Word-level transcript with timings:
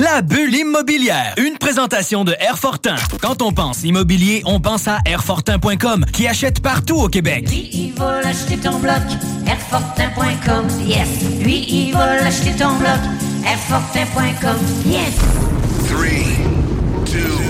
La 0.00 0.22
bulle 0.22 0.54
immobilière, 0.54 1.34
une 1.36 1.58
présentation 1.58 2.24
de 2.24 2.34
Airfortin. 2.40 2.94
Quand 3.20 3.42
on 3.42 3.52
pense 3.52 3.84
immobilier, 3.84 4.40
on 4.46 4.58
pense 4.58 4.88
à 4.88 5.00
Airfortin.com 5.04 6.06
qui 6.10 6.26
achète 6.26 6.62
partout 6.62 6.96
au 6.96 7.08
Québec. 7.08 7.50
Lui, 7.50 7.68
il 7.70 7.92
va 7.92 8.22
l'acheter 8.22 8.56
ton 8.56 8.78
bloc, 8.78 9.02
Airfortin.com, 9.46 10.66
yes. 10.86 11.06
Lui, 11.44 11.66
il 11.68 11.92
va 11.92 12.16
l'acheter 12.16 12.52
ton 12.52 12.76
bloc, 12.76 12.98
Airfortin.com, 13.46 14.56
yes. 14.86 15.16
Three, 15.86 16.24
two, 17.04 17.49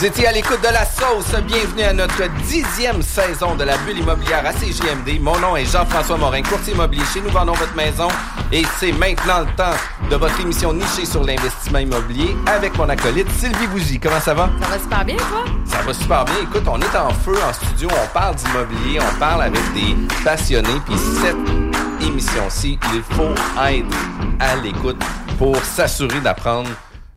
Vous 0.00 0.06
étiez 0.06 0.28
à 0.28 0.32
l'écoute 0.32 0.62
de 0.62 0.72
la 0.72 0.86
sauce. 0.86 1.38
Bienvenue 1.42 1.82
à 1.82 1.92
notre 1.92 2.22
dixième 2.48 3.02
saison 3.02 3.54
de 3.54 3.64
la 3.64 3.76
bulle 3.76 3.98
immobilière 3.98 4.42
à 4.46 4.52
CGMD. 4.52 5.20
Mon 5.20 5.38
nom 5.38 5.56
est 5.56 5.66
Jean-François 5.66 6.16
Morin, 6.16 6.40
courtier 6.40 6.72
immobilier 6.72 7.04
chez 7.12 7.20
Nous 7.20 7.28
Vendons 7.28 7.52
Votre 7.52 7.76
Maison. 7.76 8.08
Et 8.50 8.62
c'est 8.78 8.92
maintenant 8.92 9.40
le 9.40 9.56
temps 9.56 9.76
de 10.10 10.16
votre 10.16 10.40
émission 10.40 10.72
nichée 10.72 11.04
sur 11.04 11.22
l'investissement 11.22 11.80
immobilier 11.80 12.34
avec 12.46 12.78
mon 12.78 12.88
acolyte 12.88 13.30
Sylvie 13.32 13.66
Bougie. 13.66 14.00
Comment 14.00 14.20
ça 14.20 14.32
va? 14.32 14.48
Ça 14.62 14.68
va 14.68 14.78
super 14.78 15.04
bien, 15.04 15.16
toi? 15.16 15.44
Ça 15.66 15.82
va 15.82 15.92
super 15.92 16.24
bien. 16.24 16.36
Écoute, 16.44 16.64
on 16.66 16.80
est 16.80 16.96
en 16.96 17.10
feu 17.10 17.36
en 17.46 17.52
studio, 17.52 17.90
on 17.92 18.14
parle 18.14 18.36
d'immobilier, 18.36 19.00
on 19.02 19.18
parle 19.18 19.42
avec 19.42 19.72
des 19.74 19.94
passionnés. 20.24 20.80
Puis 20.86 20.96
cette 21.20 22.08
émission-ci, 22.08 22.78
il 22.94 23.02
faut 23.14 23.34
être 23.68 23.96
à 24.38 24.56
l'écoute 24.56 24.96
pour 25.36 25.62
s'assurer 25.62 26.20
d'apprendre 26.20 26.70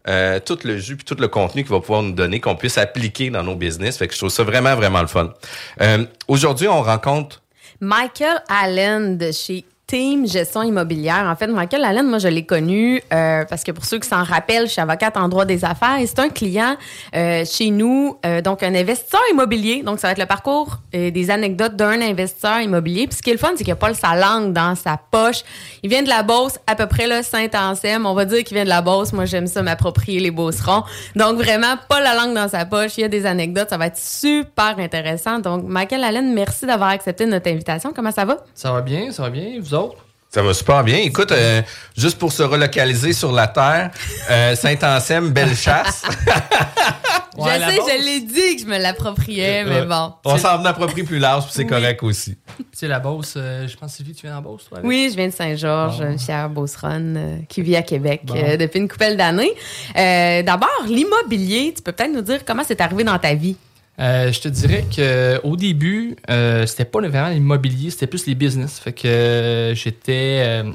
euh, 0.07 0.39
tout 0.39 0.59
le 0.63 0.77
jus 0.77 0.95
puis 0.95 1.05
tout 1.05 1.15
le 1.19 1.27
contenu 1.27 1.63
qu'il 1.63 1.71
va 1.71 1.79
pouvoir 1.79 2.03
nous 2.03 2.11
donner, 2.11 2.39
qu'on 2.39 2.55
puisse 2.55 2.77
appliquer 2.77 3.29
dans 3.29 3.43
nos 3.43 3.55
business. 3.55 3.97
Fait 3.97 4.07
que 4.07 4.13
je 4.13 4.19
trouve 4.19 4.29
ça 4.29 4.43
vraiment, 4.43 4.75
vraiment 4.75 5.01
le 5.01 5.07
fun. 5.07 5.33
Euh, 5.81 6.05
Aujourd'hui, 6.27 6.67
on 6.67 6.81
rencontre 6.81 7.41
Michael 7.79 8.41
Allen 8.47 9.17
de 9.17 9.31
chez 9.31 9.65
Team 9.85 10.25
Gestion 10.25 10.63
Immobilière. 10.63 11.25
En 11.27 11.35
fait, 11.35 11.47
Michael 11.47 11.83
Allen, 11.83 12.07
moi, 12.07 12.17
je 12.17 12.27
l'ai 12.27 12.45
connu 12.45 13.01
euh, 13.13 13.43
parce 13.45 13.63
que 13.63 13.71
pour 13.71 13.85
ceux 13.85 13.99
qui 13.99 14.07
s'en 14.07 14.23
rappellent, 14.23 14.67
je 14.67 14.71
suis 14.71 14.81
avocate 14.81 15.17
en 15.17 15.27
droit 15.27 15.45
des 15.45 15.65
affaires 15.65 15.97
et 15.99 16.07
c'est 16.07 16.19
un 16.19 16.29
client 16.29 16.77
euh, 17.15 17.43
chez 17.45 17.69
nous, 17.69 18.17
euh, 18.25 18.41
donc 18.41 18.63
un 18.63 18.73
investisseur 18.73 19.21
immobilier. 19.31 19.83
Donc, 19.83 19.99
ça 19.99 20.07
va 20.07 20.11
être 20.13 20.19
le 20.19 20.25
parcours 20.25 20.79
et 20.93 21.11
des 21.11 21.29
anecdotes 21.29 21.75
d'un 21.75 22.01
investisseur 22.01 22.61
immobilier. 22.61 23.07
Puis 23.07 23.17
ce 23.17 23.21
qui 23.21 23.29
est 23.29 23.33
le 23.33 23.39
fun, 23.39 23.51
c'est 23.55 23.63
qu'il 23.63 23.73
n'a 23.73 23.75
pas 23.75 23.93
sa 23.93 24.15
langue 24.15 24.53
dans 24.53 24.75
sa 24.75 24.97
poche. 25.11 25.43
Il 25.83 25.89
vient 25.89 26.01
de 26.01 26.09
la 26.09 26.23
Beauce, 26.23 26.57
à 26.65 26.75
peu 26.75 26.87
près 26.87 27.05
là, 27.05 27.21
Saint-Anselme. 27.21 28.05
On 28.05 28.13
va 28.13 28.25
dire 28.25 28.43
qu'il 28.45 28.55
vient 28.55 28.63
de 28.63 28.69
la 28.69 28.81
Beauce. 28.81 29.11
Moi, 29.11 29.25
j'aime 29.25 29.47
ça 29.47 29.61
m'approprier 29.61 30.21
les 30.21 30.31
Beaucerons. 30.31 30.83
Donc, 31.15 31.37
vraiment, 31.37 31.75
pas 31.89 31.99
la 31.99 32.15
langue 32.15 32.33
dans 32.33 32.47
sa 32.47 32.65
poche. 32.65 32.97
Il 32.97 33.01
y 33.01 33.03
a 33.03 33.09
des 33.09 33.25
anecdotes. 33.25 33.69
Ça 33.69 33.77
va 33.77 33.87
être 33.87 33.97
super 33.97 34.79
intéressant. 34.79 35.39
Donc, 35.39 35.65
Michael 35.67 36.03
Allen, 36.03 36.33
merci 36.33 36.65
d'avoir 36.65 36.89
accepté 36.89 37.25
notre 37.25 37.49
invitation. 37.51 37.91
Comment 37.93 38.11
ça 38.11 38.23
va? 38.23 38.37
Ça 38.55 38.71
va 38.71 38.81
bien, 38.81 39.11
ça 39.11 39.23
va 39.23 39.29
bien. 39.29 39.59
Autres? 39.73 39.97
Ça 40.29 40.41
va 40.41 40.53
super 40.55 40.83
bien. 40.83 40.97
Écoute, 40.97 41.31
euh, 41.31 41.61
juste 41.95 42.17
pour 42.17 42.31
se 42.31 42.41
relocaliser 42.41 43.13
sur 43.13 43.31
la 43.31 43.47
terre, 43.47 43.91
euh, 44.31 44.55
Saint-Anselme, 44.55 45.29
belle 45.29 45.55
chasse. 45.55 46.01
je 47.37 47.43
sais, 47.43 47.77
je 47.99 48.03
l'ai 48.03 48.19
dit 48.21 48.55
que 48.55 48.61
je 48.63 48.65
me 48.65 48.79
l'appropriais, 48.79 49.63
mais 49.63 49.83
bon. 49.83 50.13
On 50.25 50.37
s'en 50.39 50.65
approprie 50.65 51.03
plus 51.03 51.19
large, 51.19 51.43
puis 51.43 51.53
c'est 51.53 51.61
Oui. 51.63 51.69
correct 51.69 52.01
aussi. 52.01 52.35
Tu 52.57 52.63
sais, 52.73 52.87
la 52.87 52.99
Beauce, 52.99 53.35
euh, 53.37 53.67
je 53.67 53.77
pense, 53.77 53.93
Sylvie, 53.93 54.15
tu 54.15 54.25
viens 54.25 54.37
en 54.37 54.41
Beauce, 54.41 54.65
toi? 54.67 54.79
Oui, 54.83 55.09
je 55.11 55.15
viens 55.17 55.27
de 55.27 55.33
Saint-Georges, 55.33 55.99
Bon. 55.99 56.11
une 56.11 56.19
fière 56.19 56.49
beauceronne 56.49 57.15
euh, 57.15 57.37
qui 57.47 57.61
vit 57.61 57.75
à 57.75 57.83
Québec 57.83 58.21
Bon. 58.23 58.33
euh, 58.35 58.57
depuis 58.57 58.79
une 58.79 58.87
couple 58.89 59.15
d'années. 59.15 59.53
Euh, 59.95 60.41
D'abord, 60.41 60.69
l'immobilier, 60.87 61.73
tu 61.75 61.83
peux 61.83 61.91
peut-être 61.91 62.11
nous 62.11 62.21
dire 62.21 62.43
comment 62.43 62.63
c'est 62.67 62.81
arrivé 62.81 63.03
dans 63.03 63.19
ta 63.19 63.35
vie? 63.35 63.55
Euh, 63.99 64.31
je 64.31 64.41
te 64.41 64.47
dirais 64.47 64.85
que 64.95 65.39
au 65.43 65.55
début, 65.55 66.15
euh, 66.29 66.65
c'était 66.65 66.85
pas 66.85 66.99
vraiment 66.99 67.29
l'immobilier, 67.29 67.91
c'était 67.91 68.07
plus 68.07 68.25
les 68.25 68.35
business. 68.35 68.79
Fait 68.79 68.93
que 68.93 69.07
euh, 69.07 69.75
j'étais. 69.75 70.41
euh, 70.45 70.71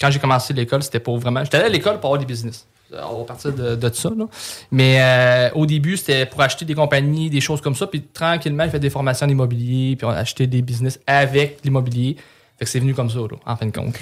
quand 0.00 0.10
j'ai 0.10 0.18
commencé 0.18 0.54
l'école, 0.54 0.82
c'était 0.82 1.00
pour 1.00 1.18
vraiment. 1.18 1.42
J'étais 1.44 1.56
allé 1.58 1.66
à 1.66 1.70
l'école 1.70 1.96
pour 2.00 2.06
avoir 2.06 2.18
des 2.18 2.26
business. 2.26 2.66
Euh, 2.92 3.00
On 3.10 3.18
va 3.18 3.24
partir 3.24 3.52
de, 3.52 3.90
ça. 3.92 4.10
Là. 4.16 4.26
Mais 4.70 4.98
euh, 5.00 5.50
au 5.54 5.66
début, 5.66 5.96
c'était 5.96 6.26
pour 6.26 6.40
acheter 6.40 6.64
des 6.64 6.74
compagnies, 6.74 7.30
des 7.30 7.40
choses 7.40 7.60
comme 7.60 7.74
ça. 7.74 7.86
Puis 7.86 8.02
tranquillement, 8.02 8.64
j'ai 8.64 8.70
fait 8.70 8.80
des 8.80 8.90
formations 8.90 9.26
en 9.26 9.30
immobilier, 9.30 9.96
puis 9.96 10.06
on 10.06 10.10
a 10.10 10.16
acheté 10.16 10.46
des 10.46 10.62
business 10.62 10.98
avec 11.06 11.58
l'immobilier. 11.64 12.16
Fait 12.58 12.64
que 12.64 12.70
c'est 12.70 12.80
venu 12.80 12.94
comme 12.94 13.10
ça, 13.10 13.18
en 13.46 13.56
fin 13.56 13.66
de 13.66 13.72
compte. 13.72 13.96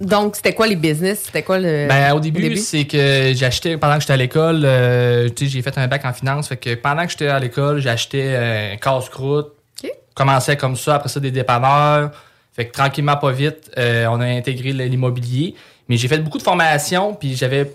Donc, 0.00 0.36
c'était 0.36 0.54
quoi 0.54 0.66
les 0.66 0.76
business? 0.76 1.22
C'était 1.24 1.42
quoi 1.42 1.58
le. 1.58 1.88
Ben, 1.88 2.14
au 2.14 2.20
début, 2.20 2.56
c'est 2.58 2.84
que 2.84 3.32
j'achetais, 3.34 3.78
pendant 3.78 3.94
que 3.94 4.00
j'étais 4.00 4.12
à 4.12 4.18
l'école, 4.18 4.62
euh, 4.64 5.30
tu 5.30 5.46
sais, 5.46 5.50
j'ai 5.50 5.62
fait 5.62 5.76
un 5.78 5.88
bac 5.88 6.04
en 6.04 6.12
finance. 6.12 6.48
Fait 6.48 6.58
que 6.58 6.74
pendant 6.74 7.04
que 7.04 7.10
j'étais 7.10 7.28
à 7.28 7.38
l'école, 7.38 7.80
j'achetais 7.80 8.36
un 8.74 8.76
casse-croûte. 8.76 9.52
OK. 9.82 9.90
Commençais 10.14 10.58
comme 10.58 10.76
ça, 10.76 10.96
après 10.96 11.08
ça, 11.08 11.20
des 11.20 11.30
dépanneurs. 11.30 12.10
Fait 12.54 12.66
que 12.66 12.72
tranquillement, 12.72 13.16
pas 13.16 13.32
vite, 13.32 13.70
euh, 13.78 14.06
on 14.10 14.20
a 14.20 14.26
intégré 14.26 14.72
l'immobilier. 14.72 15.54
Mais 15.88 15.96
j'ai 15.96 16.06
fait 16.06 16.18
beaucoup 16.18 16.38
de 16.38 16.42
formations, 16.42 17.14
puis 17.14 17.34
j'avais, 17.34 17.74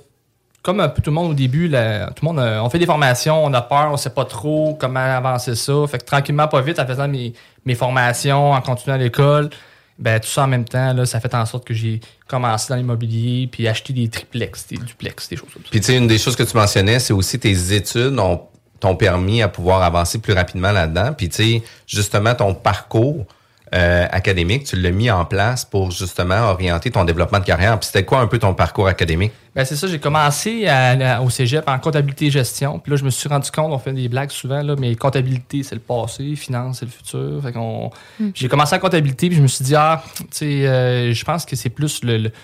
comme 0.62 0.80
un 0.80 0.90
peu 0.90 1.02
tout 1.02 1.10
le 1.10 1.16
monde 1.16 1.32
au 1.32 1.34
début, 1.34 1.68
là, 1.68 2.08
tout 2.12 2.24
le 2.24 2.28
monde, 2.28 2.40
euh, 2.40 2.62
on 2.62 2.70
fait 2.70 2.78
des 2.78 2.86
formations, 2.86 3.44
on 3.44 3.52
a 3.54 3.62
peur, 3.64 3.90
on 3.92 3.98
sait 3.98 4.12
pas 4.12 4.26
trop 4.26 4.78
comment 4.80 5.00
avancer 5.00 5.56
ça. 5.56 5.74
Fait 5.88 5.98
que 5.98 6.06
tranquillement, 6.06 6.48
pas 6.48 6.62
vite, 6.62 6.80
en 6.80 6.86
faisant 6.86 7.08
mes, 7.08 7.34
mes 7.66 7.74
formations, 7.74 8.52
en 8.52 8.62
continuant 8.62 8.96
à 8.96 9.00
l'école, 9.00 9.50
ben, 10.00 10.20
tout 10.20 10.28
ça 10.28 10.44
en 10.44 10.48
même 10.48 10.66
temps, 10.66 10.94
là, 10.94 11.06
ça 11.06 11.20
fait 11.20 11.34
en 11.34 11.46
sorte 11.46 11.66
que 11.66 11.74
j'ai 11.74 12.02
commencé 12.28 12.68
dans 12.70 12.76
l'immobilier, 12.76 13.48
puis 13.52 13.68
acheté 13.68 13.94
des 13.94 14.08
triplex, 14.10 14.68
des 14.68 14.78
duplex, 14.78 15.30
des 15.30 15.36
choses 15.38 15.50
comme. 15.52 15.64
Puis 15.64 15.80
tu 15.80 15.88
sais, 15.88 15.98
une 15.98 16.08
des 16.08 16.18
choses 16.18 16.36
que 16.36 16.44
tu 16.44 16.56
mentionnais, 16.56 17.00
c'est 17.00 17.14
aussi 17.14 17.40
tes 17.40 17.74
études 17.74 18.18
ont 18.20 18.42
t'ont 18.80 18.96
permis 18.96 19.42
à 19.42 19.48
pouvoir 19.48 19.82
avancer 19.82 20.20
plus 20.20 20.34
rapidement 20.34 20.72
là-dedans. 20.72 21.14
Puis 21.14 21.30
tu 21.30 21.36
sais, 21.36 21.64
justement, 21.88 22.36
ton 22.36 22.54
parcours 22.54 23.26
euh, 23.76 24.06
académique, 24.12 24.64
tu 24.66 24.76
l'as 24.78 24.92
mis 24.92 25.12
en 25.12 25.26
place 25.26 25.66
pour 25.66 25.92
justement 25.92 26.50
orienter 26.52 26.90
ton 26.92 27.04
développement 27.04 27.40
de 27.40 27.44
carrière. 27.44 27.78
Puis 27.80 27.88
c'était 27.88 28.06
quoi 28.06 28.20
un 28.20 28.28
peu 28.28 28.40
ton 28.40 28.54
parcours 28.54 28.88
académique? 28.88 29.32
Ben 29.56 29.66
c'est 29.66 29.76
ça, 29.76 29.88
j'ai 29.88 30.00
commencé 30.00 30.68
à- 30.68 31.18
à- 31.18 31.22
au 31.22 31.30
cégep 31.30 31.68
en 31.68 31.78
comptabilité 31.80 32.28
et 32.28 32.32
gestion. 32.32 32.80
Puis 32.80 32.92
là, 32.92 32.98
je 32.98 33.04
me 33.04 33.10
suis 33.10 33.28
rendu 33.28 33.50
compte, 33.52 33.74
on 33.74 33.80
fait 33.80 33.92
des 33.94 34.08
blagues 34.08 34.30
souvent, 34.32 34.62
là, 34.62 34.76
mais 34.80 34.96
comptabilité, 34.96 35.64
c'est 35.64 35.76
le 35.76 35.82
passé, 35.82 36.36
finance, 36.36 36.80
c'est 36.80 36.86
le 36.86 36.92
futur. 36.92 37.42
Fait 37.44 37.52
qu'on... 37.52 37.90
Mm. 38.20 38.30
J'ai 38.34 38.48
commencé 38.48 38.76
en 38.76 38.80
comptabilité, 38.80 39.28
puis 39.28 39.38
je 39.38 39.42
me 39.42 39.48
suis 39.48 39.66
dit, 39.66 39.76
ah, 39.76 40.02
tu 40.18 40.26
sais, 40.32 40.46
euh, 40.68 41.14
je 41.14 41.26
pense 41.26 41.46
que 41.46 41.56
c'est 41.56 41.70
plus 41.70 42.04
le, 42.04 42.18
le- 42.18 42.30
tu 42.30 42.36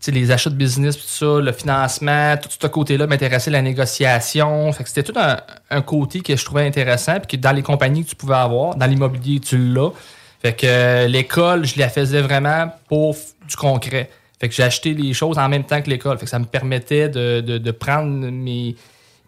sais, 0.00 0.10
les 0.12 0.30
achats 0.30 0.50
de 0.50 0.54
business, 0.56 0.96
puis 0.96 1.06
tout 1.06 1.12
ça, 1.36 1.40
le 1.40 1.52
financement, 1.52 2.36
tout 2.36 2.48
ce 2.60 2.66
côté-là 2.66 3.06
m'intéressait, 3.06 3.50
la 3.50 3.62
négociation. 3.62 4.70
Fait 4.72 4.82
que 4.82 4.88
c'était 4.90 5.02
tout 5.10 5.18
un, 5.18 5.38
un 5.70 5.80
côté 5.82 6.20
que 6.20 6.36
je 6.36 6.44
trouvais 6.44 6.66
intéressant, 6.66 7.18
puis 7.20 7.36
que 7.36 7.42
dans 7.42 7.52
les 7.52 7.62
compagnies 7.62 8.04
que 8.04 8.10
tu 8.10 8.16
pouvais 8.16 8.34
avoir, 8.34 8.74
dans 8.76 8.86
l'immobilier, 8.86 9.40
tu 9.40 9.56
l'as. 9.58 9.90
Fait 10.42 10.54
que 10.54 10.66
euh, 10.66 11.06
l'école, 11.08 11.64
je 11.66 11.78
la 11.78 11.88
faisais 11.88 12.20
vraiment 12.20 12.70
pour 12.88 13.16
du 13.48 13.56
concret. 13.56 14.10
Fait 14.40 14.48
que 14.48 14.54
j'ai 14.54 14.62
acheté 14.64 14.92
les 14.92 15.14
choses 15.14 15.38
en 15.38 15.48
même 15.48 15.64
temps 15.64 15.80
que 15.80 15.88
l'école. 15.88 16.18
Fait 16.18 16.24
que 16.26 16.30
ça 16.30 16.38
me 16.38 16.44
permettait 16.44 17.08
de, 17.08 17.40
de- 17.40 17.58
de 17.58 17.70
prendre 17.70 18.08
mes, 18.30 18.76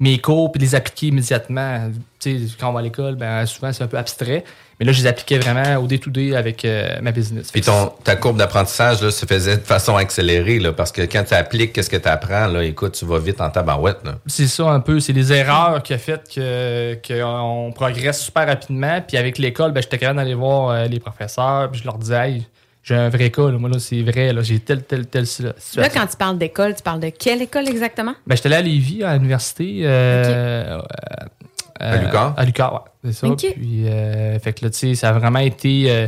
mes 0.01 0.19
cours 0.19 0.53
puis 0.53 0.61
les 0.61 0.75
appliquer 0.75 1.09
immédiatement. 1.09 1.91
Tu 2.21 2.49
sais, 2.49 2.55
quand 2.59 2.71
on 2.71 2.73
va 2.73 2.81
à 2.81 2.83
l'école, 2.83 3.17
ben, 3.17 3.45
souvent 3.47 3.73
c'est 3.73 3.83
un 3.83 3.89
peu 3.89 3.99
abstrait. 3.99 4.45
Mais 4.79 4.87
là, 4.87 4.93
je 4.93 5.01
les 5.01 5.09
appliquais 5.09 5.39
vraiment 5.39 5.83
au 5.83 5.89
day-to-day 5.89 6.37
avec 6.37 6.65
euh, 6.65 7.01
ma 7.03 7.11
business. 7.11 7.51
Puis 7.51 7.63
ton, 7.63 7.93
ta 8.05 8.15
courbe 8.15 8.37
d'apprentissage 8.37 9.03
là, 9.03 9.11
se 9.11 9.27
faisait 9.27 9.57
de 9.57 9.63
façon 9.63 9.97
accélérée, 9.97 10.61
là, 10.61 10.73
parce 10.73 10.93
que 10.93 11.03
quand 11.03 11.25
tu 11.25 11.35
appliques 11.35 11.73
qu'est-ce 11.73 11.91
que 11.91 11.97
tu 11.97 12.09
apprends, 12.09 12.47
là, 12.47 12.63
écoute, 12.63 12.93
tu 12.93 13.05
vas 13.05 13.19
vite 13.19 13.41
en 13.41 13.51
tabarouette. 13.51 13.99
C'est 14.27 14.47
ça 14.47 14.69
un 14.69 14.79
peu. 14.79 15.01
C'est 15.01 15.13
les 15.13 15.33
erreurs 15.33 15.83
qui 15.83 15.95
ont 15.95 15.99
fait 15.99 16.23
que 16.33 16.97
qu'on 17.07 17.73
progresse 17.73 18.23
super 18.23 18.47
rapidement. 18.47 19.01
Puis 19.07 19.17
avec 19.17 19.39
l'école, 19.39 19.73
ben, 19.73 19.83
j'étais 19.83 19.99
capable 19.99 20.19
d'aller 20.19 20.35
voir 20.35 20.71
euh, 20.71 20.85
les 20.85 21.01
professeurs. 21.01 21.71
Puis 21.73 21.81
je 21.81 21.85
leur 21.85 21.99
disais, 21.99 22.29
Hey, 22.29 22.47
j'ai 22.89 22.95
un 22.97 23.09
vrai 23.11 23.31
cas. 23.31 23.51
là. 23.51 23.59
Moi, 23.59 23.69
là, 23.71 23.79
c'est 23.79 24.03
vrai. 24.03 24.33
Là, 24.33 24.43
j'ai 24.43 24.59
telle, 24.61 24.83
telle, 24.85 25.07
telle 25.07 25.27
si- 25.27 25.43
situation. 25.59 25.83
Là, 25.83 25.89
quand 25.91 26.07
tu 26.07 26.17
parles 26.17 26.39
d'école, 26.39 26.75
tu 26.75 26.83
parles 26.83 27.01
de 27.01 27.11
quelle 27.11 27.43
école 27.43 27.69
exactement? 27.69 28.15
Ben, 28.27 28.35
j'étais 28.37 28.47
allé 28.49 28.57
à 28.57 28.63
Lévis, 28.63 29.03
à 29.05 29.15
l'université. 29.15 29.81
euh, 29.85 30.79
euh, 30.79 31.93
À 31.93 31.97
Lucar? 31.99 32.35
À 32.37 32.45
Lucar, 32.45 32.73
ouais. 32.75 32.81
C'est 33.05 33.13
ça. 33.21 33.27
Ok. 33.29 33.47
Puis, 33.55 33.89
euh, 33.89 34.39
fait 34.39 34.53
que 34.53 34.65
là, 34.65 34.71
tu 34.71 34.79
sais, 34.79 34.95
ça 34.95 35.11
a 35.11 35.13
vraiment 35.13 35.39
été. 35.41 35.85
euh, 35.91 36.07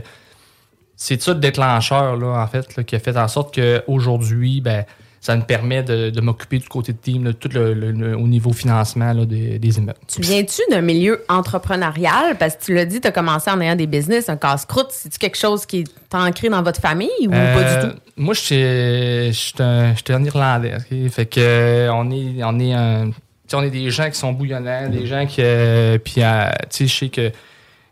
c'est 0.97 1.21
ça 1.23 1.33
le 1.33 1.41
déclencheur, 1.41 2.17
là, 2.17 2.43
en 2.43 2.47
fait, 2.47 2.77
là, 2.77 2.83
qui 2.85 2.95
a 2.97 2.99
fait 2.99 3.17
en 3.17 3.29
sorte 3.29 3.55
qu'aujourd'hui, 3.55 4.61
ben, 4.61 4.85
ça 5.23 5.37
me 5.37 5.43
permet 5.43 5.83
de, 5.83 6.09
de 6.09 6.21
m'occuper 6.23 6.59
du 6.59 6.67
côté 6.67 6.93
de 6.93 6.99
team, 6.99 7.25
là, 7.25 7.33
tout 7.35 7.51
le, 7.53 7.75
le- 7.75 7.91
le- 7.93 8.17
au 8.17 8.27
niveau 8.27 8.53
financement 8.55 9.13
là, 9.13 9.27
des, 9.27 9.59
des 9.59 9.77
immeubles. 9.79 9.99
Tu 10.09 10.23
viens-tu 10.23 10.63
d'un 10.71 10.81
milieu 10.81 11.23
entrepreneurial? 11.29 12.37
Parce 12.39 12.57
que 12.57 12.65
tu 12.65 12.75
l'as 12.75 12.87
dit, 12.87 13.01
tu 13.03 13.07
as 13.09 13.13
commencé 13.13 13.51
en 13.51 13.61
ayant 13.61 13.77
des 13.77 13.87
business, 13.87 14.31
un 14.31 14.37
casse-croûte. 14.39 14.89
C'est-tu 14.91 15.19
quelque 15.19 15.37
chose 15.37 15.67
qui 15.67 15.81
est 15.81 16.15
ancré 16.15 16.49
dans 16.49 16.63
votre 16.63 16.81
famille 16.81 17.11
ou 17.27 17.31
pas 17.31 17.37
Euh, 17.37 17.83
du 17.83 17.89
tout? 17.91 17.97
Moi, 18.17 18.33
je 18.35 18.41
suis 18.41 18.57
je 18.57 19.31
suis 19.33 19.55
un, 19.63 19.95
un 20.09 20.25
Irlandais. 20.25 20.77
Fait 21.11 21.27
que 21.27 21.39
euh, 21.41 21.93
on 21.93 22.11
est, 22.11 22.43
on 22.43 22.59
est 22.59 22.73
un- 22.73 23.11
on 23.53 23.63
est 23.63 23.71
des 23.71 23.91
gens 23.91 24.09
qui 24.09 24.19
sont 24.19 24.33
bouillonnants, 24.33 24.89
des 24.89 25.07
gens 25.07 25.27
qui, 25.27 25.41
euh, 25.43 25.99
puis 25.99 26.15
euh, 26.23 26.45
tu 26.71 26.77
sais, 26.79 26.87
je 26.87 26.97
sais 26.97 27.09
que 27.09 27.33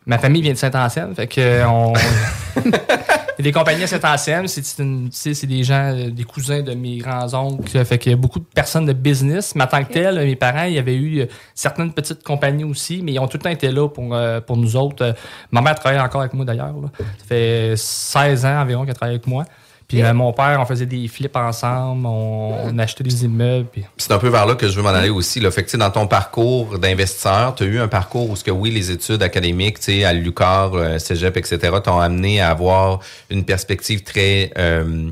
ma 0.07 0.17
famille 0.17 0.41
vient 0.41 0.53
de 0.53 0.59
Saint-Ancienne, 0.59 1.15
fait 1.17 1.27
que 1.27 1.41
euh, 1.41 1.69
on, 1.69 1.93
a 3.39 3.43
des 3.43 3.53
compagnies 3.53 3.85
à 3.85 3.87
Saint-Ancienne, 3.87 4.49
c'est 4.49 4.65
c'est 4.65 4.83
une- 4.83 5.11
des 5.49 5.63
gens, 5.63 5.93
euh, 5.95 6.11
des 6.11 6.25
cousins 6.25 6.63
de 6.63 6.75
mes 6.75 6.99
grands 6.99 7.33
oncles, 7.35 7.85
fait 7.85 7.99
qu'il 7.99 8.11
y 8.11 8.15
a 8.15 8.17
beaucoup 8.19 8.41
de 8.41 8.45
personnes 8.45 8.87
de 8.87 8.93
business. 8.93 9.55
Mais 9.55 9.65
en 9.65 9.67
tant 9.69 9.85
que 9.85 9.93
tel, 9.93 10.17
mes 10.17 10.37
parents, 10.37 10.65
il 10.65 10.75
y 10.75 10.79
avait 10.79 10.97
eu 10.97 11.21
euh, 11.21 11.27
certaines 11.55 11.93
petites 11.93 12.23
compagnies 12.23 12.65
aussi, 12.65 13.01
mais 13.03 13.13
ils 13.13 13.19
ont 13.19 13.29
tout 13.29 13.37
le 13.37 13.43
temps 13.43 13.51
été 13.51 13.71
là 13.71 13.89
pour, 13.89 14.15
euh, 14.15 14.41
pour 14.41 14.57
nous 14.57 14.75
autres. 14.77 15.15
Ma 15.53 15.61
mère 15.61 15.75
travaille 15.77 16.01
encore 16.01 16.21
avec 16.23 16.35
moi 16.35 16.45
d'ailleurs. 16.45 16.75
là. 16.81 16.89
Ça 16.99 17.25
fait 17.29 17.75
16 17.77 18.45
ans 18.45 18.61
environ 18.61 18.85
qu'elle 18.85 18.95
travaille 18.95 19.15
avec 19.17 19.27
moi. 19.27 19.45
Puis 19.89 20.03
euh, 20.03 20.13
mon 20.13 20.35
père, 20.35 20.59
on 20.61 20.67
faisait 20.67 20.85
des 20.85 21.09
flips 21.09 21.35
ensemble, 21.35 22.05
on, 22.05 22.67
on 22.67 22.79
achetait 22.79 23.03
des 23.03 23.25
immeubles. 23.25 23.69
Puis... 23.73 23.85
C'est 23.97 24.13
un 24.13 24.19
peu 24.19 24.29
vers 24.29 24.45
là 24.45 24.55
que 24.55 24.69
je 24.69 24.77
veux 24.77 24.83
m'en 24.83 24.91
aller 24.91 25.09
aussi. 25.09 25.41
Là. 25.41 25.51
Fait 25.51 25.63
que, 25.63 25.69
tu 25.69 25.73
sais, 25.73 25.79
dans 25.79 25.91
ton 25.91 26.07
parcours 26.07 26.79
d'investisseur, 26.79 27.55
tu 27.55 27.65
as 27.65 27.67
eu 27.67 27.81
un 27.81 27.89
parcours 27.89 28.29
où, 28.29 28.37
ce 28.37 28.45
que, 28.45 28.51
oui, 28.51 28.71
les 28.71 28.91
études 28.91 29.23
académiques, 29.23 29.79
tu 29.79 29.85
sais, 29.85 30.05
à 30.05 30.13
l'UQAR, 30.13 30.75
euh, 30.75 30.99
Cégep, 30.99 31.39
etc., 31.39 31.59
t'ont 31.83 31.99
amené 31.99 32.39
à 32.39 32.51
avoir 32.51 33.01
une 33.31 33.45
perspective 33.47 34.03
très 34.03 34.53
euh, 34.59 35.11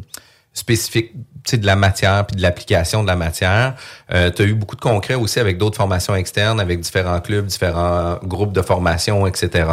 spécifique 0.53 1.13
de 1.55 1.67
la 1.67 1.77
matière 1.77 2.27
puis 2.27 2.37
de 2.37 2.43
l'application 2.43 3.03
de 3.03 3.09
la 3.09 3.17
matière. 3.17 3.75
Euh, 4.13 4.31
tu 4.35 4.43
as 4.43 4.45
eu 4.47 4.55
beaucoup 4.55 4.75
de 4.77 4.81
concret 4.81 5.15
aussi 5.15 5.39
avec 5.39 5.59
d'autres 5.59 5.77
formations 5.77 6.15
externes, 6.17 6.59
avec 6.61 6.81
différents 6.81 7.21
clubs, 7.21 7.47
différents 7.47 8.19
groupes 8.25 8.53
de 8.53 8.63
formation, 8.63 9.27
etc. 9.27 9.65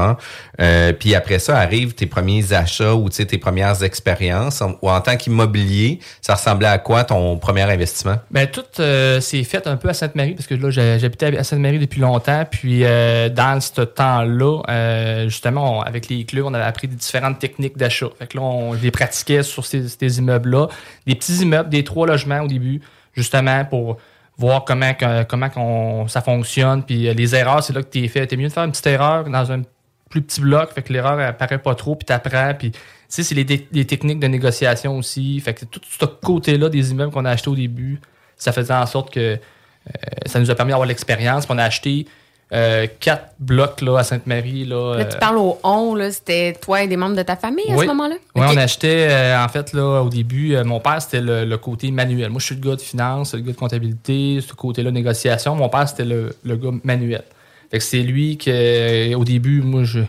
Euh, 0.61 0.93
puis 0.93 1.15
après 1.15 1.39
ça, 1.39 1.57
arrivent 1.57 1.93
tes 1.93 2.05
premiers 2.05 2.53
achats 2.53 2.93
ou 2.93 3.09
tes 3.09 3.37
premières 3.37 3.81
expériences. 3.83 4.61
En- 4.61 4.75
Ou 4.81 4.89
en 4.89 5.01
tant 5.01 5.15
qu'immobilier, 5.17 5.99
ça 6.21 6.35
ressemblait 6.35 6.67
à 6.67 6.77
quoi 6.77 7.03
ton 7.03 7.37
premier 7.37 7.61
investissement? 7.63 8.17
Ben, 8.31 8.47
tout 8.47 8.63
euh, 8.79 9.19
s'est 9.21 9.43
fait 9.43 9.65
un 9.67 9.77
peu 9.77 9.89
à 9.89 9.93
Sainte-Marie, 9.93 10.33
parce 10.33 10.47
que 10.47 10.55
là, 10.55 10.69
j'habitais 10.69 11.37
à 11.37 11.43
Sainte-Marie 11.43 11.79
depuis 11.79 12.01
longtemps. 12.01 12.45
Puis, 12.49 12.81
euh, 12.83 13.29
dans 13.29 13.59
ce 13.61 13.81
temps-là, 13.81 14.61
euh, 14.69 15.23
justement, 15.29 15.81
avec 15.81 16.09
les 16.09 16.25
clubs, 16.25 16.45
on 16.45 16.53
avait 16.53 16.63
appris 16.63 16.87
des 16.87 16.95
différentes 16.95 17.39
techniques 17.39 17.77
d'achat. 17.77 18.07
Fait 18.19 18.27
que 18.27 18.37
là, 18.37 18.43
on 18.43 18.73
les 18.73 18.91
pratiquait 18.91 19.43
sur 19.43 19.65
ces 19.65 20.17
immeubles-là. 20.17 20.67
Des 21.07 21.15
petits 21.15 21.37
immeubles, 21.37 21.62
des 21.69 21.83
trois 21.83 22.07
logements 22.07 22.41
au 22.41 22.47
début, 22.47 22.81
justement, 23.13 23.65
pour 23.65 23.97
voir 24.37 24.65
comment, 24.65 24.93
comment 25.27 25.49
qu'on- 25.49 26.07
ça 26.07 26.21
fonctionne. 26.21 26.83
Puis, 26.83 27.07
euh, 27.07 27.13
les 27.13 27.35
erreurs, 27.35 27.63
c'est 27.63 27.73
là 27.73 27.83
que 27.83 27.89
tu 27.89 28.03
es 28.03 28.07
fait. 28.07 28.25
T'es 28.25 28.35
mieux 28.37 28.47
de 28.47 28.53
faire 28.53 28.63
une 28.63 28.71
petite 28.71 28.87
erreur 28.87 29.25
dans 29.25 29.51
un 29.51 29.61
plus 30.13 30.21
petit 30.21 30.41
bloc, 30.41 30.71
fait 30.73 30.83
que 30.83 30.93
l'erreur 30.93 31.19
apparaît 31.19 31.57
pas 31.57 31.73
trop, 31.73 31.95
puis 31.95 32.05
t'apprends, 32.05 32.53
puis 32.53 32.69
tu 32.69 32.79
sais, 33.09 33.23
c'est 33.23 33.33
les, 33.33 33.45
techniques 33.85 34.19
de 34.19 34.27
négociation 34.27 34.95
aussi, 34.95 35.39
fait 35.39 35.55
que 35.55 35.65
tout 35.65 35.81
ce 35.89 36.05
côté-là 36.05 36.69
des 36.69 36.91
immeubles 36.91 37.11
qu'on 37.11 37.25
a 37.25 37.31
achetés 37.31 37.49
au 37.49 37.55
début, 37.55 37.99
ça 38.37 38.51
faisait 38.51 38.75
en 38.75 38.85
sorte 38.85 39.11
que 39.11 39.19
euh, 39.19 39.37
ça 40.27 40.39
nous 40.39 40.51
a 40.51 40.55
permis 40.55 40.69
d'avoir 40.69 40.87
l'expérience, 40.87 41.47
puis 41.47 41.55
on 41.55 41.57
a 41.57 41.63
acheté 41.63 42.05
euh, 42.53 42.85
quatre 42.99 43.33
blocs 43.39 43.81
là, 43.81 43.97
à 43.97 44.03
Sainte-Marie. 44.03 44.65
Là, 44.65 44.97
Là, 44.97 45.05
tu 45.05 45.17
parles 45.17 45.37
au 45.37 45.57
on, 45.63 45.95
là, 45.95 46.11
c'était 46.11 46.53
toi 46.53 46.83
et 46.83 46.87
des 46.87 46.97
membres 46.97 47.15
de 47.15 47.23
ta 47.23 47.35
famille 47.35 47.65
à 47.69 47.75
oui. 47.75 47.81
ce 47.81 47.85
moment-là? 47.87 48.15
Oui, 48.35 48.45
on 48.47 48.57
achetait, 48.57 49.07
euh, 49.09 49.43
en 49.43 49.47
fait, 49.47 49.73
là, 49.73 50.01
au 50.03 50.09
début, 50.09 50.53
euh, 50.53 50.63
mon 50.63 50.79
père, 50.79 51.01
c'était 51.01 51.21
le, 51.21 51.45
le 51.45 51.57
côté 51.57 51.89
manuel. 51.89 52.29
Moi, 52.29 52.39
je 52.39 52.45
suis 52.45 52.55
le 52.55 52.61
gars 52.61 52.75
de 52.75 52.81
finance, 52.81 53.33
le 53.33 53.41
gars 53.41 53.53
de 53.53 53.57
comptabilité, 53.57 54.39
ce 54.47 54.53
côté-là, 54.53 54.91
négociation. 54.91 55.55
Mon 55.55 55.67
père, 55.69 55.89
c'était 55.89 56.05
le, 56.05 56.35
le 56.43 56.55
gars 56.55 56.69
manuel. 56.83 57.23
Fait 57.71 57.79
que 57.79 57.83
c'est 57.83 58.03
lui 58.03 58.37
euh, 58.47 59.15
au 59.15 59.23
début, 59.23 59.61
moi, 59.61 59.83
je. 59.83 60.01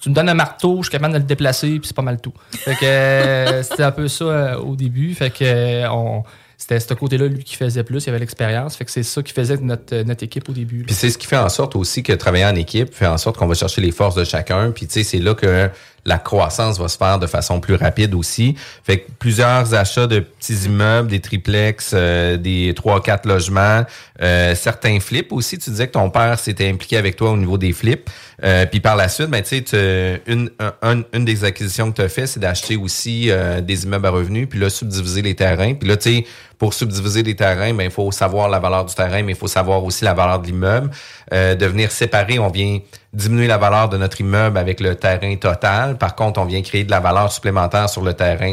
Tu 0.00 0.10
me 0.10 0.14
donnes 0.16 0.28
un 0.28 0.34
marteau, 0.34 0.78
je 0.78 0.88
suis 0.88 0.90
capable 0.90 1.14
de 1.14 1.18
le 1.18 1.24
déplacer, 1.24 1.78
puis 1.78 1.86
c'est 1.86 1.94
pas 1.94 2.02
mal 2.02 2.20
tout. 2.20 2.32
Fait 2.50 2.74
que 2.74 3.62
c'était 3.68 3.84
un 3.84 3.92
peu 3.92 4.08
ça 4.08 4.58
au 4.60 4.74
début. 4.74 5.14
Fait 5.14 5.30
que 5.30 5.88
on, 5.88 6.24
c'était 6.62 6.78
ce 6.80 6.94
côté-là, 6.94 7.26
lui, 7.26 7.42
qui 7.42 7.56
faisait 7.56 7.82
plus, 7.82 8.04
il 8.06 8.10
avait 8.10 8.20
l'expérience. 8.20 8.76
Fait 8.76 8.84
que 8.84 8.90
c'est 8.92 9.02
ça 9.02 9.20
qui 9.22 9.32
faisait 9.32 9.56
notre, 9.56 10.02
notre 10.02 10.22
équipe 10.22 10.48
au 10.48 10.52
début. 10.52 10.84
Puis 10.84 10.94
c'est 10.94 11.10
ce 11.10 11.18
qui 11.18 11.26
fait 11.26 11.36
en 11.36 11.48
sorte 11.48 11.74
aussi 11.74 12.02
que 12.04 12.12
travailler 12.12 12.44
en 12.44 12.54
équipe 12.54 12.94
fait 12.94 13.06
en 13.06 13.18
sorte 13.18 13.36
qu'on 13.36 13.46
va 13.48 13.54
chercher 13.54 13.80
les 13.80 13.90
forces 13.90 14.14
de 14.14 14.24
chacun. 14.24 14.70
Puis 14.70 14.86
tu 14.86 14.92
sais, 14.94 15.02
c'est 15.02 15.18
là 15.18 15.34
que 15.34 15.68
la 16.04 16.18
croissance 16.18 16.80
va 16.80 16.88
se 16.88 16.96
faire 16.96 17.20
de 17.20 17.28
façon 17.28 17.60
plus 17.60 17.74
rapide 17.76 18.14
aussi. 18.14 18.56
Fait 18.82 18.98
que 18.98 19.10
plusieurs 19.20 19.72
achats 19.74 20.08
de 20.08 20.18
petits 20.18 20.64
immeubles, 20.66 21.08
des 21.08 21.20
triplex, 21.20 21.92
euh, 21.94 22.36
des 22.36 22.72
trois 22.74 23.00
quatre 23.00 23.26
logements, 23.26 23.84
euh, 24.20 24.54
certains 24.56 24.98
flips 24.98 25.32
aussi. 25.32 25.58
Tu 25.58 25.70
disais 25.70 25.86
que 25.86 25.92
ton 25.92 26.10
père 26.10 26.38
s'était 26.40 26.68
impliqué 26.68 26.96
avec 26.96 27.14
toi 27.16 27.30
au 27.30 27.36
niveau 27.36 27.56
des 27.56 27.72
flips. 27.72 28.10
Euh, 28.42 28.66
puis 28.66 28.80
par 28.80 28.96
la 28.96 29.08
suite, 29.08 29.28
ben, 29.30 29.42
tu 29.42 29.62
sais, 29.64 30.22
une, 30.26 30.50
un- 30.58 30.74
un- 30.82 31.02
une 31.12 31.24
des 31.24 31.44
acquisitions 31.44 31.92
que 31.92 31.96
tu 31.96 32.02
as 32.02 32.08
fait, 32.08 32.26
c'est 32.26 32.40
d'acheter 32.40 32.76
aussi 32.76 33.30
euh, 33.30 33.60
des 33.60 33.84
immeubles 33.84 34.06
à 34.06 34.10
revenus, 34.10 34.48
puis 34.48 34.58
là, 34.58 34.70
subdiviser 34.70 35.22
les 35.22 35.36
terrains. 35.36 35.74
Puis 35.74 35.88
là, 35.88 35.96
tu 35.96 36.10
sais, 36.10 36.26
pour 36.62 36.74
subdiviser 36.74 37.24
les 37.24 37.34
terrains, 37.34 37.74
ben, 37.74 37.82
il 37.82 37.90
faut 37.90 38.12
savoir 38.12 38.48
la 38.48 38.60
valeur 38.60 38.84
du 38.84 38.94
terrain, 38.94 39.24
mais 39.24 39.32
il 39.32 39.36
faut 39.36 39.48
savoir 39.48 39.82
aussi 39.82 40.04
la 40.04 40.14
valeur 40.14 40.38
de 40.38 40.46
l'immeuble. 40.46 40.92
Euh, 41.32 41.56
de 41.56 41.66
venir 41.66 41.90
séparer, 41.90 42.38
on 42.38 42.50
vient 42.50 42.78
diminuer 43.12 43.48
la 43.48 43.58
valeur 43.58 43.88
de 43.88 43.96
notre 43.96 44.20
immeuble 44.20 44.56
avec 44.56 44.78
le 44.78 44.94
terrain 44.94 45.34
total. 45.34 45.98
Par 45.98 46.14
contre, 46.14 46.38
on 46.40 46.44
vient 46.44 46.62
créer 46.62 46.84
de 46.84 46.90
la 46.92 47.00
valeur 47.00 47.32
supplémentaire 47.32 47.88
sur 47.88 48.02
le 48.02 48.14
terrain 48.14 48.52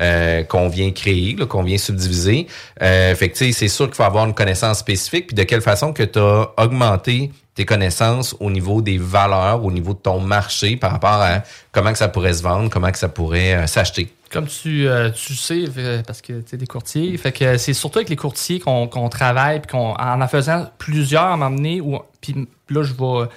euh, 0.00 0.42
qu'on 0.44 0.68
vient 0.68 0.90
créer, 0.90 1.36
qu'on 1.36 1.62
vient 1.62 1.76
subdiviser. 1.76 2.46
Euh, 2.80 3.14
fait 3.14 3.28
que, 3.28 3.52
c'est 3.52 3.68
sûr 3.68 3.86
qu'il 3.86 3.94
faut 3.94 4.02
avoir 4.02 4.24
une 4.24 4.32
connaissance 4.32 4.78
spécifique, 4.78 5.26
puis 5.26 5.34
de 5.34 5.42
quelle 5.42 5.60
façon 5.60 5.92
que 5.92 6.02
tu 6.02 6.18
as 6.18 6.50
augmenté 6.56 7.30
tes 7.54 7.66
connaissances 7.66 8.34
au 8.40 8.50
niveau 8.50 8.80
des 8.80 8.96
valeurs, 8.96 9.62
au 9.62 9.70
niveau 9.70 9.92
de 9.92 9.98
ton 9.98 10.18
marché 10.18 10.76
par 10.76 10.92
rapport 10.92 11.20
à 11.20 11.42
comment 11.72 11.92
que 11.92 11.98
ça 11.98 12.08
pourrait 12.08 12.32
se 12.32 12.42
vendre, 12.42 12.70
comment 12.70 12.90
que 12.90 12.96
ça 12.96 13.10
pourrait 13.10 13.54
euh, 13.54 13.66
s'acheter. 13.66 14.10
Comme 14.30 14.46
tu, 14.46 14.88
tu 15.14 15.34
sais, 15.34 15.64
parce 16.06 16.22
que 16.22 16.40
tu 16.40 16.54
es 16.54 16.58
des 16.58 16.66
courtiers, 16.66 17.14
fait 17.18 17.32
que 17.32 17.58
c'est 17.58 17.74
surtout 17.74 17.98
avec 17.98 18.08
les 18.08 18.16
courtiers 18.16 18.60
qu'on 18.60 19.08
travaille, 19.10 19.60
puis 19.60 19.72
qu'on 19.72 19.92
en 19.92 20.22
en 20.22 20.28
faisant 20.28 20.70
plusieurs 20.78 21.24
à 21.24 21.36
m'emmener, 21.36 21.82
ou 21.82 21.98
puis 22.22 22.48
là 22.70 22.82
je 22.82 22.94
vais 22.94 23.28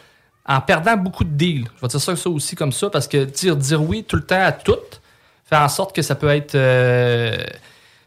en 0.47 0.61
perdant 0.61 0.95
beaucoup 0.95 1.25
de 1.25 1.31
deals. 1.31 1.65
Je 1.75 1.81
vais 1.81 1.87
dire 1.89 1.99
ça, 1.99 2.15
ça 2.15 2.29
aussi 2.29 2.55
comme 2.55 2.71
ça, 2.71 2.89
parce 2.89 3.09
que 3.09 3.25
dire 3.25 3.57
dire 3.57 3.83
oui 3.83 4.05
tout 4.07 4.15
le 4.15 4.23
temps 4.23 4.41
à 4.41 4.53
tout 4.53 4.77
fait 5.45 5.55
en 5.55 5.69
sorte 5.69 5.95
que 5.95 6.01
ça 6.01 6.15
peut 6.15 6.29
être 6.29 6.55
euh, 6.55 7.37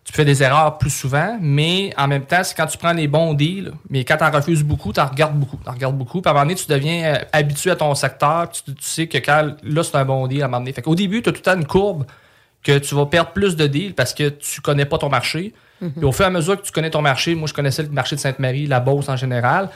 tu 0.05 0.13
fais 0.13 0.25
des 0.25 0.43
erreurs 0.43 0.79
plus 0.79 0.91
souvent, 0.91 1.39
mais 1.41 1.93
en 1.99 2.09
même 2.09 2.25
temps, 2.25 2.43
c'est 2.43 2.57
quand 2.57 2.67
tu 2.67 2.79
prends 2.79 2.95
les 2.95 3.09
bons 3.09 3.35
deals, 3.35 3.73
mais 3.91 4.05
quand 4.05 4.17
tu 4.17 4.25
en 4.25 4.31
refuses 4.31 4.65
beaucoup, 4.65 4.93
tu 4.93 5.01
en 5.01 5.07
regardes 5.07 5.39
beaucoup. 5.39 5.59
Tu 5.63 5.71
regardes 5.71 5.99
beaucoup. 5.99 6.23
Puis 6.23 6.29
à 6.29 6.31
un 6.31 6.35
moment 6.35 6.47
donné, 6.47 6.55
tu 6.55 6.67
deviens 6.67 7.15
euh, 7.15 7.19
habitué 7.33 7.71
à 7.71 7.77
ton 7.77 7.95
secteur, 7.95 8.49
puis 8.49 8.63
tu, 8.65 8.75
tu 8.75 8.85
sais 8.85 9.07
que 9.07 9.19
quand 9.19 9.55
là, 9.63 9.83
c'est 9.83 9.97
un 9.97 10.07
bon 10.07 10.27
deal 10.27 10.43
à 10.43 10.47
un 10.47 10.49
moment 10.49 10.61
donné. 10.61 10.73
Fait 10.73 10.83
qu'au 10.83 10.95
début, 10.95 11.21
tu 11.21 11.29
as 11.29 11.33
tout 11.33 11.39
le 11.39 11.43
temps 11.43 11.57
une 11.57 11.67
courbe 11.67 12.07
que 12.63 12.79
tu 12.79 12.95
vas 12.95 13.07
perdre 13.07 13.33
plus 13.33 13.55
de 13.55 13.67
deals 13.67 13.95
parce 13.95 14.15
que 14.15 14.31
tu 14.31 14.61
connais 14.61 14.87
pas 14.87 14.99
ton 14.99 15.09
marché. 15.09 15.53
Puis 15.81 16.05
au 16.05 16.11
fur 16.11 16.25
et 16.25 16.29
à 16.29 16.31
mesure 16.31 16.61
que 16.61 16.67
tu 16.67 16.73
connais 16.73 16.91
ton 16.91 17.03
marché, 17.03 17.37
moi 17.37 17.47
je 17.47 17.55
connaissais 17.55 17.85
le 17.85 17.91
marché 17.91 18.17
de 18.17 18.21
Sainte-Marie, 18.21 18.67
la 18.67 18.81
Beauce 18.81 19.09
en 19.09 19.17
général. 19.17 19.69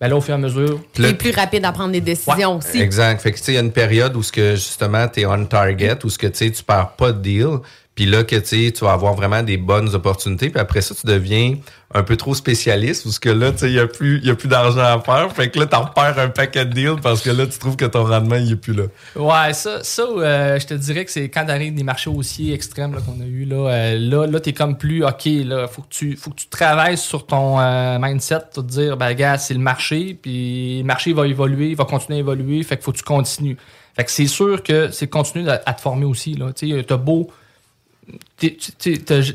Ben 0.00 0.08
là, 0.08 0.16
au 0.16 0.20
fur 0.20 0.32
et 0.32 0.34
à 0.34 0.38
mesure. 0.38 0.80
Tu 0.92 1.04
es 1.04 1.14
plus 1.14 1.30
rapide 1.30 1.64
à 1.64 1.72
prendre 1.72 1.92
des 1.92 2.00
décisions 2.00 2.56
aussi. 2.56 2.80
Exact. 2.80 3.20
Fait 3.20 3.32
que, 3.32 3.38
tu 3.38 3.44
sais, 3.44 3.52
il 3.52 3.54
y 3.54 3.58
a 3.58 3.60
une 3.60 3.72
période 3.72 4.16
où 4.16 4.22
ce 4.22 4.32
que, 4.32 4.54
justement, 4.56 5.06
tu 5.08 5.20
es 5.20 5.26
on 5.26 5.44
target, 5.46 5.98
où 6.04 6.10
ce 6.10 6.18
que, 6.18 6.26
tu 6.26 6.38
sais, 6.38 6.50
tu 6.50 6.62
perds 6.64 6.90
pas 6.96 7.12
de 7.12 7.20
deal. 7.20 7.58
Puis 7.94 8.06
là, 8.06 8.24
que, 8.24 8.36
tu 8.36 8.72
tu 8.72 8.84
vas 8.84 8.92
avoir 8.92 9.14
vraiment 9.14 9.42
des 9.42 9.56
bonnes 9.56 9.94
opportunités. 9.94 10.50
Puis 10.50 10.60
après 10.60 10.80
ça, 10.80 10.94
tu 10.94 11.06
deviens 11.06 11.54
un 11.96 12.02
peu 12.02 12.16
trop 12.16 12.34
spécialiste, 12.34 13.06
où 13.06 13.12
ce 13.12 13.20
que 13.20 13.28
là, 13.28 13.52
tu 13.52 13.58
sais, 13.58 13.68
il 13.68 13.74
y 13.74 13.78
a 13.78 13.86
plus, 13.86 14.20
y 14.24 14.30
a 14.30 14.34
plus 14.34 14.48
d'argent 14.48 14.80
à 14.80 15.00
faire. 15.00 15.32
Fait 15.32 15.48
que 15.48 15.60
là, 15.60 15.66
t'en 15.66 15.86
perds 15.86 16.18
un 16.18 16.28
paquet 16.28 16.64
de 16.64 16.72
deals 16.72 17.00
parce 17.00 17.22
que 17.22 17.30
là, 17.30 17.46
tu 17.46 17.56
trouves 17.56 17.76
que 17.76 17.84
ton 17.84 18.04
rendement, 18.04 18.34
il 18.34 18.50
est 18.52 18.56
plus 18.56 18.74
là. 18.74 18.84
Ouais, 19.14 19.52
ça, 19.52 19.84
ça 19.84 20.02
euh, 20.02 20.58
je 20.58 20.66
te 20.66 20.74
dirais 20.74 21.04
que 21.04 21.12
c'est 21.12 21.28
quand 21.28 21.46
t'arrives 21.46 21.74
des 21.74 21.84
marchés 21.84 22.10
aussi 22.10 22.52
extrêmes 22.52 22.94
qu'on 22.94 23.22
a 23.22 23.26
eu 23.26 23.44
là, 23.44 23.68
euh, 23.70 23.98
là, 23.98 24.26
là 24.26 24.40
t'es 24.40 24.52
comme 24.52 24.76
plus 24.76 25.04
OK, 25.04 25.26
là, 25.26 25.68
faut 25.68 25.82
que 25.82 25.88
tu 25.90 26.16
faut 26.16 26.30
que 26.30 26.36
tu 26.36 26.48
travailles 26.48 26.98
sur 26.98 27.26
ton 27.26 27.60
euh, 27.60 27.98
mindset, 28.00 28.40
te 28.52 28.60
dire 28.60 28.96
ben 28.96 29.12
gars, 29.14 29.38
c'est 29.38 29.54
le 29.54 29.60
marché, 29.60 30.18
puis 30.20 30.78
le 30.78 30.84
marché 30.84 31.12
va 31.12 31.28
évoluer, 31.28 31.68
il 31.68 31.76
va 31.76 31.84
continuer 31.84 32.18
à 32.18 32.20
évoluer, 32.20 32.62
fait 32.64 32.76
qu'il 32.76 32.84
faut 32.84 32.92
que 32.92 32.98
tu 32.98 33.04
continues. 33.04 33.56
Fait 33.94 34.02
que 34.02 34.10
c'est 34.10 34.26
sûr 34.26 34.64
que 34.64 34.90
c'est 34.90 35.06
continuer 35.06 35.48
à, 35.48 35.62
à 35.64 35.74
te 35.74 35.80
former 35.80 36.06
aussi 36.06 36.34
là, 36.34 36.52
tu 36.52 36.70
sais, 36.70 36.96
beau 36.96 37.28
tu- 37.28 37.30
tu- 37.30 37.43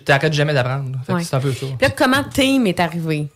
t'arrêtes 0.05 0.33
jamais 0.33 0.53
d'apprendre. 0.53 0.99
Ouais. 1.09 1.23
c'est 1.23 1.35
un 1.35 1.39
peu 1.39 1.51
ça. 1.51 1.65
Puis 1.65 1.87
là, 1.87 1.89
comment 1.89 2.23
Team 2.23 2.67
est 2.67 2.79
arrivé? 2.79 3.27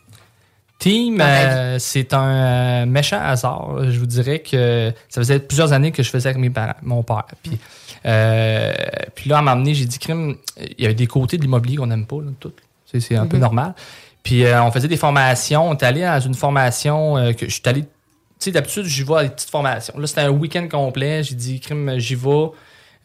Team, 0.79 1.21
euh, 1.21 1.77
c'est 1.79 2.13
un 2.13 2.83
euh, 2.83 2.85
méchant 2.85 3.19
hasard. 3.21 3.89
Je 3.89 3.97
vous 3.99 4.05
dirais 4.05 4.39
que 4.39 4.91
ça 5.07 5.21
faisait 5.21 5.39
plusieurs 5.39 5.71
années 5.71 5.91
que 5.91 6.03
je 6.03 6.09
faisais 6.09 6.29
avec 6.29 6.41
mes 6.41 6.49
parents, 6.49 6.73
mon 6.81 7.03
père. 7.03 7.23
Puis, 7.41 7.57
euh, 8.05 8.73
puis 9.15 9.29
là, 9.29 9.37
à 9.37 9.39
un 9.39 9.41
moment 9.43 9.55
donné, 9.55 9.73
j'ai 9.73 9.85
dit, 9.85 9.97
crime, 9.97 10.35
il 10.77 10.83
y 10.83 10.87
a 10.87 10.93
des 10.93 11.07
côtés 11.07 11.37
de 11.37 11.41
l'immobilier 11.43 11.77
qu'on 11.77 11.87
n'aime 11.87 12.05
pas, 12.05 12.17
là, 12.17 12.31
tout. 12.39 12.51
C'est, 12.85 13.15
un 13.15 13.25
peu 13.25 13.37
Mhm. 13.37 13.41
normal. 13.43 13.73
Puis 14.21 14.45
euh, 14.45 14.61
on 14.63 14.71
faisait 14.71 14.87
des 14.87 14.97
formations. 14.97 15.69
On 15.69 15.73
est 15.73 15.83
allé 15.83 16.01
dans 16.01 16.19
une 16.19 16.35
formation 16.35 17.17
euh, 17.17 17.31
que 17.33 17.47
je 17.47 17.51
suis 17.53 17.61
allé. 17.65 17.81
Tu 17.83 17.87
sais, 18.39 18.51
d'habitude, 18.51 18.85
j'y 18.85 19.03
vais 19.03 19.15
à 19.15 19.23
des 19.23 19.29
petites 19.29 19.49
formations. 19.49 19.97
Là, 19.97 20.05
c'était 20.05 20.21
un 20.21 20.29
week-end 20.29 20.67
complet. 20.69 21.23
J'ai 21.23 21.35
dit, 21.35 21.59
crime, 21.59 21.93
j'y 21.97 22.15
vais. 22.15 22.47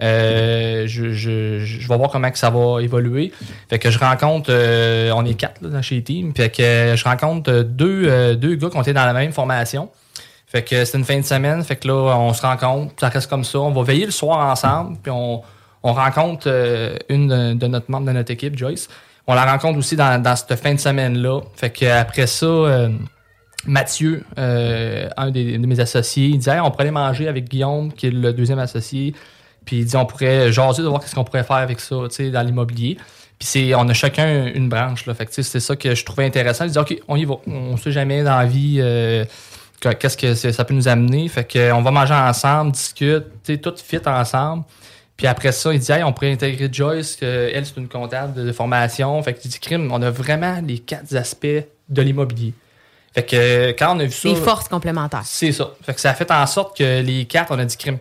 Euh, 0.01 0.87
je, 0.87 1.89
vais 1.89 1.97
voir 1.97 2.11
comment 2.11 2.31
que 2.31 2.39
ça 2.39 2.51
va 2.51 2.81
évoluer. 2.81 3.33
Fait 3.69 3.79
que 3.79 3.91
je 3.91 3.99
rencontre, 3.99 4.51
euh, 4.51 5.11
on 5.15 5.25
est 5.25 5.35
quatre 5.35 5.61
là, 5.61 5.71
dans 5.71 5.83
chez 5.83 6.03
Team, 6.03 6.33
fait 6.37 6.51
que 6.51 6.63
euh, 6.63 6.97
je 6.97 7.05
rencontre 7.05 7.63
deux, 7.63 8.37
deux 8.37 8.55
gars 8.55 8.71
qui 8.71 8.77
ont 8.77 8.83
été 8.83 8.93
dans 8.93 9.07
la 9.07 9.13
même 9.13 9.33
formation. 9.33 9.91
Fait 10.47 10.63
que 10.63 10.85
c'est 10.85 10.97
une 10.97 11.05
fin 11.05 11.19
de 11.19 11.25
semaine, 11.25 11.63
fait 11.63 11.77
que 11.77 11.89
là, 11.89 12.17
on 12.17 12.33
se 12.33 12.43
rencontre, 12.43 12.95
ça 12.99 13.09
reste 13.09 13.29
comme 13.29 13.45
ça. 13.45 13.59
On 13.59 13.73
va 13.73 13.83
veiller 13.83 14.07
le 14.07 14.13
soir 14.13 14.39
ensemble, 14.51 14.97
puis 15.03 15.11
on, 15.11 15.43
on 15.83 15.93
rencontre 15.93 16.49
une 17.09 17.29
de, 17.29 17.55
de 17.55 17.67
notre 17.67 17.91
membre 17.91 18.07
de 18.07 18.13
notre 18.13 18.31
équipe, 18.31 18.57
Joyce. 18.57 18.89
On 19.27 19.35
la 19.35 19.45
rencontre 19.45 19.79
aussi 19.79 19.95
dans, 19.95 20.37
cette 20.37 20.59
fin 20.59 20.73
de 20.73 20.81
semaine-là. 20.81 21.41
Fait 21.55 21.69
que 21.69 21.85
après 21.85 22.27
ça, 22.27 22.89
Mathieu, 23.67 24.25
un 24.39 25.31
des, 25.31 25.59
de 25.59 25.67
mes 25.67 25.81
associés, 25.81 26.29
il 26.29 26.49
Hey, 26.49 26.61
on 26.61 26.71
pourrait 26.71 26.85
aller 26.85 26.93
manger 26.93 27.29
avec 27.29 27.47
Guillaume, 27.47 27.93
qui 27.93 28.07
est 28.07 28.11
le 28.11 28.33
deuxième 28.33 28.59
associé. 28.59 29.13
Puis 29.69 29.81
il 29.81 29.85
dit 29.85 29.97
on 29.97 30.07
pourrait 30.07 30.51
jaser 30.51 30.83
de 30.83 30.89
voir 30.89 30.99
qu'est-ce 30.99 31.15
qu'on 31.15 31.25
pourrait 31.25 31.45
faire 31.45 31.57
avec 31.57 31.79
ça, 31.79 31.97
tu 32.09 32.15
sais, 32.15 32.31
dans 32.31 32.41
l'immobilier. 32.41 32.97
Puis 33.39 33.47
c'est, 33.47 33.75
on 33.75 33.87
a 33.87 33.93
chacun 33.93 34.47
une 34.47 34.71
branche, 34.71 35.05
là. 35.05 35.13
Fait 35.13 35.27
que 35.27 35.43
c'est 35.43 35.61
ça 35.61 35.77
que 35.77 35.95
je 35.95 36.05
trouvais 36.07 36.25
intéressant. 36.25 36.65
Il 36.65 36.71
dit 36.71 36.79
OK, 36.79 36.99
on 37.07 37.17
y 37.17 37.27
va. 37.27 37.35
On 37.47 37.77
sait 37.77 37.93
jamais 37.93 38.23
dans 38.23 38.39
la 38.39 38.47
vie 38.47 38.79
euh, 38.81 39.27
que- 39.79 39.93
qu'est-ce 39.93 40.17
que 40.17 40.35
ça 40.35 40.65
peut 40.65 40.73
nous 40.73 40.89
amener. 40.89 41.29
Fait 41.29 41.45
que 41.45 41.71
on 41.73 41.83
va 41.83 41.91
manger 41.91 42.15
ensemble, 42.15 42.73
discute, 42.73 43.25
tu 43.45 43.53
sais, 43.53 43.59
tout 43.59 43.75
fit 43.77 44.01
ensemble. 44.07 44.65
Puis 45.19 45.27
après 45.27 45.53
ça, 45.53 45.71
il 45.75 45.81
dit 45.81 45.93
hey, 45.93 46.03
on 46.03 46.15
pourrait 46.15 46.33
intégrer 46.33 46.71
Joyce, 46.73 47.17
que 47.17 47.51
elle, 47.53 47.67
c'est 47.67 47.77
une 47.77 47.89
comptable 47.89 48.47
de, 48.47 48.51
formation. 48.53 49.23
Fait 49.23 49.35
que 49.35 49.43
tu 49.43 49.49
dis 49.49 49.61
crime, 49.61 49.91
on 49.93 50.01
a 50.01 50.11
vraiment 50.11 50.63
les 50.67 50.79
quatre 50.79 51.15
aspects 51.15 51.47
de 51.91 52.03
l'immobilier. 52.03 52.55
Fait 53.15 53.23
que 53.23 53.37
euh, 53.37 53.73
quand 53.79 53.95
on 53.95 54.01
a 54.01 54.05
vu 54.05 54.13
ça. 54.13 54.31
Des 54.31 54.35
forces 54.35 54.69
complémentaires. 54.69 55.25
C'est 55.27 55.53
ça. 55.53 55.73
Fait 55.83 55.93
que 55.93 56.01
ça 56.01 56.13
a 56.13 56.15
fait 56.15 56.31
en 56.31 56.47
sorte 56.47 56.79
que 56.79 57.03
les 57.03 57.27
quatre, 57.27 57.53
on 57.53 57.59
a 57.59 57.67
dit 57.67 57.77
crime. 57.77 57.99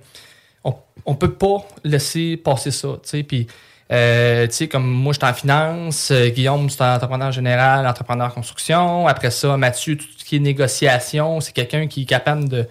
On, 0.68 0.76
on 1.06 1.16
peut 1.16 1.34
pas 1.34 1.58
laisser 1.84 2.38
passer 2.38 2.72
ça. 2.72 2.90
Puis, 3.28 3.48
euh, 3.92 4.48
comme 4.70 4.86
moi, 4.86 5.14
je 5.14 5.20
suis 5.20 5.28
en 5.30 5.34
finance, 5.34 6.12
euh, 6.12 6.28
Guillaume, 6.30 6.70
c'est 6.70 6.82
un 6.82 6.96
entrepreneur 6.96 7.32
général, 7.32 7.88
entrepreneur 7.88 8.34
construction. 8.34 9.08
Après 9.08 9.32
ça, 9.32 9.56
Mathieu, 9.56 9.96
tout 9.98 10.06
ce 10.18 10.26
qui 10.26 10.36
est 10.36 10.40
négociation, 10.40 11.40
c'est 11.40 11.54
quelqu'un 11.54 11.88
qui 11.88 12.02
est 12.02 12.06
capable 12.06 12.50
de, 12.50 12.66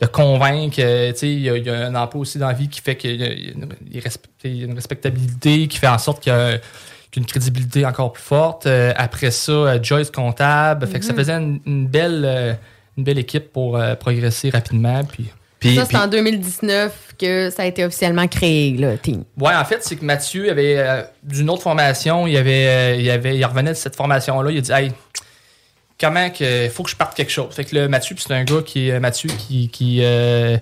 de 0.00 0.06
convaincre. 0.06 0.76
euh, 0.80 1.12
il 1.22 1.40
y, 1.40 1.50
a- 1.50 1.56
il 1.58 1.64
y 1.66 1.70
a 1.70 1.86
un 1.86 1.94
emploi 1.94 2.22
aussi 2.22 2.38
dans 2.38 2.46
la 2.48 2.54
vie 2.54 2.68
qui 2.68 2.80
fait 2.80 2.96
qu'il 2.96 3.20
y 3.20 3.52
une, 3.52 3.68
y 3.92 4.62
a 4.62 4.64
une 4.64 4.74
respectabilité, 4.74 5.68
qui 5.68 5.76
fait 5.78 5.86
en 5.88 5.98
sorte 5.98 6.22
qu'il 6.22 6.32
y 6.32 6.36
a 6.36 6.58
qu'une 7.10 7.26
crédibilité 7.26 7.84
encore 7.84 8.12
plus 8.14 8.22
forte. 8.22 8.66
Euh, 8.66 8.92
après 8.96 9.30
ça, 9.30 9.80
Joyce 9.82 10.10
comptable. 10.10 10.86
Fait 10.86 10.98
que 10.98 11.04
ça 11.04 11.12
Mhm. 11.12 11.18
faisait 11.18 11.32
une, 11.34 11.60
une 11.66 11.86
belle, 11.86 12.58
une 12.96 13.04
belle 13.04 13.18
équipe 13.18 13.52
pour 13.52 13.78
progresser 14.00 14.48
rapidement. 14.50 15.04
Puis, 15.04 15.26
ça, 15.74 15.84
c'est 15.84 15.96
en 15.96 16.06
2019 16.06 17.14
que 17.18 17.50
ça 17.50 17.62
a 17.62 17.66
été 17.66 17.84
officiellement 17.84 18.26
créé, 18.26 18.72
le 18.72 18.98
Team. 18.98 19.24
Ouais, 19.38 19.54
en 19.54 19.64
fait, 19.64 19.82
c'est 19.82 19.96
que 19.96 20.04
Mathieu 20.04 20.50
avait 20.50 20.78
euh, 20.78 21.02
d'une 21.22 21.50
autre 21.50 21.62
formation, 21.62 22.26
il 22.26 22.36
avait, 22.36 22.66
euh, 22.66 22.96
il 22.96 23.10
avait, 23.10 23.36
il 23.36 23.44
revenait 23.44 23.70
de 23.70 23.76
cette 23.76 23.96
formation-là, 23.96 24.50
il 24.50 24.58
a 24.58 24.60
dit, 24.60 24.72
hey, 24.72 24.92
comment 26.00 26.30
que, 26.30 26.68
faut 26.68 26.82
que 26.82 26.90
je 26.90 26.96
parte 26.96 27.16
quelque 27.16 27.32
chose. 27.32 27.54
Fait 27.54 27.64
que 27.64 27.74
là, 27.74 27.88
Mathieu, 27.88 28.14
puis 28.14 28.24
c'est 28.26 28.34
un 28.34 28.44
gars 28.44 28.62
qui, 28.64 28.88
est 28.88 29.00
Mathieu, 29.00 29.30
qui, 29.30 29.68
qui, 29.68 30.00
euh, 30.02 30.58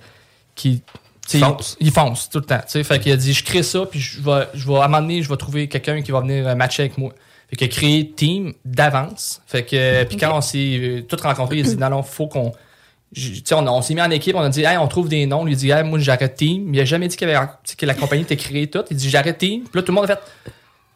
qui, 0.55 0.83
Fonce. 1.29 1.77
Il, 1.81 1.87
il 1.87 1.93
fonce 1.93 2.29
tout 2.29 2.41
le 2.41 2.45
temps. 2.45 2.59
tu 2.59 2.73
sais. 2.73 2.85
Fait 2.85 2.99
qu'il 2.99 3.13
a 3.13 3.17
dit, 3.17 3.33
je 3.33 3.45
crée 3.45 3.63
ça, 3.63 3.87
puis 3.87 4.01
je 4.01 4.21
vais, 4.21 4.49
je 4.55 4.67
vais, 4.67 4.75
à 4.75 4.85
un 4.85 4.89
moment 4.89 5.01
donné, 5.01 5.23
je 5.23 5.29
vais 5.29 5.37
trouver 5.37 5.69
quelqu'un 5.69 6.03
qui 6.03 6.11
va 6.11 6.21
venir 6.21 6.55
matcher 6.57 6.83
avec 6.83 6.99
moi. 6.99 7.13
Fait 7.49 7.57
qu'il 7.57 7.67
a 7.67 7.71
créé 7.71 8.11
Team 8.11 8.53
d'avance. 8.65 9.41
Fait 9.47 9.63
que, 9.63 10.05
puis 10.05 10.17
quand 10.17 10.37
on 10.37 10.41
s'est 10.41 11.05
tous 11.09 11.21
rencontrés, 11.23 11.59
il 11.59 11.67
a 11.67 11.69
dit, 11.71 11.77
non, 11.77 11.91
non, 11.91 12.03
faut 12.03 12.27
qu'on, 12.27 12.53
je- 13.13 13.55
on, 13.55 13.67
on 13.67 13.83
s'est 13.83 13.95
mis 13.95 14.01
en 14.03 14.11
équipe, 14.11 14.35
on 14.37 14.41
a 14.41 14.49
dit, 14.49 14.63
hey, 14.65 14.77
on 14.79 14.89
trouve 14.89 15.09
des 15.09 15.27
noms. 15.27 15.45
Lui, 15.45 15.55
dit, 15.57 15.71
hey, 15.71 15.85
moi, 15.85 15.99
j'arrête 15.99 16.35
Team. 16.37 16.73
Il 16.75 16.81
a 16.81 16.85
jamais 16.85 17.09
dit 17.09 17.17
qu'il 17.17 17.29
avait, 17.29 17.47
que 17.77 17.87
la 17.87 17.95
compagnie 17.95 18.23
était 18.23 18.37
créée 18.37 18.69
toute. 18.69 18.87
Il 18.91 18.97
dit, 18.97 19.11
j'arrête 19.11 19.39
Team. 19.39 19.63
Puis 19.65 19.71
là, 19.75 19.83
tout 19.83 19.93
le 19.93 19.97
monde 19.97 20.05
a 20.05 20.09
fait, 20.17 20.21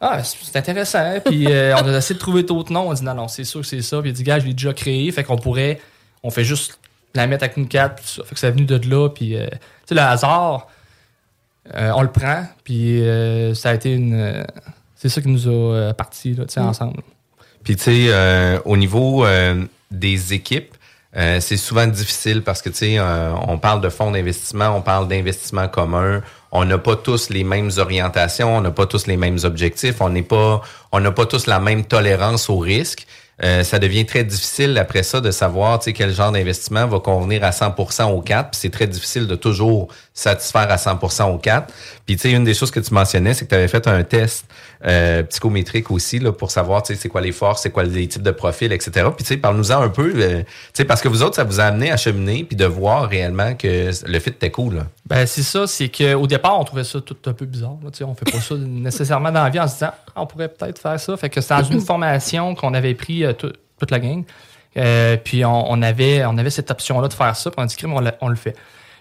ah, 0.01 0.23
c'est 0.23 0.37
c'est 0.43 0.57
intéressant. 0.57 0.99
hein. 0.99 1.19
Puis 1.23 1.45
euh, 1.51 1.75
on 1.77 1.87
a 1.87 1.97
essayé 1.97 2.15
de 2.15 2.19
trouver 2.19 2.43
d'autres 2.43 2.71
noms. 2.71 2.87
On 2.87 2.91
a 2.91 2.95
dit, 2.95 3.03
non, 3.03 3.13
non, 3.15 3.27
c'est 3.27 3.43
sûr 3.43 3.61
que 3.61 3.67
c'est 3.67 3.81
ça. 3.81 3.99
Puis 4.01 4.09
il 4.09 4.13
a 4.13 4.15
dit, 4.15 4.23
gars, 4.23 4.39
je 4.39 4.45
l'ai 4.45 4.53
déjà 4.53 4.73
créé. 4.73 5.11
Fait 5.11 5.23
qu'on 5.23 5.37
pourrait, 5.37 5.79
on 6.23 6.29
fait 6.29 6.43
juste 6.43 6.79
la 7.15 7.25
mettre 7.27 7.43
avec 7.45 7.57
une 7.57 7.67
carte. 7.67 7.99
Ça. 8.03 8.23
Fait 8.23 8.33
que 8.35 8.39
ça 8.39 8.47
est 8.47 8.51
venu 8.51 8.65
de 8.65 8.77
là. 8.89 9.09
Puis, 9.09 9.35
euh, 9.35 9.47
tu 9.47 9.57
sais, 9.89 9.95
le 9.95 10.01
hasard, 10.01 10.67
euh, 11.75 11.91
on 11.95 12.01
le 12.01 12.11
prend. 12.11 12.45
Puis 12.63 13.01
ça 13.55 13.71
a 13.71 13.73
été 13.73 13.93
une. 13.93 14.45
c'est 14.95 15.09
ça 15.09 15.21
qui 15.21 15.27
nous 15.27 15.47
a 15.47 15.93
partis, 15.93 16.33
là, 16.33 16.45
tu 16.45 16.53
sais, 16.53 16.61
Mm. 16.61 16.67
ensemble. 16.67 17.01
Puis, 17.63 17.75
tu 17.75 17.83
sais, 17.83 18.59
au 18.65 18.77
niveau 18.77 19.25
des 19.91 20.33
équipes, 20.33 20.75
euh, 21.17 21.39
c'est 21.39 21.57
souvent 21.57 21.87
difficile 21.87 22.43
parce 22.43 22.61
que, 22.61 22.69
tu 22.69 22.77
sais, 22.77 22.99
euh, 22.99 23.31
on 23.47 23.57
parle 23.57 23.81
de 23.81 23.89
fonds 23.89 24.11
d'investissement, 24.11 24.75
on 24.75 24.81
parle 24.81 25.07
d'investissement 25.07 25.67
commun. 25.67 26.21
On 26.51 26.63
n'a 26.63 26.77
pas 26.77 26.95
tous 26.95 27.29
les 27.29 27.43
mêmes 27.43 27.71
orientations, 27.77 28.55
on 28.55 28.61
n'a 28.61 28.71
pas 28.71 28.85
tous 28.85 29.07
les 29.07 29.17
mêmes 29.17 29.39
objectifs, 29.43 29.95
on 29.99 30.09
n'est 30.09 30.21
pas, 30.21 30.61
on 30.91 30.99
n'a 30.99 31.11
pas 31.11 31.25
tous 31.25 31.47
la 31.47 31.59
même 31.59 31.85
tolérance 31.85 32.49
au 32.49 32.59
risque. 32.59 33.07
Euh, 33.43 33.63
ça 33.63 33.77
devient 33.77 34.05
très 34.05 34.23
difficile 34.23 34.77
après 34.77 35.03
ça 35.03 35.21
de 35.21 35.29
savoir 35.29 35.79
quel 35.79 36.11
genre 36.11 36.31
d'investissement 36.31 36.87
va 36.87 36.99
convenir 36.99 37.43
à 37.43 37.51
100% 37.51 38.11
aux 38.11 38.21
quatre. 38.21 38.49
C'est 38.53 38.71
très 38.71 38.87
difficile 38.87 39.27
de 39.27 39.35
toujours 39.35 39.89
satisfaire 40.17 40.69
à 40.71 40.77
100% 40.77 41.31
aux 41.31 41.37
quatre. 41.37 41.71
Puis 42.05 42.15
tu 42.15 42.23
sais, 42.23 42.31
une 42.31 42.43
des 42.43 42.55
choses 42.55 42.71
que 42.71 42.79
tu 42.79 42.91
mentionnais, 42.93 43.33
c'est 43.35 43.45
que 43.45 43.49
tu 43.49 43.55
avais 43.55 43.67
fait 43.67 43.87
un 43.87 44.03
test 44.03 44.45
euh, 44.85 45.21
psychométrique 45.23 45.91
aussi 45.91 46.17
là, 46.17 46.31
pour 46.31 46.49
savoir 46.49 46.81
tu 46.81 46.93
sais, 46.95 46.99
c'est 46.99 47.07
quoi 47.09 47.21
les 47.21 47.31
forces, 47.31 47.61
c'est 47.61 47.69
quoi 47.69 47.83
les 47.83 48.07
types 48.07 48.23
de 48.23 48.31
profils, 48.31 48.71
etc. 48.71 49.07
Puis 49.15 49.23
tu 49.23 49.33
sais, 49.33 49.37
parle-nous-en 49.37 49.79
un 49.81 49.89
peu, 49.89 50.11
euh, 50.15 50.39
tu 50.41 50.45
sais, 50.73 50.85
parce 50.85 51.01
que 51.01 51.07
vous 51.07 51.21
autres, 51.21 51.35
ça 51.35 51.43
vous 51.43 51.59
a 51.59 51.65
amené 51.65 51.91
à 51.91 51.97
cheminer 51.97 52.43
puis 52.43 52.55
de 52.55 52.65
voir 52.65 53.07
réellement 53.07 53.53
que 53.53 53.91
le 54.05 54.19
fit 54.19 54.29
était 54.31 54.49
cool. 54.49 54.75
Là. 54.75 54.81
Ben, 55.05 55.27
c'est 55.27 55.43
ça, 55.43 55.67
c'est 55.67 55.89
qu'au 55.89 56.25
départ, 56.25 56.59
on 56.59 56.63
trouvait 56.63 56.83
ça 56.83 56.99
tout 56.99 57.17
un 57.27 57.33
peu 57.33 57.45
bizarre. 57.45 57.77
Là, 57.83 57.91
tu 57.91 57.99
sais, 57.99 58.03
on 58.03 58.15
fait 58.15 58.29
pas 58.31 58.39
ça 58.41 58.55
nécessairement 58.57 59.31
dans 59.31 59.43
la 59.43 59.49
vie 59.51 59.59
en 59.59 59.67
se 59.67 59.73
disant 59.75 59.91
Ah, 60.15 60.21
on 60.21 60.25
pourrait 60.25 60.49
peut-être 60.49 60.79
faire 60.79 60.99
ça. 60.99 61.15
Fait 61.15 61.29
que 61.29 61.41
c'est 61.41 61.55
dans 61.55 61.63
une 61.63 61.81
formation 61.85 62.55
qu'on 62.55 62.73
avait 62.73 62.95
pris 62.95 63.23
euh, 63.23 63.33
tout- 63.33 63.53
toute 63.79 63.91
la 63.91 63.99
gang. 63.99 64.23
Euh, 64.77 65.17
puis 65.23 65.45
on, 65.45 65.71
on 65.71 65.81
avait, 65.83 66.25
on 66.25 66.37
avait 66.37 66.49
cette 66.49 66.71
option-là 66.71 67.07
de 67.07 67.13
faire 67.13 67.35
ça. 67.35 67.51
Puis 67.51 67.59
on 67.59 67.63
a 67.63 67.67
dit 67.67 68.15
on 68.21 68.27
le 68.29 68.35
fait. 68.35 68.55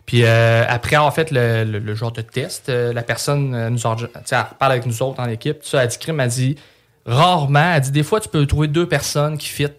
Puis 0.06 0.22
euh, 0.25 0.64
après 0.68 0.96
avoir 0.96 1.12
fait 1.12 1.30
le, 1.32 1.64
le- 1.64 1.78
le 1.80 1.94
genre 1.94 2.12
de 2.12 2.22
test, 2.22 2.68
euh, 2.68 2.92
la 2.92 3.02
personne 3.02 3.54
euh, 3.54 3.70
nous 3.70 3.78
sais, 3.78 3.88
elle 4.30 4.44
parle 4.58 4.72
avec 4.72 4.86
nous 4.86 5.02
autres 5.02 5.18
en 5.20 5.28
équipe. 5.28 5.60
Tout 5.60 5.66
ça, 5.68 5.82
elle 5.82 5.88
dit 5.88 5.98
crime, 5.98 6.20
elle 6.20 6.28
dit 6.30 6.56
rarement, 7.04 7.72
elle 7.75 7.80
dit 7.80 7.90
des 7.90 8.02
fois 8.02 8.20
tu 8.20 8.28
peux 8.28 8.46
trouver 8.46 8.68
deux 8.68 8.86
personnes 8.88 9.36
qui 9.38 9.48
fit, 9.48 9.66
tu 9.68 9.72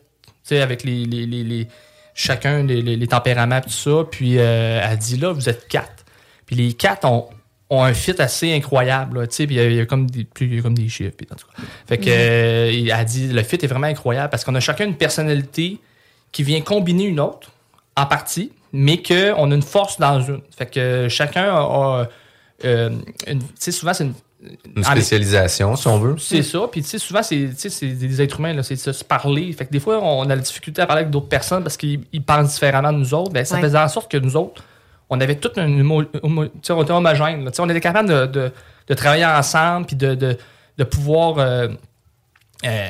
sais, 0.44 0.62
avec 0.62 0.84
les, 0.84 1.06
les, 1.06 1.26
les, 1.26 1.44
les- 1.44 1.68
chacun 2.14 2.64
les, 2.64 2.82
les, 2.82 3.08
tempéraments 3.08 3.62
tout 3.62 3.70
ça. 3.70 4.04
Puis 4.10 4.38
euh, 4.38 4.82
elle 4.84 4.98
dit 4.98 5.18
là, 5.18 5.32
vous 5.32 5.48
êtes 5.50 5.68
quatre. 5.68 6.06
Puis 6.46 6.56
les 6.56 6.74
quatre 6.74 7.06
ont 7.06 7.30
ont 7.70 7.84
un 7.84 7.94
fit 7.94 8.16
assez 8.22 8.54
incroyable. 8.54 9.20
là, 9.20 9.28
tu 9.28 9.36
sais, 9.36 9.46
puis 9.46 9.56
Il 9.56 9.62
y, 9.62 9.62
a- 9.62 9.68
il 9.70 9.76
y 9.76 9.80
a 9.82 9.86
comme 9.86 10.10
des, 10.10 10.26
y 10.42 10.60
a 10.60 10.62
comme 10.62 10.74
des 10.78 10.88
chiffres. 10.88 11.12
puis 11.18 11.28
en 11.32 11.36
tout 11.36 11.48
cas. 11.48 11.64
Fait 11.86 11.98
que, 11.98 12.72
il 12.72 12.90
a 12.94 13.04
dit 13.04 13.28
le 13.28 13.44
fit 13.44 13.58
est 13.62 13.68
vraiment 13.68 13.88
incroyable 13.88 14.30
parce 14.30 14.46
qu'on 14.46 14.56
a 14.56 14.62
chacun 14.62 14.86
une 14.86 14.96
personnalité 14.96 15.78
qui 16.32 16.44
vient 16.44 16.62
combiner 16.62 17.04
une 17.06 17.20
autre 17.20 17.52
en 17.98 18.06
partie, 18.06 18.52
mais 18.80 19.02
qu'on 19.02 19.52
a 19.52 19.56
une 19.56 19.62
force 19.62 20.00
dans 20.00 20.20
une. 20.22 20.42
Fait 20.58 20.66
que 20.68 21.08
chacun 21.10 21.44
a. 21.46 21.60
a, 21.62 22.08
euh, 22.66 22.90
une- 23.28 23.40
tu 23.40 23.46
sais, 23.60 23.72
souvent, 23.72 23.94
c'est 23.94 24.04
une. 24.06 24.14
Une 24.76 24.84
spécialisation, 24.84 25.76
si 25.76 25.88
on 25.88 25.98
veut. 26.00 26.16
c'est 26.20 26.44
ça. 26.44 26.60
Puis, 26.72 26.84
tu 26.84 26.88
sais, 26.90 27.00
souvent, 27.00 27.24
c'est 27.24 27.50
tu 27.50 27.56
sais, 27.58 27.70
c'est 27.72 27.88
des 27.88 28.22
êtres 28.22 28.40
humains, 28.40 28.54
là, 28.54 28.62
c'est 28.62 28.76
de 28.76 28.92
se 28.92 29.04
parler. 29.04 29.52
Fait 29.52 29.66
que 29.66 29.72
des 29.72 29.80
fois, 29.80 30.00
on 30.02 30.22
a 30.30 30.36
la 30.36 30.38
difficulté 30.42 30.80
à 30.82 30.86
parler 30.86 31.02
avec 31.02 31.12
d'autres 31.12 31.28
personnes 31.28 31.64
parce 31.64 31.76
qu'ils 31.76 32.02
ils 32.14 32.22
pensent 32.24 32.54
différemment 32.54 32.94
de 32.94 33.00
nous 33.00 33.14
autres. 33.16 33.32
Ben, 33.32 33.44
ça 33.44 33.56
Ouais. 33.56 33.62
faisait 33.62 33.80
en 33.80 33.88
sorte 33.88 34.12
que 34.12 34.18
nous 34.18 34.36
autres, 34.38 34.64
on 35.10 35.20
avait 35.22 35.36
toute 35.38 35.58
une 35.58 35.82
on 36.24 36.44
était 36.84 36.92
homogène. 36.92 37.46
là. 37.46 37.52
Tu 37.52 37.56
sais, 37.56 37.62
on 37.64 37.70
était 37.70 37.82
capable 37.82 38.10
de, 38.10 38.26
de, 38.28 38.52
de 38.88 38.94
travailler 38.94 39.26
ensemble 39.26 39.88
puis 39.88 39.96
de, 39.96 40.14
de, 40.14 40.38
de 40.78 40.84
pouvoir 40.84 41.40
euh, 41.40 41.68
euh, 42.66 42.90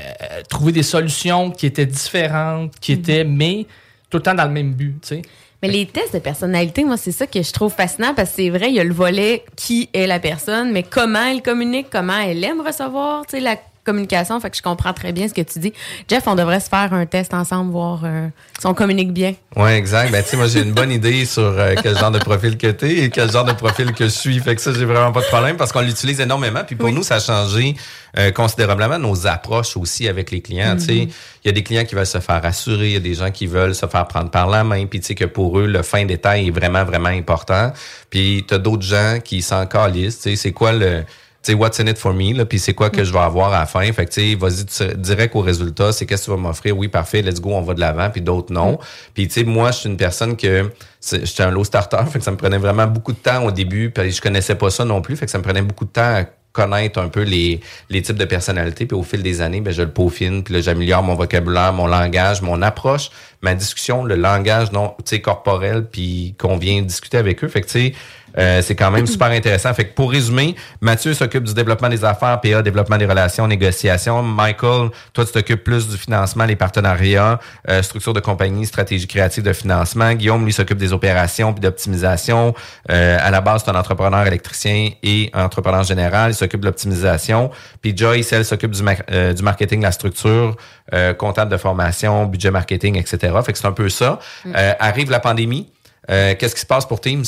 trouver 0.49 0.73
des 0.73 0.83
solutions 0.83 1.51
qui 1.51 1.65
étaient 1.65 1.85
différentes, 1.85 2.77
qui 2.79 2.91
étaient, 2.91 3.23
mais 3.23 3.65
tout 4.09 4.17
le 4.17 4.23
temps 4.23 4.33
dans 4.35 4.45
le 4.45 4.51
même 4.51 4.73
but. 4.73 4.99
Tu 5.01 5.07
sais. 5.07 5.21
Mais 5.61 5.69
les 5.69 5.87
tests 5.87 6.13
de 6.13 6.19
personnalité, 6.19 6.83
moi, 6.83 6.97
c'est 6.97 7.11
ça 7.11 7.25
que 7.25 7.41
je 7.41 7.51
trouve 7.51 7.73
fascinant 7.73 8.13
parce 8.13 8.29
que 8.29 8.35
c'est 8.37 8.49
vrai, 8.49 8.69
il 8.69 8.75
y 8.75 8.79
a 8.79 8.83
le 8.83 8.93
volet 8.93 9.43
qui 9.55 9.89
est 9.93 10.05
la 10.05 10.19
personne, 10.19 10.71
mais 10.71 10.83
comment 10.83 11.25
elle 11.25 11.41
communique, 11.41 11.87
comment 11.91 12.19
elle 12.19 12.43
aime 12.43 12.61
recevoir, 12.61 13.25
tu 13.25 13.37
sais, 13.37 13.39
la 13.39 13.57
communication. 13.87 14.39
Fait 14.39 14.49
que 14.49 14.57
je 14.57 14.61
comprends 14.61 14.93
très 14.93 15.13
bien 15.13 15.27
ce 15.27 15.33
que 15.33 15.41
tu 15.41 15.59
dis. 15.59 15.73
Jeff, 16.07 16.23
on 16.27 16.35
devrait 16.35 16.59
se 16.59 16.69
faire 16.69 16.93
un 16.93 17.05
test 17.05 17.33
ensemble, 17.33 17.71
voir 17.71 18.01
euh, 18.03 18.27
si 18.59 18.67
on 18.67 18.73
communique 18.73 19.13
bien. 19.13 19.33
Oui, 19.55 19.71
exact. 19.71 20.11
Ben, 20.11 20.21
tu 20.21 20.29
sais, 20.29 20.37
moi, 20.37 20.47
j'ai 20.47 20.61
une 20.61 20.73
bonne 20.73 20.91
idée 20.91 21.25
sur 21.25 21.43
euh, 21.43 21.73
quel 21.81 21.97
genre 21.97 22.11
de 22.11 22.19
profil 22.19 22.57
que 22.57 22.67
t'es 22.67 22.97
et 22.97 23.09
quel 23.09 23.31
genre 23.31 23.45
de 23.45 23.53
profil 23.53 23.93
que 23.93 24.03
je 24.03 24.09
suis. 24.09 24.39
Fait 24.39 24.55
que 24.55 24.61
ça, 24.61 24.73
j'ai 24.73 24.85
vraiment 24.85 25.11
pas 25.11 25.21
de 25.21 25.27
problème 25.27 25.55
parce 25.55 25.71
qu'on 25.71 25.81
l'utilise 25.81 26.19
énormément. 26.19 26.61
Puis 26.65 26.75
pour 26.75 26.91
nous, 26.91 27.03
ça 27.03 27.15
a 27.15 27.19
changé 27.19 27.75
euh, 28.17 28.31
considérablement 28.31 28.99
nos 28.99 29.25
approches 29.25 29.77
aussi 29.77 30.07
avec 30.07 30.31
les 30.31 30.41
clients. 30.41 30.75
Tu 30.75 30.83
sais, 30.83 30.95
il 30.95 31.45
y 31.45 31.49
a 31.49 31.53
des 31.53 31.63
clients 31.63 31.85
qui 31.85 31.95
veulent 31.95 32.05
se 32.05 32.19
faire 32.19 32.43
assurer, 32.43 32.87
il 32.87 32.93
y 32.93 32.97
a 32.97 32.99
des 32.99 33.13
gens 33.13 33.31
qui 33.31 33.47
veulent 33.47 33.75
se 33.75 33.85
faire 33.85 34.07
prendre 34.07 34.29
par 34.29 34.47
la 34.47 34.63
main. 34.63 34.85
Puis 34.85 34.99
tu 34.99 35.07
sais 35.07 35.15
que 35.15 35.25
pour 35.25 35.59
eux, 35.59 35.67
le 35.67 35.81
fin 35.81 36.05
détail 36.05 36.47
est 36.47 36.51
vraiment, 36.51 36.83
vraiment 36.83 37.09
important. 37.09 37.71
Puis 38.09 38.45
t'as 38.47 38.57
d'autres 38.57 38.83
gens 38.83 39.19
qui 39.23 39.41
s'en 39.41 39.65
calissent. 39.65 40.17
Tu 40.17 40.31
sais, 40.31 40.35
c'est 40.35 40.51
quoi 40.51 40.73
le 40.73 41.03
tu 41.03 41.26
sais, 41.47 41.53
what's 41.53 41.79
in 41.79 41.87
it 41.87 41.97
for 41.97 42.13
me, 42.13 42.43
puis 42.45 42.59
c'est 42.59 42.73
quoi 42.73 42.89
que 42.89 43.03
je 43.03 43.11
vais 43.11 43.19
avoir 43.19 43.53
à 43.53 43.59
la 43.59 43.65
fin. 43.65 43.91
Fait 43.91 44.05
que, 44.05 44.11
tu 44.11 44.21
sais, 44.21 44.35
vas-y 44.35 44.95
direct 44.97 45.35
au 45.35 45.41
résultat, 45.41 45.91
c'est 45.91 46.05
qu'est-ce 46.05 46.23
que 46.23 46.31
tu 46.31 46.31
vas 46.31 46.37
m'offrir? 46.37 46.77
Oui, 46.77 46.87
parfait, 46.87 47.21
let's 47.21 47.41
go, 47.41 47.51
on 47.53 47.61
va 47.61 47.73
de 47.73 47.79
l'avant, 47.79 48.09
puis 48.09 48.21
d'autres 48.21 48.53
non. 48.53 48.79
Puis, 49.13 49.27
tu 49.27 49.33
sais, 49.35 49.43
moi, 49.43 49.71
je 49.71 49.79
suis 49.79 49.89
une 49.89 49.97
personne 49.97 50.35
que, 50.37 50.71
j'étais 51.11 51.43
un 51.43 51.51
low 51.51 51.63
starter, 51.63 52.05
fait 52.11 52.19
que 52.19 52.25
ça 52.25 52.31
me 52.31 52.37
prenait 52.37 52.57
vraiment 52.57 52.87
beaucoup 52.87 53.13
de 53.13 53.17
temps 53.17 53.43
au 53.43 53.51
début, 53.51 53.89
puis 53.89 54.11
je 54.11 54.21
connaissais 54.21 54.55
pas 54.55 54.69
ça 54.69 54.85
non 54.85 55.01
plus, 55.01 55.15
fait 55.15 55.25
que 55.25 55.31
ça 55.31 55.37
me 55.37 55.43
prenait 55.43 55.61
beaucoup 55.61 55.85
de 55.85 55.91
temps 55.91 56.15
à 56.15 56.25
connaître 56.57 56.99
un 56.99 57.07
peu 57.07 57.21
les, 57.21 57.61
les 57.91 58.01
types 58.01 58.17
de 58.17 58.25
personnalités, 58.25 58.87
puis 58.87 58.97
au 58.97 59.03
fil 59.03 59.21
des 59.21 59.41
années, 59.41 59.61
ben, 59.61 59.71
je 59.71 59.83
le 59.83 59.91
peaufine, 59.91 60.43
puis 60.43 60.55
là, 60.55 60.61
j'améliore 60.61 61.03
mon 61.03 61.13
vocabulaire, 61.13 61.71
mon 61.71 61.85
langage, 61.85 62.41
mon 62.41 62.63
approche, 62.63 63.11
ma 63.43 63.53
discussion, 63.53 64.03
le 64.03 64.15
langage 64.15 64.71
non, 64.71 64.95
tu 64.97 65.03
sais, 65.05 65.21
corporel, 65.21 65.85
puis 65.85 66.33
qu'on 66.39 66.57
vient 66.57 66.81
discuter 66.81 67.17
avec 67.17 67.43
eux. 67.43 67.47
Fait 67.47 67.61
que, 67.61 67.67
tu 67.67 67.71
sais, 67.73 67.93
euh, 68.37 68.61
c'est 68.61 68.75
quand 68.75 68.91
même 68.91 69.07
super 69.07 69.27
intéressant. 69.27 69.73
Fait 69.73 69.85
que 69.85 69.93
pour 69.93 70.11
résumer, 70.11 70.55
Mathieu 70.81 71.13
s'occupe 71.13 71.43
du 71.43 71.53
développement 71.53 71.89
des 71.89 72.03
affaires, 72.05 72.39
PA, 72.41 72.61
développement 72.61 72.97
des 72.97 73.05
relations, 73.05 73.47
négociations. 73.47 74.21
Michael, 74.23 74.89
toi, 75.13 75.25
tu 75.25 75.31
t'occupes 75.31 75.63
plus 75.63 75.87
du 75.87 75.97
financement, 75.97 76.45
les 76.45 76.55
partenariats, 76.55 77.39
euh, 77.69 77.81
structure 77.81 78.13
de 78.13 78.19
compagnie, 78.19 78.65
stratégie 78.65 79.07
créative 79.07 79.43
de 79.43 79.53
financement. 79.53 80.13
Guillaume, 80.13 80.45
lui, 80.45 80.53
s'occupe 80.53 80.77
des 80.77 80.93
opérations 80.93 81.53
puis 81.53 81.61
d'optimisation. 81.61 82.53
Euh, 82.91 83.17
à 83.21 83.31
la 83.31 83.41
base, 83.41 83.63
c'est 83.65 83.71
un 83.71 83.75
entrepreneur 83.75 84.25
électricien 84.27 84.91
et 85.03 85.29
entrepreneur 85.33 85.83
général. 85.83 86.31
Il 86.31 86.35
s'occupe 86.35 86.61
de 86.61 86.65
l'optimisation. 86.67 87.49
Puis 87.81 87.95
Joyce, 87.97 88.31
elle, 88.33 88.45
s'occupe 88.45 88.71
du, 88.71 88.83
mar- 88.83 88.95
euh, 89.11 89.33
du 89.33 89.43
marketing, 89.43 89.81
la 89.81 89.91
structure, 89.91 90.55
euh, 90.93 91.13
comptable 91.13 91.51
de 91.51 91.57
formation, 91.57 92.25
budget 92.25 92.51
marketing, 92.51 92.97
etc. 92.97 93.33
Fait 93.45 93.51
que 93.53 93.57
c'est 93.57 93.67
un 93.67 93.71
peu 93.71 93.89
ça. 93.89 94.19
Euh, 94.45 94.73
arrive 94.79 95.09
la 95.11 95.19
pandémie. 95.19 95.71
Euh, 96.09 96.35
Qu'est-ce 96.39 96.55
qui 96.55 96.61
se 96.61 96.65
passe 96.65 96.85
pour 96.85 97.01
Teams? 97.01 97.25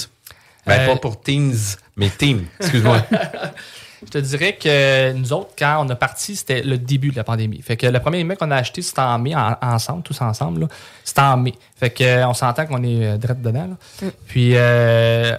Ben, 0.65 0.81
Euh, 0.81 0.87
pas 0.87 0.95
pour 0.97 1.19
Teams, 1.21 1.53
mais 1.95 2.09
Team. 2.09 2.45
Excuse-moi. 2.59 3.03
Je 4.01 4.07
te 4.11 4.17
dirais 4.17 4.53
que 4.55 5.11
nous 5.11 5.33
autres, 5.33 5.49
quand 5.59 5.85
on 5.85 5.89
a 5.89 5.95
parti, 5.95 6.35
c'était 6.37 6.61
le 6.61 6.77
début 6.77 7.09
de 7.11 7.17
la 7.17 7.25
pandémie. 7.25 7.61
Fait 7.61 7.75
que 7.75 7.85
le 7.85 7.99
premier 7.99 8.19
email 8.19 8.37
qu'on 8.37 8.49
a 8.51 8.55
acheté, 8.55 8.81
c'était 8.81 9.01
en 9.01 9.19
mai, 9.19 9.35
en- 9.35 9.57
ensemble, 9.61 10.03
tous 10.03 10.21
ensemble. 10.21 10.61
là. 10.61 10.67
C'était 11.03 11.19
en 11.21 11.35
mai. 11.35 11.53
Fait 11.75 11.89
que 11.89 12.03
euh, 12.05 12.25
on 12.27 12.33
s'entend 12.33 12.65
qu'on 12.65 12.81
est 12.83 13.05
euh, 13.05 13.17
direct 13.17 13.41
dedans. 13.41 13.67
là. 14.01 14.07
Puis 14.27 14.55
euh, 14.55 14.59
euh, 14.59 15.35